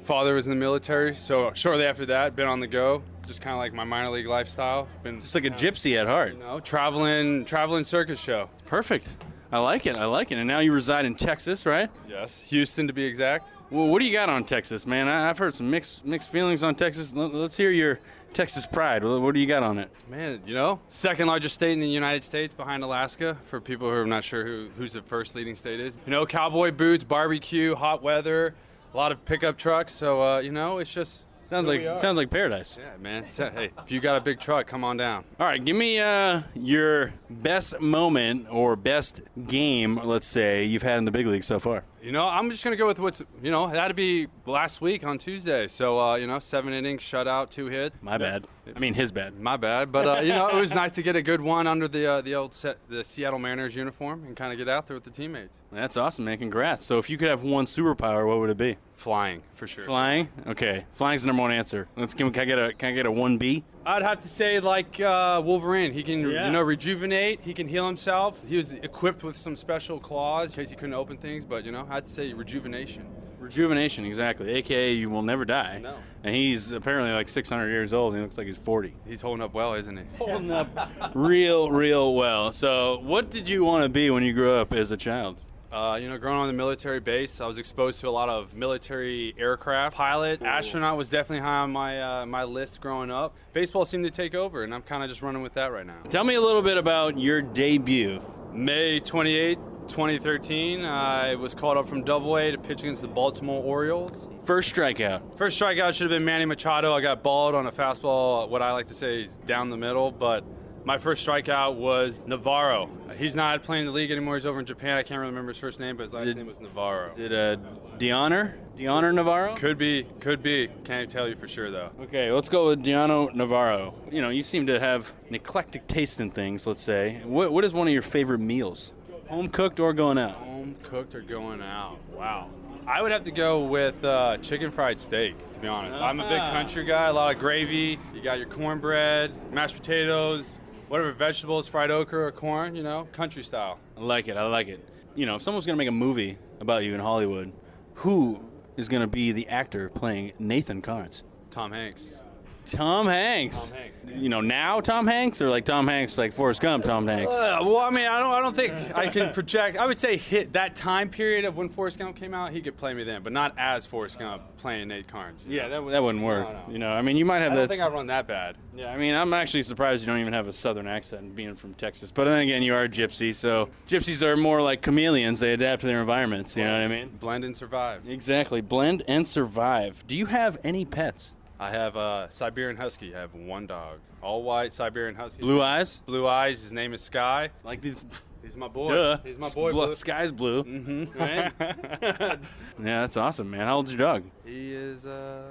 father 0.05 0.35
was 0.35 0.47
in 0.47 0.51
the 0.51 0.57
military, 0.57 1.15
so 1.15 1.53
shortly 1.55 1.87
after 1.87 2.07
that, 2.07 2.37
been 2.37 2.47
on 2.47 2.61
the 2.61 2.67
go. 2.67 3.03
Just 3.27 3.41
kind 3.41 3.55
of 3.55 3.59
like 3.59 3.73
my 3.73 3.85
minor 3.85 4.11
league 4.11 4.27
lifestyle. 4.27 4.87
Been 5.03 5.21
just 5.21 5.35
like 5.35 5.47
a 5.47 5.51
gypsy 5.51 5.99
at 5.99 6.07
heart. 6.07 6.35
You 6.35 6.41
know, 6.41 6.61
traveling, 6.61 7.47
traveling 7.47 7.85
circus 7.85 8.21
show. 8.21 8.51
Perfect. 8.67 9.17
I 9.51 9.59
like 9.59 9.87
it. 9.87 9.97
I 9.97 10.05
like 10.05 10.31
it. 10.31 10.37
And 10.37 10.47
now 10.47 10.59
you 10.59 10.73
reside 10.73 11.07
in 11.07 11.15
Texas, 11.15 11.65
right? 11.65 11.91
Yes, 12.09 12.43
Houston 12.43 12.87
to 12.87 12.93
be 12.93 13.05
exact. 13.05 13.49
Well, 13.71 13.87
what 13.87 14.01
do 14.01 14.05
you 14.05 14.13
got 14.13 14.29
on 14.29 14.45
Texas, 14.45 14.87
man? 14.87 15.09
I've 15.09 15.39
heard 15.39 15.55
some 15.55 15.71
mixed 15.71 16.05
mixed 16.05 16.29
feelings 16.29 16.63
on 16.63 16.75
Texas. 16.75 17.15
Let's 17.15 17.57
hear 17.57 17.71
your 17.71 17.99
Texas 18.35 18.67
pride. 18.67 19.03
What 19.03 19.33
do 19.33 19.41
you 19.41 19.47
got 19.47 19.63
on 19.63 19.79
it? 19.79 19.91
Man, 20.11 20.43
you 20.47 20.55
know, 20.55 20.81
second 20.89 21.29
largest 21.29 21.55
state 21.55 21.73
in 21.73 21.81
the 21.81 21.89
United 21.89 22.25
States 22.25 22.55
behind 22.55 22.83
Alaska. 22.83 23.39
For 23.47 23.61
people 23.61 23.89
who 23.89 23.97
are 23.97 24.07
not 24.07 24.23
sure 24.23 24.45
who, 24.45 24.69
who's 24.77 24.93
the 24.93 25.03
first 25.03 25.35
leading 25.35 25.55
state 25.55 25.81
is, 25.81 25.97
you 26.05 26.11
know, 26.11 26.27
cowboy 26.27 26.73
boots, 26.73 27.05
barbecue, 27.05 27.75
hot 27.75 28.03
weather 28.03 28.55
a 28.95 28.97
lot 28.97 29.13
of 29.13 29.25
pickup 29.25 29.59
trucks. 29.59 29.93
So 29.93 30.23
uh, 30.23 30.39
you 30.39 30.53
know, 30.53 30.79
it's 30.79 30.93
just 30.93 31.25
sounds 31.51 31.67
like 31.67 31.83
sounds 31.99 32.17
like 32.17 32.31
paradise. 32.31 32.79
Yeah, 32.81 32.97
man. 33.01 33.25
hey, 33.25 33.71
if 33.85 33.91
you 33.91 34.01
got 34.01 34.17
a 34.17 34.21
big 34.21 34.41
truck, 34.41 34.67
come 34.67 34.85
on 34.85 34.97
down. 34.97 35.25
All 35.39 35.47
right, 35.47 35.63
give 35.63 35.77
me 35.77 35.99
uh, 35.99 36.43
your 36.55 37.13
best 37.29 37.81
moment 37.81 38.47
or 38.51 38.77
best 38.77 39.21
game, 39.47 39.97
let's 39.97 40.27
say, 40.27 40.65
you've 40.65 40.83
had 40.83 40.99
in 40.99 41.05
the 41.05 41.11
big 41.11 41.27
league 41.27 41.45
so 41.45 41.59
far. 41.59 41.85
You 42.05 42.13
know, 42.13 42.29
I'm 42.29 42.51
just 42.51 42.63
gonna 42.63 42.77
go 42.77 42.87
with 42.87 42.99
what's 42.99 43.23
you 43.43 43.51
know 43.51 43.67
that'd 43.67 43.97
be 43.97 44.27
last 44.45 44.83
week 44.83 45.05
on 45.05 45.17
Tuesday. 45.17 45.67
So 45.69 45.99
uh, 45.99 46.17
you 46.17 46.27
know, 46.27 46.39
seven 46.39 46.75
innings, 46.75 47.01
shutout, 47.01 47.49
two 47.49 47.69
hit. 47.69 47.95
My 48.03 48.19
bad. 48.19 48.47
I 48.77 48.79
mean 48.79 48.93
his 48.93 49.11
bad. 49.11 49.41
My 49.41 49.57
bad. 49.57 49.91
But 49.91 50.07
uh, 50.07 50.21
you 50.21 50.29
know, 50.29 50.49
it 50.49 50.61
was 50.61 50.75
nice 50.75 50.91
to 50.93 51.03
get 51.03 51.17
a 51.17 51.23
good 51.23 51.41
one 51.41 51.67
under 51.67 51.89
the 51.89 52.07
uh, 52.07 52.21
the 52.21 52.35
old 52.35 52.53
set, 52.53 52.77
the 52.91 53.05
Seattle 53.05 53.39
Mariners 53.39 53.75
uniform 53.75 54.25
and 54.27 54.37
kind 54.37 54.53
of 54.53 54.59
get 54.59 54.69
out 54.69 54.87
there 54.87 54.95
with 54.95 55.05
the 55.05 55.11
teammates. 55.11 55.61
That's 55.73 55.97
awesome, 55.97 56.27
man. 56.27 56.37
Congrats. 56.37 56.85
So 56.85 56.99
if 56.99 57.09
you 57.09 57.17
could 57.17 57.29
have 57.29 57.43
one 57.43 57.65
superpower, 57.65 58.29
what 58.29 58.39
would 58.39 58.51
it 58.51 58.59
be? 58.59 58.77
Flying, 58.93 59.43
for 59.55 59.67
sure. 59.67 59.87
Flying. 59.87 60.29
Okay, 60.47 60.85
flying's 60.93 61.23
the 61.23 61.29
number 61.29 61.41
one 61.41 61.53
answer. 61.53 61.89
Let's 61.97 62.13
can, 62.13 62.31
can 62.33 62.43
I 62.43 62.45
get 62.45 62.59
a 62.59 62.75
can 62.75 62.91
I 62.91 62.93
get 62.93 63.07
a 63.07 63.11
one 63.11 63.39
B? 63.39 63.65
I'd 63.87 64.03
have 64.03 64.21
to 64.21 64.29
say 64.29 64.61
like 64.61 65.01
uh, 65.01 65.43
Wolverine. 65.45 65.93
He 65.93 66.03
can 66.03 66.31
yeah. 66.31 66.47
you 66.47 66.53
know 66.53 66.63
rejuvenate. 66.63 67.41
He 67.43 67.55
can 67.55 67.69
heal 67.69 67.87
himself. 67.87 68.43
He 68.47 68.57
was 68.57 68.73
equipped 68.73 69.23
with 69.23 69.37
some 69.37 69.57
special 69.57 70.01
claws 70.01 70.51
in 70.51 70.57
case 70.57 70.71
he 70.71 70.77
couldn't 70.77 70.95
open 70.95 71.17
things. 71.17 71.45
But 71.45 71.65
you 71.65 71.73
know, 71.73 71.87
I'd 71.91 72.09
say 72.09 72.33
rejuvenation. 72.33 73.07
Rejuvenation, 73.45 74.07
exactly. 74.07 74.51
AKA, 74.53 74.93
you 74.93 75.11
will 75.11 75.23
never 75.23 75.45
die. 75.45 75.79
No. 75.79 75.97
And 76.23 76.35
he's 76.35 76.73
apparently 76.73 77.13
like 77.13 77.29
600 77.29 77.69
years 77.69 77.93
old. 77.93 78.15
And 78.15 78.21
he 78.21 78.25
looks 78.25 78.39
like 78.39 78.47
he's 78.47 78.57
40. 78.57 78.95
He's 79.07 79.21
holding 79.21 79.43
up 79.43 79.53
well, 79.53 79.75
isn't 79.75 79.99
he? 79.99 80.05
Holding 80.17 80.51
up 80.51 80.91
real, 81.15 81.71
real 81.71 82.15
well. 82.15 82.53
So, 82.53 83.01
what 83.03 83.31
did 83.31 83.47
you 83.47 83.63
want 83.63 83.83
to 83.83 83.91
be 83.91 84.09
when 84.09 84.23
you 84.23 84.33
grew 84.33 84.55
up 84.55 84.73
as 84.73 84.93
a 84.93 84.97
child? 84.97 85.37
Uh, 85.75 85.97
you 85.97 86.09
know, 86.09 86.17
growing 86.17 86.39
on 86.39 86.47
the 86.47 86.53
military 86.53 87.01
base, 87.01 87.41
I 87.41 87.47
was 87.47 87.59
exposed 87.59 87.99
to 88.03 88.09
a 88.09 88.11
lot 88.11 88.29
of 88.29 88.55
military 88.55 89.35
aircraft. 89.37 89.97
Pilot, 89.97 90.41
astronaut 90.41 90.97
was 90.97 91.09
definitely 91.09 91.45
high 91.45 91.59
on 91.59 91.73
my 91.73 92.21
uh, 92.21 92.27
my 92.27 92.45
list 92.45 92.81
growing 92.81 93.11
up. 93.11 93.35
Baseball 93.53 93.85
seemed 93.85 94.05
to 94.05 94.11
take 94.13 94.37
over, 94.37 94.63
and 94.63 94.73
I'm 94.73 94.83
kind 94.83 95.03
of 95.03 95.09
just 95.09 95.21
running 95.21 95.43
with 95.43 95.55
that 95.55 95.73
right 95.73 95.85
now. 95.85 96.01
Tell 96.11 96.23
me 96.23 96.37
a 96.37 96.41
little 96.41 96.63
bit 96.63 96.77
about 96.77 97.19
your 97.19 97.43
debut. 97.43 98.23
May 98.53 99.01
28, 99.01 99.57
2013, 99.89 100.85
I 100.85 101.35
was 101.35 101.57
called 101.57 101.77
up 101.77 101.89
from 101.89 102.05
Double 102.05 102.39
A 102.39 102.53
to 102.53 102.59
pitch 102.59 102.83
against 102.83 103.03
the 103.03 103.09
Baltimore 103.09 103.61
Orioles. 103.61 104.29
First 104.45 104.73
strikeout. 104.73 105.37
First 105.37 105.61
strikeout 105.61 105.95
should 105.95 106.09
have 106.09 106.17
been 106.17 106.25
Manny 106.25 106.45
Machado. 106.45 106.95
I 106.95 107.01
got 107.01 107.25
balled 107.25 107.57
on 107.57 107.67
a 107.67 107.73
fastball, 107.73 108.49
what 108.49 108.63
I 108.63 108.71
like 108.71 108.87
to 108.87 108.95
say 108.95 109.25
is 109.25 109.35
down 109.45 109.71
the 109.71 109.77
middle, 109.77 110.13
but 110.13 110.45
my 110.85 110.99
first 110.99 111.27
strikeout 111.27 111.77
was 111.77 112.21
Navarro. 112.27 112.91
He's 113.17 113.35
not 113.35 113.63
playing 113.63 113.87
the 113.87 113.93
league 113.93 114.11
anymore. 114.11 114.35
He's 114.37 114.47
over 114.47 114.61
in 114.61 114.67
Japan. 114.67 114.97
I 114.99 115.03
can't 115.03 115.19
really 115.21 115.31
remember 115.31 115.51
his 115.53 115.59
first 115.59 115.81
name, 115.81 115.97
but 115.97 116.05
his 116.05 116.13
last 116.13 116.27
it- 116.27 116.37
name 116.37 116.47
was 116.47 116.61
Navarro. 116.61 117.11
Is 117.11 117.19
it 117.19 117.33
uh, 117.33 117.57
Dioner? 117.99 118.57
Deoner 118.77 119.15
Navarro? 119.15 119.55
Could 119.55 119.79
be, 119.79 120.05
could 120.21 120.43
be. 120.43 120.69
Can't 120.85 121.09
tell 121.11 121.29
you 121.29 121.37
for 121.37 121.47
sure 121.47 121.71
though. 121.71 121.91
Okay, 122.03 122.31
let's 122.33 122.49
go 122.49 122.69
with 122.69 122.83
Deono 122.85 123.33
Navarro. 123.35 123.95
You 124.11 124.21
know, 124.21 124.31
you 124.31 124.43
seem 124.43 124.67
to 124.67 124.81
have 124.81 125.13
an 125.29 125.35
eclectic 125.37 125.87
taste 125.87 126.21
in 126.21 126.31
things, 126.31 126.67
let's 126.67 126.81
say. 126.83 127.23
What, 127.25 127.53
what 127.53 127.65
is 127.65 127.73
one 127.73 127.87
of 127.87 127.93
your 127.93 128.03
favorite 128.03 128.41
meals? 128.41 128.93
Home 129.29 129.49
cooked 129.49 129.79
or 129.81 129.93
going 129.93 130.19
out? 130.19 130.33
Home 130.39 130.75
cooked 130.83 131.15
or 131.15 131.21
going 131.23 131.63
out? 131.63 131.99
Wow. 132.13 132.51
I 132.87 133.01
would 133.01 133.13
have 133.13 133.23
to 133.23 133.31
go 133.31 133.61
with 133.61 134.05
uh, 134.05 134.37
chicken 134.39 134.71
fried 134.71 135.01
steak, 135.01 135.35
to 135.55 135.61
be 135.61 135.69
honest. 135.69 136.01
I'm 136.03 136.21
a 136.21 136.29
big 136.29 136.39
Ah. 136.41 136.51
country 136.51 136.85
guy, 136.85 137.07
a 137.07 137.13
lot 137.13 137.33
of 137.35 137.41
gravy. 137.41 137.99
You 138.13 138.21
got 138.23 138.39
your 138.39 138.49
cornbread, 138.49 139.53
mashed 139.53 139.77
potatoes, 139.77 140.59
whatever 140.95 141.11
vegetables, 141.11 141.67
fried 141.67 141.91
okra 141.91 142.27
or 142.27 142.31
corn, 142.31 142.77
you 142.77 142.83
know, 142.85 143.09
country 143.11 143.43
style. 143.43 143.81
I 143.99 144.01
like 144.01 144.29
it. 144.29 144.37
I 144.37 144.47
like 144.47 144.69
it. 144.69 144.79
You 145.17 145.27
know, 145.27 145.35
if 145.35 145.43
someone's 145.43 145.67
going 145.67 145.75
to 145.75 145.77
make 145.77 145.89
a 145.89 145.91
movie 145.91 146.39
about 146.61 146.85
you 146.85 146.95
in 146.95 147.01
Hollywood, 147.01 147.53
who 147.95 148.41
is 148.77 148.87
going 148.87 149.01
to 149.01 149.09
be 149.09 149.33
the 149.33 149.49
actor 149.49 149.89
playing 149.89 150.35
Nathan 150.39 150.83
Karns? 150.83 151.25
Tom 151.51 151.73
Hanks. 151.73 152.21
Tom 152.67 153.07
Hanks. 153.07 153.69
Tom 153.69 153.79
Hanks. 153.79 153.95
You 154.17 154.29
know, 154.29 154.41
now 154.41 154.81
Tom 154.81 155.07
Hanks 155.07 155.41
or 155.41 155.51
like 155.51 155.65
Tom 155.65 155.89
Hanks, 155.89 156.17
like 156.17 156.35
Forrest 156.35 156.61
Gump, 156.61 156.85
Tom 156.85 157.07
Hanks? 157.07 157.33
Uh, 157.33 157.59
well, 157.63 157.79
I 157.79 157.91
mean, 157.91 158.07
I 158.07 158.21
don't, 158.21 158.33
I 158.33 158.41
don't 158.41 158.55
think 158.55 158.73
I 158.95 159.09
can 159.09 159.33
project. 159.33 159.77
I 159.77 159.87
would 159.87 159.99
say 159.99 160.17
hit 160.17 160.53
that 160.53 160.77
time 160.77 161.09
period 161.09 161.45
of 161.45 161.57
when 161.57 161.69
Forrest 161.69 161.99
Gump 161.99 162.17
came 162.17 162.35
out, 162.35 162.53
he 162.53 162.61
could 162.61 162.77
play 162.77 162.95
me 162.95 163.03
then, 163.03 163.23
but 163.23 163.33
not 163.33 163.55
as 163.57 163.87
Forrest 163.87 164.19
Gump 164.19 164.43
playing 164.59 164.89
Nate 164.89 165.09
Karns. 165.09 165.45
Yeah, 165.49 165.69
know? 165.69 165.85
that, 165.85 165.93
that 165.93 166.03
wouldn't 166.03 166.23
work. 166.23 166.47
No, 166.47 166.53
no. 166.53 166.73
You 166.73 166.79
know, 166.79 166.91
I 166.91 167.03
mean, 167.03 167.17
you 167.17 167.25
might 167.25 167.41
have 167.41 167.53
this. 167.53 167.57
I 167.57 167.57
don't 167.57 167.69
that. 167.69 167.75
think 167.75 167.83
I 167.83 167.95
run 167.95 168.07
that 168.09 168.27
bad. 168.27 168.57
Yeah, 168.77 168.93
I 168.93 168.97
mean, 168.97 169.15
I'm 169.15 169.33
actually 169.33 169.63
surprised 169.63 170.03
you 170.03 170.07
don't 170.07 170.21
even 170.21 170.33
have 170.33 170.47
a 170.47 170.53
southern 170.53 170.87
accent 170.87 171.35
being 171.35 171.55
from 171.57 171.75
Texas. 171.75 172.11
But 172.11 172.25
then 172.25 172.41
again, 172.41 172.63
you 172.63 172.75
are 172.75 172.85
a 172.85 172.89
gypsy, 172.89 173.35
so 173.35 173.69
gypsies 173.89 174.23
are 174.23 174.37
more 174.37 174.63
like 174.63 174.83
chameleons. 174.83 175.41
They 175.41 175.53
adapt 175.53 175.81
to 175.81 175.87
their 175.87 176.01
environments, 176.01 176.57
you 176.57 176.65
know 176.65 176.73
what 176.73 176.83
I 176.83 176.89
mean? 176.89 177.09
Blend 177.21 177.45
and 177.45 177.57
survive. 177.57 178.09
Exactly. 178.09 178.61
Blend 178.61 179.03
and 179.09 179.27
survive. 179.27 180.05
Do 180.07 180.17
you 180.17 180.27
have 180.27 180.59
any 180.63 180.85
pets? 180.85 181.35
I 181.59 181.71
have 181.71 181.97
a 181.97 182.27
Siberian 182.31 182.77
Husky. 182.77 183.15
I 183.15 183.21
have 183.21 183.35
one 183.35 183.67
dog, 183.67 184.01
all 184.23 184.43
white 184.43 184.73
Siberian 184.73 185.15
Husky. 185.15 185.41
Blue 185.41 185.63
eyes? 185.63 186.03
Blue 186.07 186.27
eyes. 186.27 186.63
His 186.63 186.73
name 186.73 186.93
is 186.95 187.03
Sky. 187.03 187.51
Like 187.63 187.81
these. 187.81 188.05
He's 188.43 188.57
my 188.57 188.69
boy. 188.69 188.89
Duh. 188.89 189.19
He's 189.25 189.39
my 189.39 189.49
boy. 189.49 189.71
Blue-. 189.73 189.95
Sky's 189.95 190.31
blue. 190.33 190.65
Mm-hmm. 190.65 191.19
Right? 191.19 191.53
yeah, 191.61 192.39
that's 192.79 193.17
awesome, 193.17 193.51
man. 193.51 193.67
How 193.67 193.77
old's 193.77 193.91
your 193.93 193.99
dog? 193.99 194.25
he 194.45 194.73
is 194.73 195.07
uh, 195.07 195.45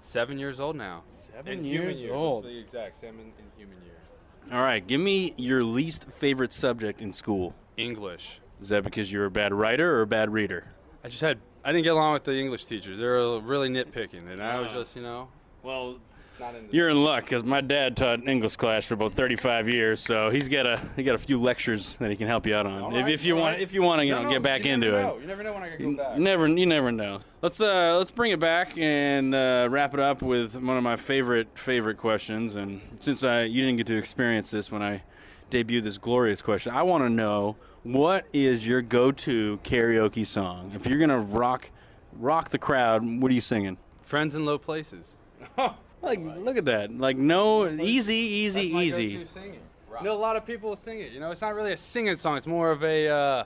seven 0.00 0.38
years 0.38 0.60
old 0.60 0.76
now. 0.76 1.02
Seven 1.06 1.58
in 1.58 1.64
years 1.64 1.80
human 1.80 1.98
years. 1.98 2.12
old. 2.12 2.44
Be 2.44 2.58
exact. 2.58 3.00
Seven 3.00 3.20
in 3.20 3.32
human 3.56 3.78
years. 3.82 4.52
All 4.52 4.60
right, 4.62 4.86
give 4.86 5.00
me 5.00 5.34
your 5.36 5.64
least 5.64 6.06
favorite 6.18 6.52
subject 6.52 7.00
in 7.00 7.12
school. 7.12 7.54
English. 7.76 8.40
Is 8.60 8.68
that 8.68 8.84
because 8.84 9.10
you're 9.10 9.24
a 9.24 9.30
bad 9.30 9.52
writer 9.52 9.96
or 9.96 10.02
a 10.02 10.06
bad 10.06 10.32
reader? 10.32 10.66
I 11.02 11.08
just 11.08 11.20
had. 11.22 11.38
I 11.64 11.72
didn't 11.72 11.84
get 11.84 11.92
along 11.92 12.14
with 12.14 12.24
the 12.24 12.36
English 12.38 12.64
teachers. 12.64 12.98
They 12.98 13.06
were 13.06 13.40
really 13.40 13.68
nitpicking, 13.68 14.28
and 14.30 14.42
I 14.42 14.60
was 14.60 14.72
just, 14.72 14.96
you 14.96 15.02
know, 15.02 15.28
Well, 15.62 15.98
not. 16.40 16.54
You're 16.72 16.88
in 16.88 17.04
luck 17.04 17.24
because 17.24 17.44
my 17.44 17.60
dad 17.60 17.96
taught 17.96 18.26
English 18.26 18.56
class 18.56 18.84
for 18.84 18.94
about 18.94 19.12
35 19.12 19.68
years, 19.68 20.00
so 20.00 20.30
he's 20.30 20.48
got 20.48 20.66
a 20.66 20.80
he 20.96 21.04
got 21.04 21.14
a 21.14 21.18
few 21.18 21.40
lectures 21.40 21.94
that 21.96 22.10
he 22.10 22.16
can 22.16 22.26
help 22.26 22.46
you 22.46 22.54
out 22.56 22.66
on. 22.66 22.80
All 22.82 22.96
if, 22.96 23.04
right, 23.04 23.12
if 23.12 23.24
you 23.24 23.36
all 23.36 23.42
want 23.42 23.60
if 23.60 23.72
you 23.72 23.82
want 23.82 24.00
to 24.00 24.06
you 24.06 24.12
No, 24.12 24.22
know 24.22 24.28
no, 24.28 24.30
get 24.34 24.42
back 24.42 24.64
into 24.66 24.88
never 24.90 24.98
it. 24.98 25.02
know. 25.02 25.18
You 25.18 25.26
never 25.26 25.42
know 25.44 25.52
when 25.52 25.62
I 25.62 25.76
can 25.76 25.94
go 25.96 26.02
back. 26.02 26.18
Never, 26.18 26.48
you 26.48 26.66
never 26.66 26.90
know. 26.90 27.20
Let's 27.42 27.60
uh, 27.60 27.94
let's 27.96 28.10
bring 28.10 28.32
it 28.32 28.40
back 28.40 28.76
and 28.76 29.32
uh, 29.34 29.68
wrap 29.70 29.94
it 29.94 30.00
up 30.00 30.20
with 30.20 30.56
one 30.60 30.76
of 30.76 30.82
my 30.82 30.96
favorite 30.96 31.46
favorite 31.56 31.98
questions. 31.98 32.56
And 32.56 32.80
since 32.98 33.22
I 33.22 33.42
you 33.42 33.62
didn't 33.64 33.76
get 33.76 33.86
to 33.88 33.96
experience 33.96 34.50
this 34.50 34.72
when 34.72 34.82
I 34.82 35.02
debuted 35.50 35.84
this 35.84 35.98
glorious 35.98 36.42
question, 36.42 36.72
I 36.74 36.82
want 36.82 37.04
to 37.04 37.10
know 37.10 37.56
what 37.82 38.26
is 38.32 38.66
your 38.66 38.82
go-to 38.82 39.58
karaoke 39.64 40.26
song? 40.26 40.72
If 40.74 40.86
you're 40.86 40.98
gonna 40.98 41.18
rock 41.20 41.70
rock 42.12 42.50
the 42.50 42.58
crowd, 42.58 43.02
what 43.04 43.30
are 43.30 43.34
you 43.34 43.40
singing? 43.40 43.78
Friends 44.02 44.34
in 44.34 44.44
low 44.44 44.58
places. 44.58 45.16
Like, 46.02 46.18
look 46.20 46.56
at 46.56 46.64
that! 46.64 46.98
Like, 46.98 47.16
no, 47.16 47.68
easy, 47.68 48.16
easy, 48.16 48.62
That's 48.62 48.72
my 48.74 48.82
easy. 48.82 49.12
go-to 49.18 49.26
singing. 49.28 49.60
You 50.00 50.04
know, 50.06 50.14
a 50.14 50.18
lot 50.18 50.34
of 50.34 50.44
people 50.44 50.74
sing 50.74 50.98
it. 50.98 51.12
You 51.12 51.20
know, 51.20 51.30
it's 51.30 51.40
not 51.40 51.54
really 51.54 51.72
a 51.72 51.76
singing 51.76 52.16
song. 52.16 52.36
It's 52.36 52.48
more 52.48 52.72
of 52.72 52.82
a 52.82 53.08
uh, 53.08 53.44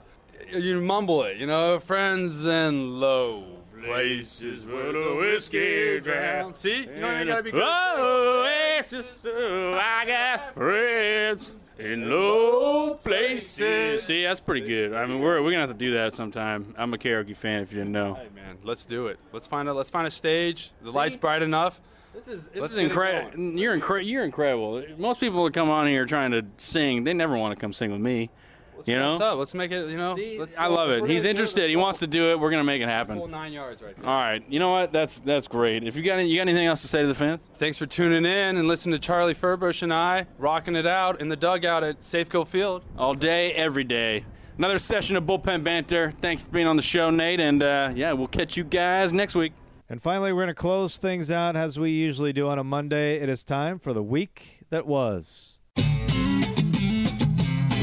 you 0.51 0.81
mumble 0.81 1.21
it. 1.23 1.37
You 1.37 1.45
know, 1.45 1.77
friends 1.79 2.47
in 2.47 2.99
low 2.99 3.43
places 3.83 4.65
where 4.65 4.91
the 4.91 5.15
whiskey 5.15 5.99
drowns. 5.99 6.57
See, 6.57 6.79
you 6.79 6.99
know, 6.99 7.19
you 7.19 7.25
gotta 7.25 7.43
be 7.43 7.51
good. 7.51 7.61
Oh, 7.63 8.75
it's 8.79 8.89
just 8.89 9.21
so 9.21 9.75
I 9.79 10.05
got 10.07 10.55
friends 10.55 11.51
in 11.79 12.09
low 12.09 12.95
places. 12.95 14.03
See, 14.03 14.23
that's 14.23 14.39
pretty 14.39 14.67
good. 14.67 14.93
I 14.93 15.05
mean, 15.05 15.19
we're 15.19 15.41
we're 15.41 15.51
gonna 15.51 15.61
have 15.67 15.69
to 15.71 15.75
do 15.75 15.93
that 15.93 16.13
sometime. 16.13 16.73
I'm 16.77 16.93
a 16.93 16.97
karaoke 16.97 17.35
fan. 17.35 17.61
If 17.63 17.71
you 17.71 17.77
didn't 17.79 17.91
know. 17.93 18.15
Hey 18.15 18.29
man, 18.35 18.57
let's 18.63 18.85
do 18.85 19.07
it. 19.07 19.19
Let's 19.31 19.47
find 19.47 19.67
a 19.69 19.73
let's 19.73 19.89
find 19.89 20.07
a 20.07 20.11
stage. 20.11 20.71
The 20.81 20.91
lights 20.91 21.17
bright 21.17 21.41
enough. 21.41 21.79
This 22.13 22.27
is 22.27 22.47
this 22.47 22.71
is 22.71 22.77
incredible. 22.77 23.39
You're 23.39 23.79
incre- 23.79 24.05
You're 24.07 24.23
incredible. 24.23 24.83
Most 24.97 25.19
people 25.19 25.43
that 25.45 25.53
come 25.53 25.69
on 25.69 25.87
here 25.87 26.05
trying 26.05 26.31
to 26.31 26.43
sing, 26.57 27.03
they 27.03 27.13
never 27.13 27.37
want 27.37 27.53
to 27.55 27.61
come 27.61 27.73
sing 27.73 27.91
with 27.91 28.01
me. 28.01 28.31
Let's 28.77 28.87
you 28.87 28.95
know. 28.97 29.11
What's 29.11 29.21
up? 29.21 29.37
Let's 29.37 29.53
make 29.53 29.71
it. 29.71 29.89
You 29.89 29.97
know. 29.97 30.15
let's 30.39 30.57
I 30.57 30.67
love 30.67 30.89
it. 30.91 31.09
He's 31.09 31.25
interested. 31.25 31.69
He 31.69 31.75
wants 31.75 31.99
to 31.99 32.07
do 32.07 32.31
it. 32.31 32.39
We're 32.39 32.51
gonna 32.51 32.63
make 32.63 32.81
it 32.81 32.87
happen. 32.87 33.17
Full 33.17 33.27
nine 33.27 33.51
yards 33.51 33.81
right 33.81 33.95
there. 33.95 34.07
All 34.07 34.19
right. 34.19 34.43
You 34.47 34.59
know 34.59 34.71
what? 34.71 34.93
That's 34.93 35.19
that's 35.19 35.47
great. 35.47 35.83
If 35.83 35.95
you 35.95 36.03
got 36.03 36.19
any, 36.19 36.29
you 36.29 36.37
got 36.37 36.43
anything 36.43 36.67
else 36.67 36.81
to 36.81 36.87
say 36.87 37.01
to 37.01 37.07
the 37.07 37.15
fans? 37.15 37.49
Thanks 37.57 37.77
for 37.77 37.85
tuning 37.85 38.25
in 38.25 38.57
and 38.57 38.67
listening 38.67 38.93
to 38.93 38.99
Charlie 38.99 39.35
Furbush 39.35 39.81
and 39.81 39.93
I 39.93 40.27
rocking 40.37 40.75
it 40.75 40.85
out 40.85 41.19
in 41.19 41.29
the 41.29 41.35
dugout 41.35 41.83
at 41.83 42.01
Safeco 42.01 42.47
Field. 42.47 42.83
All 42.97 43.15
day, 43.15 43.51
every 43.53 43.83
day. 43.83 44.25
Another 44.57 44.79
session 44.79 45.15
of 45.15 45.23
bullpen 45.23 45.63
banter. 45.63 46.11
Thanks 46.19 46.43
for 46.43 46.49
being 46.49 46.67
on 46.67 46.77
the 46.77 46.81
show, 46.81 47.09
Nate. 47.09 47.39
And 47.39 47.61
uh, 47.61 47.91
yeah, 47.95 48.13
we'll 48.13 48.27
catch 48.27 48.57
you 48.57 48.63
guys 48.63 49.13
next 49.13 49.35
week. 49.35 49.53
And 49.89 50.01
finally, 50.01 50.33
we're 50.33 50.41
going 50.41 50.47
to 50.47 50.53
close 50.53 50.97
things 50.97 51.31
out 51.31 51.55
as 51.55 51.79
we 51.79 51.91
usually 51.91 52.33
do 52.33 52.49
on 52.49 52.59
a 52.59 52.63
Monday. 52.63 53.17
It 53.17 53.29
is 53.29 53.43
time 53.43 53.79
for 53.79 53.93
the 53.93 54.03
week 54.03 54.65
that 54.69 54.85
was. 54.85 55.56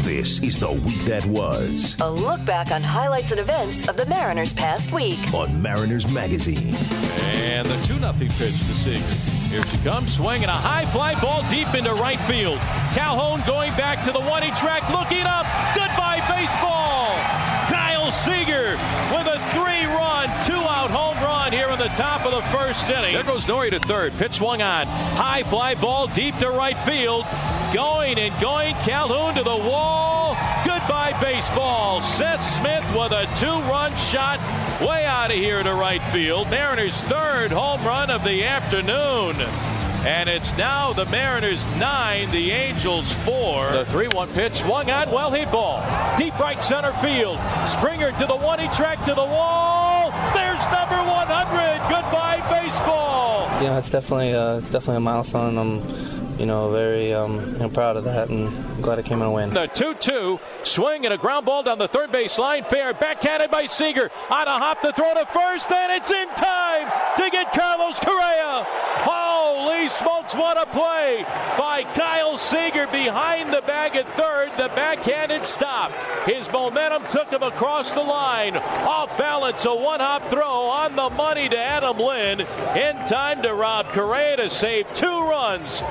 This 0.02 0.40
is 0.40 0.58
the 0.58 0.70
week 0.70 1.00
that 1.06 1.24
was 1.26 1.96
A 2.00 2.10
look 2.10 2.44
back 2.44 2.70
on 2.72 2.82
highlights 2.82 3.30
and 3.30 3.40
events 3.40 3.88
of 3.88 3.96
the 3.96 4.04
Mariners' 4.06 4.52
past 4.52 4.92
week. 4.92 5.32
on 5.32 5.62
Mariners 5.62 6.06
Magazine. 6.10 6.74
And 7.22 7.64
the 7.66 7.76
2 7.86 7.98
0 7.98 8.12
pitch 8.12 8.36
to 8.36 8.74
Seager. 8.74 9.00
Here 9.48 9.64
she 9.66 9.78
comes, 9.78 10.14
swinging 10.16 10.48
a 10.48 10.52
high 10.52 10.84
fly 10.86 11.18
ball 11.20 11.46
deep 11.48 11.72
into 11.74 11.94
right 11.94 12.18
field. 12.20 12.58
Calhoun 12.92 13.40
going 13.46 13.70
back 13.76 14.02
to 14.04 14.12
the 14.12 14.20
warning 14.20 14.52
track, 14.56 14.82
looking 14.90 15.22
up. 15.24 15.46
Goodbye, 15.74 16.20
baseball. 16.28 17.14
Kyle 17.72 18.10
Seager 18.12 18.43
the 21.84 21.90
top 21.90 22.24
of 22.24 22.32
the 22.32 22.40
first 22.56 22.88
inning. 22.88 23.12
There 23.12 23.22
goes 23.24 23.44
Nori 23.44 23.68
to 23.68 23.78
third. 23.78 24.14
Pitch 24.14 24.34
swung 24.34 24.62
on. 24.62 24.86
High 24.86 25.42
fly 25.42 25.74
ball 25.74 26.06
deep 26.06 26.34
to 26.38 26.48
right 26.48 26.78
field. 26.78 27.26
Going 27.74 28.18
and 28.18 28.32
going. 28.40 28.74
Calhoun 28.76 29.34
to 29.34 29.42
the 29.42 29.68
wall. 29.68 30.34
Goodbye, 30.64 31.14
baseball. 31.20 32.00
Seth 32.00 32.42
Smith 32.42 32.82
with 32.96 33.12
a 33.12 33.26
two 33.36 33.60
run 33.68 33.94
shot 33.98 34.40
way 34.80 35.04
out 35.04 35.30
of 35.30 35.36
here 35.36 35.62
to 35.62 35.74
right 35.74 36.02
field. 36.04 36.48
Mariners' 36.48 37.02
third 37.02 37.52
home 37.52 37.84
run 37.84 38.08
of 38.08 38.24
the 38.24 38.44
afternoon. 38.44 39.36
And 40.06 40.30
it's 40.30 40.56
now 40.56 40.94
the 40.94 41.04
Mariners 41.06 41.64
nine, 41.76 42.30
the 42.30 42.50
Angels 42.50 43.12
four. 43.12 43.70
The 43.72 43.84
3 43.86 44.08
1 44.08 44.28
pitch 44.28 44.54
swung 44.54 44.90
on, 44.90 45.10
well 45.10 45.30
hit 45.30 45.50
ball. 45.52 45.82
Deep 46.16 46.38
right 46.38 46.62
center 46.62 46.92
field. 46.94 47.38
Springer 47.66 48.10
to 48.12 48.26
the 48.26 48.36
one 48.36 48.58
he 48.58 48.68
tracked 48.68 49.04
to 49.04 49.14
the 49.14 49.24
wall. 49.24 49.93
Baseball. 53.54 53.72
Yeah, 53.72 53.78
it's 53.78 53.90
definitely 53.90 54.34
uh, 54.34 54.58
it's 54.58 54.70
definitely 54.70 54.96
a 54.96 55.00
milestone. 55.00 55.58
I'm, 55.58 56.38
you 56.38 56.46
know, 56.46 56.70
very 56.70 57.14
um, 57.14 57.38
you 57.52 57.58
know, 57.58 57.68
proud 57.68 57.96
of 57.96 58.04
that, 58.04 58.28
and 58.28 58.50
glad 58.82 58.98
I 58.98 59.02
came 59.02 59.20
in 59.20 59.26
a 59.26 59.30
win. 59.30 59.54
The 59.54 59.66
2 59.66 59.94
2 59.94 60.40
swing 60.64 61.04
and 61.04 61.14
a 61.14 61.18
ground 61.18 61.46
ball 61.46 61.62
down 61.62 61.78
the 61.78 61.88
third 61.88 62.10
base 62.10 62.38
line. 62.38 62.64
Fair 62.64 62.92
backhanded 62.92 63.50
by 63.50 63.66
Seager. 63.66 64.10
On 64.30 64.46
a 64.48 64.58
hop 64.58 64.82
to 64.82 64.92
throw 64.92 65.14
to 65.14 65.26
first, 65.26 65.70
and 65.70 65.92
it's 65.92 66.10
in 66.10 66.28
time 66.28 66.90
to 67.18 67.30
get 67.30 67.52
Carlos 67.52 68.00
Correa. 68.00 68.66
Smokes, 69.88 70.34
what 70.34 70.56
a 70.56 70.66
play 70.70 71.24
by 71.58 71.84
Kyle 71.94 72.38
Seager 72.38 72.86
behind 72.86 73.52
the 73.52 73.62
bag 73.62 73.94
at 73.96 74.08
third. 74.10 74.50
The 74.56 74.68
backhanded 74.74 75.44
stop. 75.44 75.92
His 76.26 76.50
momentum 76.50 77.04
took 77.10 77.30
him 77.30 77.42
across 77.42 77.92
the 77.92 78.02
line. 78.02 78.56
Off 78.56 79.16
balance, 79.18 79.64
a 79.64 79.74
one 79.74 80.00
hop 80.00 80.28
throw 80.30 80.64
on 80.66 80.96
the 80.96 81.10
money 81.10 81.48
to 81.48 81.58
Adam 81.58 81.98
Lind. 81.98 82.40
In 82.40 82.96
time 83.04 83.42
to 83.42 83.52
Rob 83.52 83.86
Correa 83.88 84.36
to 84.38 84.48
save 84.48 84.92
two 84.94 85.06
runs. 85.06 85.82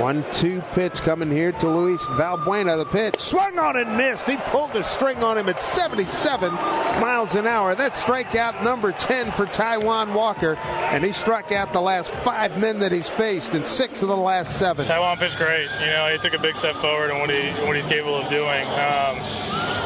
One 0.00 0.24
two 0.32 0.62
pitch 0.72 1.02
coming 1.02 1.30
here 1.30 1.52
to 1.52 1.68
Luis 1.68 2.06
Valbuena. 2.06 2.78
The 2.78 2.86
pitch 2.86 3.20
swung 3.20 3.58
on 3.58 3.76
and 3.76 3.98
missed. 3.98 4.26
He 4.26 4.38
pulled 4.38 4.72
the 4.72 4.82
string 4.82 5.22
on 5.22 5.36
him 5.36 5.46
at 5.50 5.60
77 5.60 6.54
miles 6.54 7.34
an 7.34 7.46
hour. 7.46 7.74
That's 7.74 8.02
strikeout 8.02 8.64
number 8.64 8.92
10 8.92 9.30
for 9.30 9.44
Taijuan 9.44 10.14
Walker, 10.14 10.56
and 10.56 11.04
he 11.04 11.12
struck 11.12 11.52
out 11.52 11.74
the 11.74 11.82
last 11.82 12.10
five 12.10 12.56
men 12.56 12.78
that 12.78 12.92
he's 12.92 13.10
faced 13.10 13.54
in 13.54 13.66
six 13.66 14.00
of 14.00 14.08
the 14.08 14.16
last 14.16 14.58
seven. 14.58 14.86
Taijuan 14.86 15.18
pitched 15.18 15.36
great. 15.36 15.68
You 15.80 15.88
know, 15.88 16.08
he 16.10 16.16
took 16.16 16.32
a 16.32 16.40
big 16.40 16.56
step 16.56 16.76
forward 16.76 17.10
in 17.10 17.18
what 17.18 17.28
he 17.28 17.50
what 17.66 17.76
he's 17.76 17.84
capable 17.84 18.16
of 18.16 18.30
doing. 18.30 18.66
Um, 18.80 19.18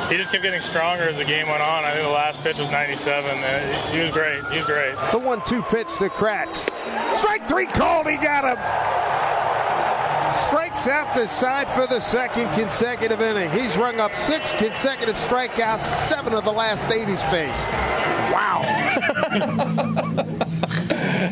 he 0.08 0.16
just 0.16 0.30
kept 0.30 0.44
getting 0.44 0.60
stronger 0.60 1.08
as 1.08 1.16
the 1.16 1.24
game 1.24 1.48
went 1.48 1.60
on. 1.60 1.84
I 1.84 1.90
think 1.90 2.04
the 2.04 2.12
last 2.12 2.40
pitch 2.40 2.60
was 2.60 2.70
97. 2.70 3.36
Uh, 3.36 3.90
he 3.90 3.98
was 3.98 4.12
great. 4.12 4.44
He 4.52 4.58
was 4.58 4.66
great. 4.66 4.94
The 5.10 5.18
one-two 5.18 5.62
pitch 5.62 5.88
to 5.98 6.08
Kratz. 6.08 6.70
Strike 7.18 7.48
three 7.48 7.66
called. 7.66 8.06
He 8.06 8.16
got 8.18 8.44
him 8.44 9.13
strikes 10.74 10.88
out 10.88 11.14
the 11.14 11.26
side 11.26 11.70
for 11.70 11.86
the 11.86 12.00
second 12.00 12.52
consecutive 12.54 13.20
inning. 13.20 13.50
He's 13.50 13.76
rung 13.76 14.00
up 14.00 14.14
six 14.14 14.52
consecutive 14.54 15.16
strikeouts, 15.16 15.84
seven 15.84 16.34
of 16.34 16.44
the 16.44 16.52
last 16.52 16.90
eight 16.90 17.08
he's 17.08 17.22
faced. 17.24 17.62
Wow. 18.32 18.62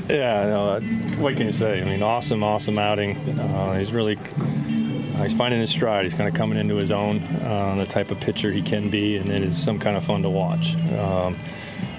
yeah, 0.09 0.47
no, 0.47 0.81
what 1.19 1.37
can 1.37 1.47
you 1.47 1.53
say? 1.53 1.81
I 1.81 1.85
mean, 1.85 2.03
awesome, 2.03 2.45
awesome 2.45 2.79
outing. 2.79 3.17
Uh, 3.17 3.79
he's 3.79 3.93
really 3.93 4.17
uh, 4.17 5.25
he's 5.25 5.35
finding 5.35 5.61
his 5.61 5.71
stride. 5.71 6.05
He's 6.05 6.15
kind 6.15 6.29
of 6.29 6.35
coming 6.35 6.59
into 6.59 6.77
his 6.77 6.91
own, 6.91 7.23
uh, 7.43 7.75
the 7.77 7.87
type 7.87 8.11
of 8.11 8.21
pitcher 8.21 8.53
he 8.53 8.63
can 8.63 8.91
be, 8.91 9.17
and 9.17 9.31
it 9.31 9.43
is 9.43 9.61
some 9.61 9.79
kind 9.79 9.97
of 9.97 10.05
fun 10.05 10.23
to 10.23 10.31
watch. 10.31 10.75
Um, 10.93 11.37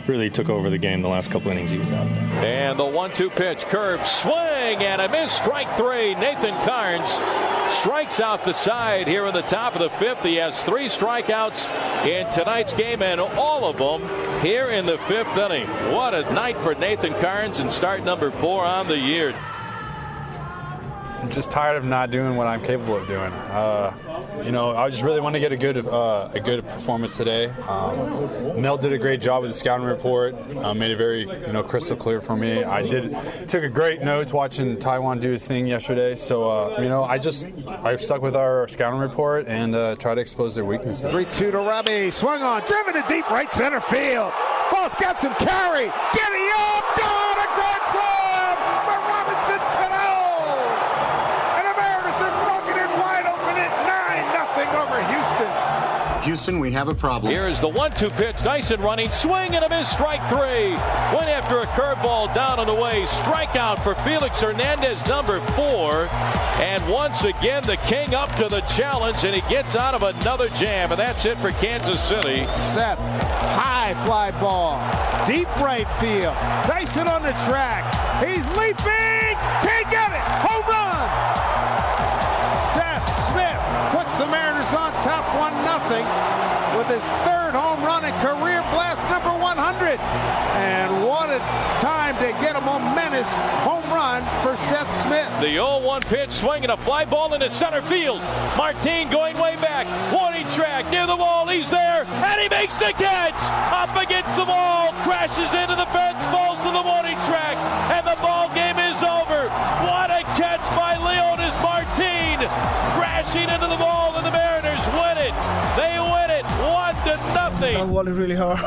really 0.08 0.30
took 0.30 0.50
over 0.50 0.70
the 0.70 0.78
game 0.78 1.02
the 1.02 1.08
last 1.08 1.32
couple 1.32 1.52
innings 1.52 1.72
he 1.72 1.78
was 1.78 1.92
out 1.92 2.10
there. 2.10 2.46
And 2.46 2.80
the 2.80 2.86
one-two 2.86 3.30
pitch, 3.30 3.66
curve, 3.66 4.06
swing, 4.06 4.34
and 4.84 5.02
a 5.02 5.10
miss. 5.10 5.32
Strike 5.32 5.78
three. 5.78 6.16
Nathan 6.16 6.54
Karns 6.66 7.10
strikes 7.74 8.20
out 8.20 8.44
the 8.46 8.54
side 8.54 9.08
here 9.08 9.26
in 9.26 9.34
the 9.34 9.42
top 9.42 9.76
of 9.76 9.82
the 9.82 9.90
fifth. 9.90 10.24
He 10.24 10.36
has 10.36 10.64
three 10.64 10.88
strikeouts 10.88 12.06
in 12.06 12.30
tonight's 12.32 12.74
game, 12.74 13.02
and 13.02 13.20
all 13.22 13.66
of 13.66 13.78
them 13.78 14.42
here 14.42 14.70
in 14.70 14.86
the 14.86 14.98
fifth 15.00 15.38
inning. 15.38 15.68
What 15.94 16.14
a 16.14 16.22
night 16.34 16.58
for 16.58 16.76
Nathan 16.76 17.14
Karns 17.14 17.60
and 17.60 17.72
start 17.72 18.04
number 18.04 18.32
four 18.32 18.64
on 18.64 18.88
the 18.88 18.98
year. 18.98 19.34
I'm 21.22 21.32
just 21.32 21.52
tired 21.52 21.78
of 21.78 21.86
not 21.86 22.12
doing 22.12 22.36
what 22.36 22.48
I'm 22.48 22.62
capable 22.62 22.98
of 22.98 23.08
doing. 23.08 23.32
Uh, 23.32 23.94
you 24.44 24.52
know, 24.52 24.76
I 24.76 24.90
just 24.90 25.04
really 25.04 25.22
want 25.22 25.34
to 25.36 25.40
get 25.40 25.52
a 25.52 25.58
good 25.58 25.86
uh, 25.86 26.30
a 26.34 26.40
good 26.40 26.68
performance 26.68 27.18
today. 27.18 27.48
Um, 27.68 28.62
Mel 28.62 28.78
did 28.78 28.94
a 28.94 28.98
great 28.98 29.22
job 29.22 29.42
with 29.42 29.52
the 29.52 29.58
scouting 29.58 29.86
report. 29.86 30.36
Uh, 30.58 30.74
made 30.74 30.92
it 30.92 30.98
very 30.98 31.22
you 31.22 31.54
know 31.54 31.64
crystal 31.64 31.96
clear 31.96 32.22
for 32.22 32.36
me. 32.36 32.64
I 32.64 32.82
did 32.88 33.16
took 33.48 33.64
a 33.64 33.70
great 33.70 34.02
notes 34.02 34.34
watching 34.34 34.78
Taijuan 34.78 35.22
do 35.22 35.32
his 35.32 35.48
thing 35.48 35.68
yesterday. 35.68 36.16
So 36.16 36.50
uh, 36.50 36.82
you 36.82 36.90
know, 36.90 37.04
I 37.04 37.18
just 37.18 37.46
I 37.68 37.96
stuck 37.96 38.22
with 38.22 38.36
our 38.36 38.68
scouting 38.68 39.00
report 39.00 39.48
and 39.48 39.76
uh, 39.76 39.96
try 39.96 40.16
to 40.16 40.22
expose 40.22 40.56
their 40.56 40.66
weaknesses. 40.66 41.12
Three 41.12 41.26
two 41.26 41.52
to 41.52 41.60
Robbie. 41.60 42.12
Swung 42.12 42.42
on, 42.42 42.62
driven 42.68 42.94
to 42.94 43.06
deep 43.08 43.30
right 43.30 43.52
center 43.52 43.80
field. 43.80 44.34
Ball's 44.72 44.96
got 44.96 45.20
some 45.20 45.34
carry. 45.36 45.86
Getting 46.14 46.42
up, 46.42 46.43
Houston, 56.44 56.60
we 56.60 56.74
have 56.74 56.90
a 56.90 56.96
problem. 56.96 57.32
Here 57.32 57.48
is 57.48 57.62
the 57.62 57.70
one-two 57.70 58.10
pitch. 58.10 58.36
Dyson 58.44 58.82
running, 58.82 59.08
swing 59.10 59.56
and 59.56 59.64
a 59.64 59.70
miss. 59.70 59.90
Strike 59.90 60.20
three. 60.30 60.72
Went 61.16 61.30
after 61.30 61.60
a 61.60 61.66
curveball 61.68 62.36
down 62.36 62.60
on 62.60 62.68
and 62.68 62.78
away. 62.78 63.04
Strikeout 63.04 63.82
for 63.82 63.96
Felix 64.04 64.42
Hernandez, 64.42 65.06
number 65.08 65.40
four. 65.56 66.10
And 66.60 66.86
once 66.92 67.24
again, 67.24 67.64
the 67.64 67.78
King 67.78 68.14
up 68.14 68.30
to 68.36 68.50
the 68.50 68.60
challenge, 68.62 69.24
and 69.24 69.34
he 69.34 69.42
gets 69.50 69.78
out 69.78 69.94
of 69.94 70.04
another 70.04 70.50
jam. 70.50 70.92
And 70.92 71.00
that's 71.00 71.24
it 71.26 71.38
for 71.38 71.52
Kansas 71.52 72.04
City. 72.04 72.44
Seth, 72.74 73.00
high 73.00 73.94
fly 74.06 74.32
ball, 74.32 74.76
deep 75.26 75.48
right 75.62 75.90
field. 75.90 76.36
Dyson 76.68 77.08
on 77.08 77.24
the 77.24 77.32
track. 77.48 77.88
He's 78.22 78.46
leaping. 78.58 79.38
Can't 79.64 79.90
get 79.90 80.12
it. 80.12 80.28
Home 80.44 80.66
run. 80.68 81.33
The 84.20 84.28
Mariners 84.28 84.72
on 84.74 84.94
top 85.02 85.26
one 85.40 85.54
nothing 85.66 86.06
with 86.78 86.88
his 86.88 87.04
third 87.26 87.58
home 87.58 87.82
run 87.84 88.06
and 88.06 88.14
career 88.22 88.62
blast 88.70 89.10
number 89.10 89.30
100. 89.30 90.00
And 90.58 91.04
what 91.04 91.30
a 91.30 91.40
time 91.82 92.16
to 92.22 92.30
get 92.38 92.56
a 92.56 92.62
momentous 92.62 93.28
home 93.66 93.86
run 93.90 94.22
for 94.46 94.56
Seth 94.70 94.90
Smith. 95.06 95.30
The 95.42 95.58
0-1 95.58 96.06
pitch, 96.06 96.32
swinging 96.32 96.70
a 96.70 96.78
fly 96.78 97.06
ball 97.06 97.34
into 97.34 97.50
center 97.50 97.82
field. 97.82 98.22
Martin 98.56 99.10
going 99.10 99.38
way 99.38 99.56
back. 99.58 99.86
Warning 100.14 100.48
track 100.50 100.90
near 100.92 101.08
the 101.08 101.16
wall. 101.16 101.48
He's 101.48 101.70
there, 101.70 102.06
and 102.06 102.42
he 102.42 102.50
makes 102.50 102.78
the 102.78 102.94
catch. 102.94 103.38
Up 103.74 103.96
against 103.98 104.38
the 104.38 104.46
wall, 104.46 104.94
crashes 105.02 105.54
into 105.54 105.76
the 105.76 105.90
fence, 105.90 106.26
falls 106.28 106.62
to 106.62 106.70
the 106.70 106.86
warning 106.86 107.18
track, 107.26 107.58
and 107.90 108.06
the 108.06 108.20
ball 108.22 108.48
game 108.54 108.78
is 108.78 109.02
over. 109.02 109.50
Crashing 113.34 113.54
into 113.54 113.68
the 113.68 113.76
wall, 113.82 114.16
and 114.16 114.26
the 114.26 114.32
Mariners 114.32 114.88
win 114.88 115.18
it. 115.18 115.34
They 115.76 116.00
win 116.00 116.30
it, 116.30 116.46
one 116.62 116.96
to 117.06 117.18
nothing. 117.34 117.76
I 117.78 117.84
want 117.86 118.08
it 118.08 118.14
really 118.14 118.36
hard. 118.36 118.60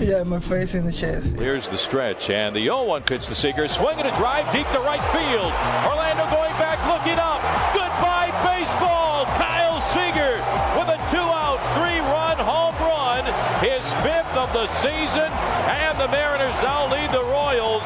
yeah, 0.00 0.22
my 0.22 0.38
face 0.38 0.74
in 0.74 0.84
the 0.84 0.92
chest. 0.92 1.34
Here's 1.36 1.68
the 1.68 1.76
stretch, 1.76 2.30
and 2.30 2.56
the 2.56 2.66
0-1 2.66 3.04
pitch 3.06 3.26
to 3.26 3.34
Seager, 3.34 3.68
swinging 3.68 4.06
a 4.06 4.16
drive 4.16 4.50
deep 4.52 4.66
to 4.68 4.78
right 4.80 5.02
field. 5.12 5.52
Orlando 5.84 6.24
going 6.30 6.56
back, 6.56 6.80
looking 6.88 7.18
up. 7.18 7.42
Goodbye 7.74 8.32
baseball. 8.56 9.26
Kyle 9.36 9.80
Seager 9.80 10.40
with 10.78 10.88
a 10.88 10.96
two-out, 11.12 11.60
three-run 11.76 12.38
home 12.38 12.76
run, 12.80 13.24
his 13.60 13.84
fifth 14.00 14.34
of 14.36 14.50
the 14.52 14.66
season, 14.66 15.30
and 15.68 15.98
the 16.00 16.08
Mariners 16.08 16.56
now 16.62 16.86
lead 16.90 17.10
the 17.10 17.22
Royals 17.22 17.84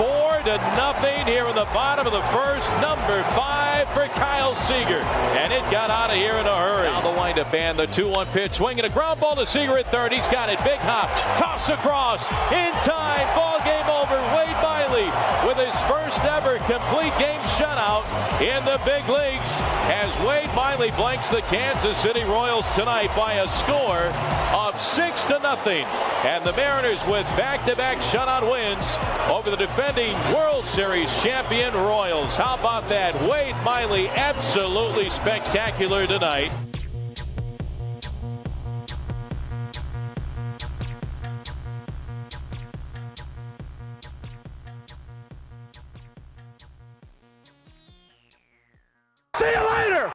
four 0.00 0.40
to 0.40 0.56
nothing 0.80 1.26
here 1.26 1.44
in 1.44 1.54
the 1.54 1.68
bottom 1.76 2.06
of 2.06 2.12
the 2.12 2.22
first. 2.32 2.72
Number 2.80 3.20
five 3.60 3.88
for 3.90 4.06
Kyle 4.18 4.54
Seager, 4.54 5.02
and 5.36 5.52
it 5.52 5.62
got 5.70 5.90
out 5.90 6.10
of 6.10 6.16
here 6.16 6.34
in 6.34 6.46
a 6.46 6.56
hurry. 6.56 6.88
Now 6.88 7.00
the 7.02 7.20
windup 7.20 7.52
and 7.52 7.78
the 7.78 7.86
2-1 7.86 8.32
pitch, 8.32 8.54
swinging 8.54 8.84
a 8.86 8.88
ground 8.88 9.20
ball 9.20 9.36
to 9.36 9.44
Seager 9.44 9.76
at 9.76 9.86
third. 9.88 10.12
He's 10.12 10.26
got 10.28 10.48
it. 10.48 10.58
Big 10.64 10.80
hop, 10.80 11.10
toss 11.36 11.68
across 11.68 12.26
in 12.52 12.72
time. 12.80 13.26
Ball 13.36 13.58
game 13.64 13.88
over. 13.88 14.16
Wade 14.36 14.56
Miley 14.62 15.08
with 15.46 15.58
his 15.58 15.76
first 15.82 16.22
ever 16.24 16.58
complete 16.64 17.12
game 17.18 17.40
shutout 17.56 18.04
in 18.40 18.64
the 18.64 18.80
big 18.84 19.06
leagues 19.08 19.52
as 19.92 20.16
Wade 20.26 20.50
Miley 20.54 20.90
blanks 20.92 21.28
the 21.30 21.42
Kansas 21.42 21.96
City 21.96 22.22
Royals 22.24 22.70
tonight 22.74 23.10
by 23.16 23.34
a 23.34 23.48
score 23.48 24.08
of 24.56 24.80
six 24.80 25.24
to 25.24 25.38
nothing. 25.40 25.84
And 26.24 26.44
the 26.44 26.52
Mariners 26.52 27.06
with 27.06 27.26
back-to-back 27.36 27.98
shutout 27.98 28.50
wins 28.50 28.96
over 29.30 29.50
the 29.50 29.56
defending 29.56 30.14
World 30.34 30.64
Series 30.64 31.10
champion 31.22 31.72
Royals. 31.74 32.36
How 32.36 32.56
about 32.56 32.88
that? 32.88 33.14
Wade 33.28 33.49
Miley, 33.64 34.08
absolutely 34.08 35.10
spectacular 35.10 36.06
tonight. 36.06 36.50
See 49.38 49.50
you 49.50 49.68
later! 49.68 50.12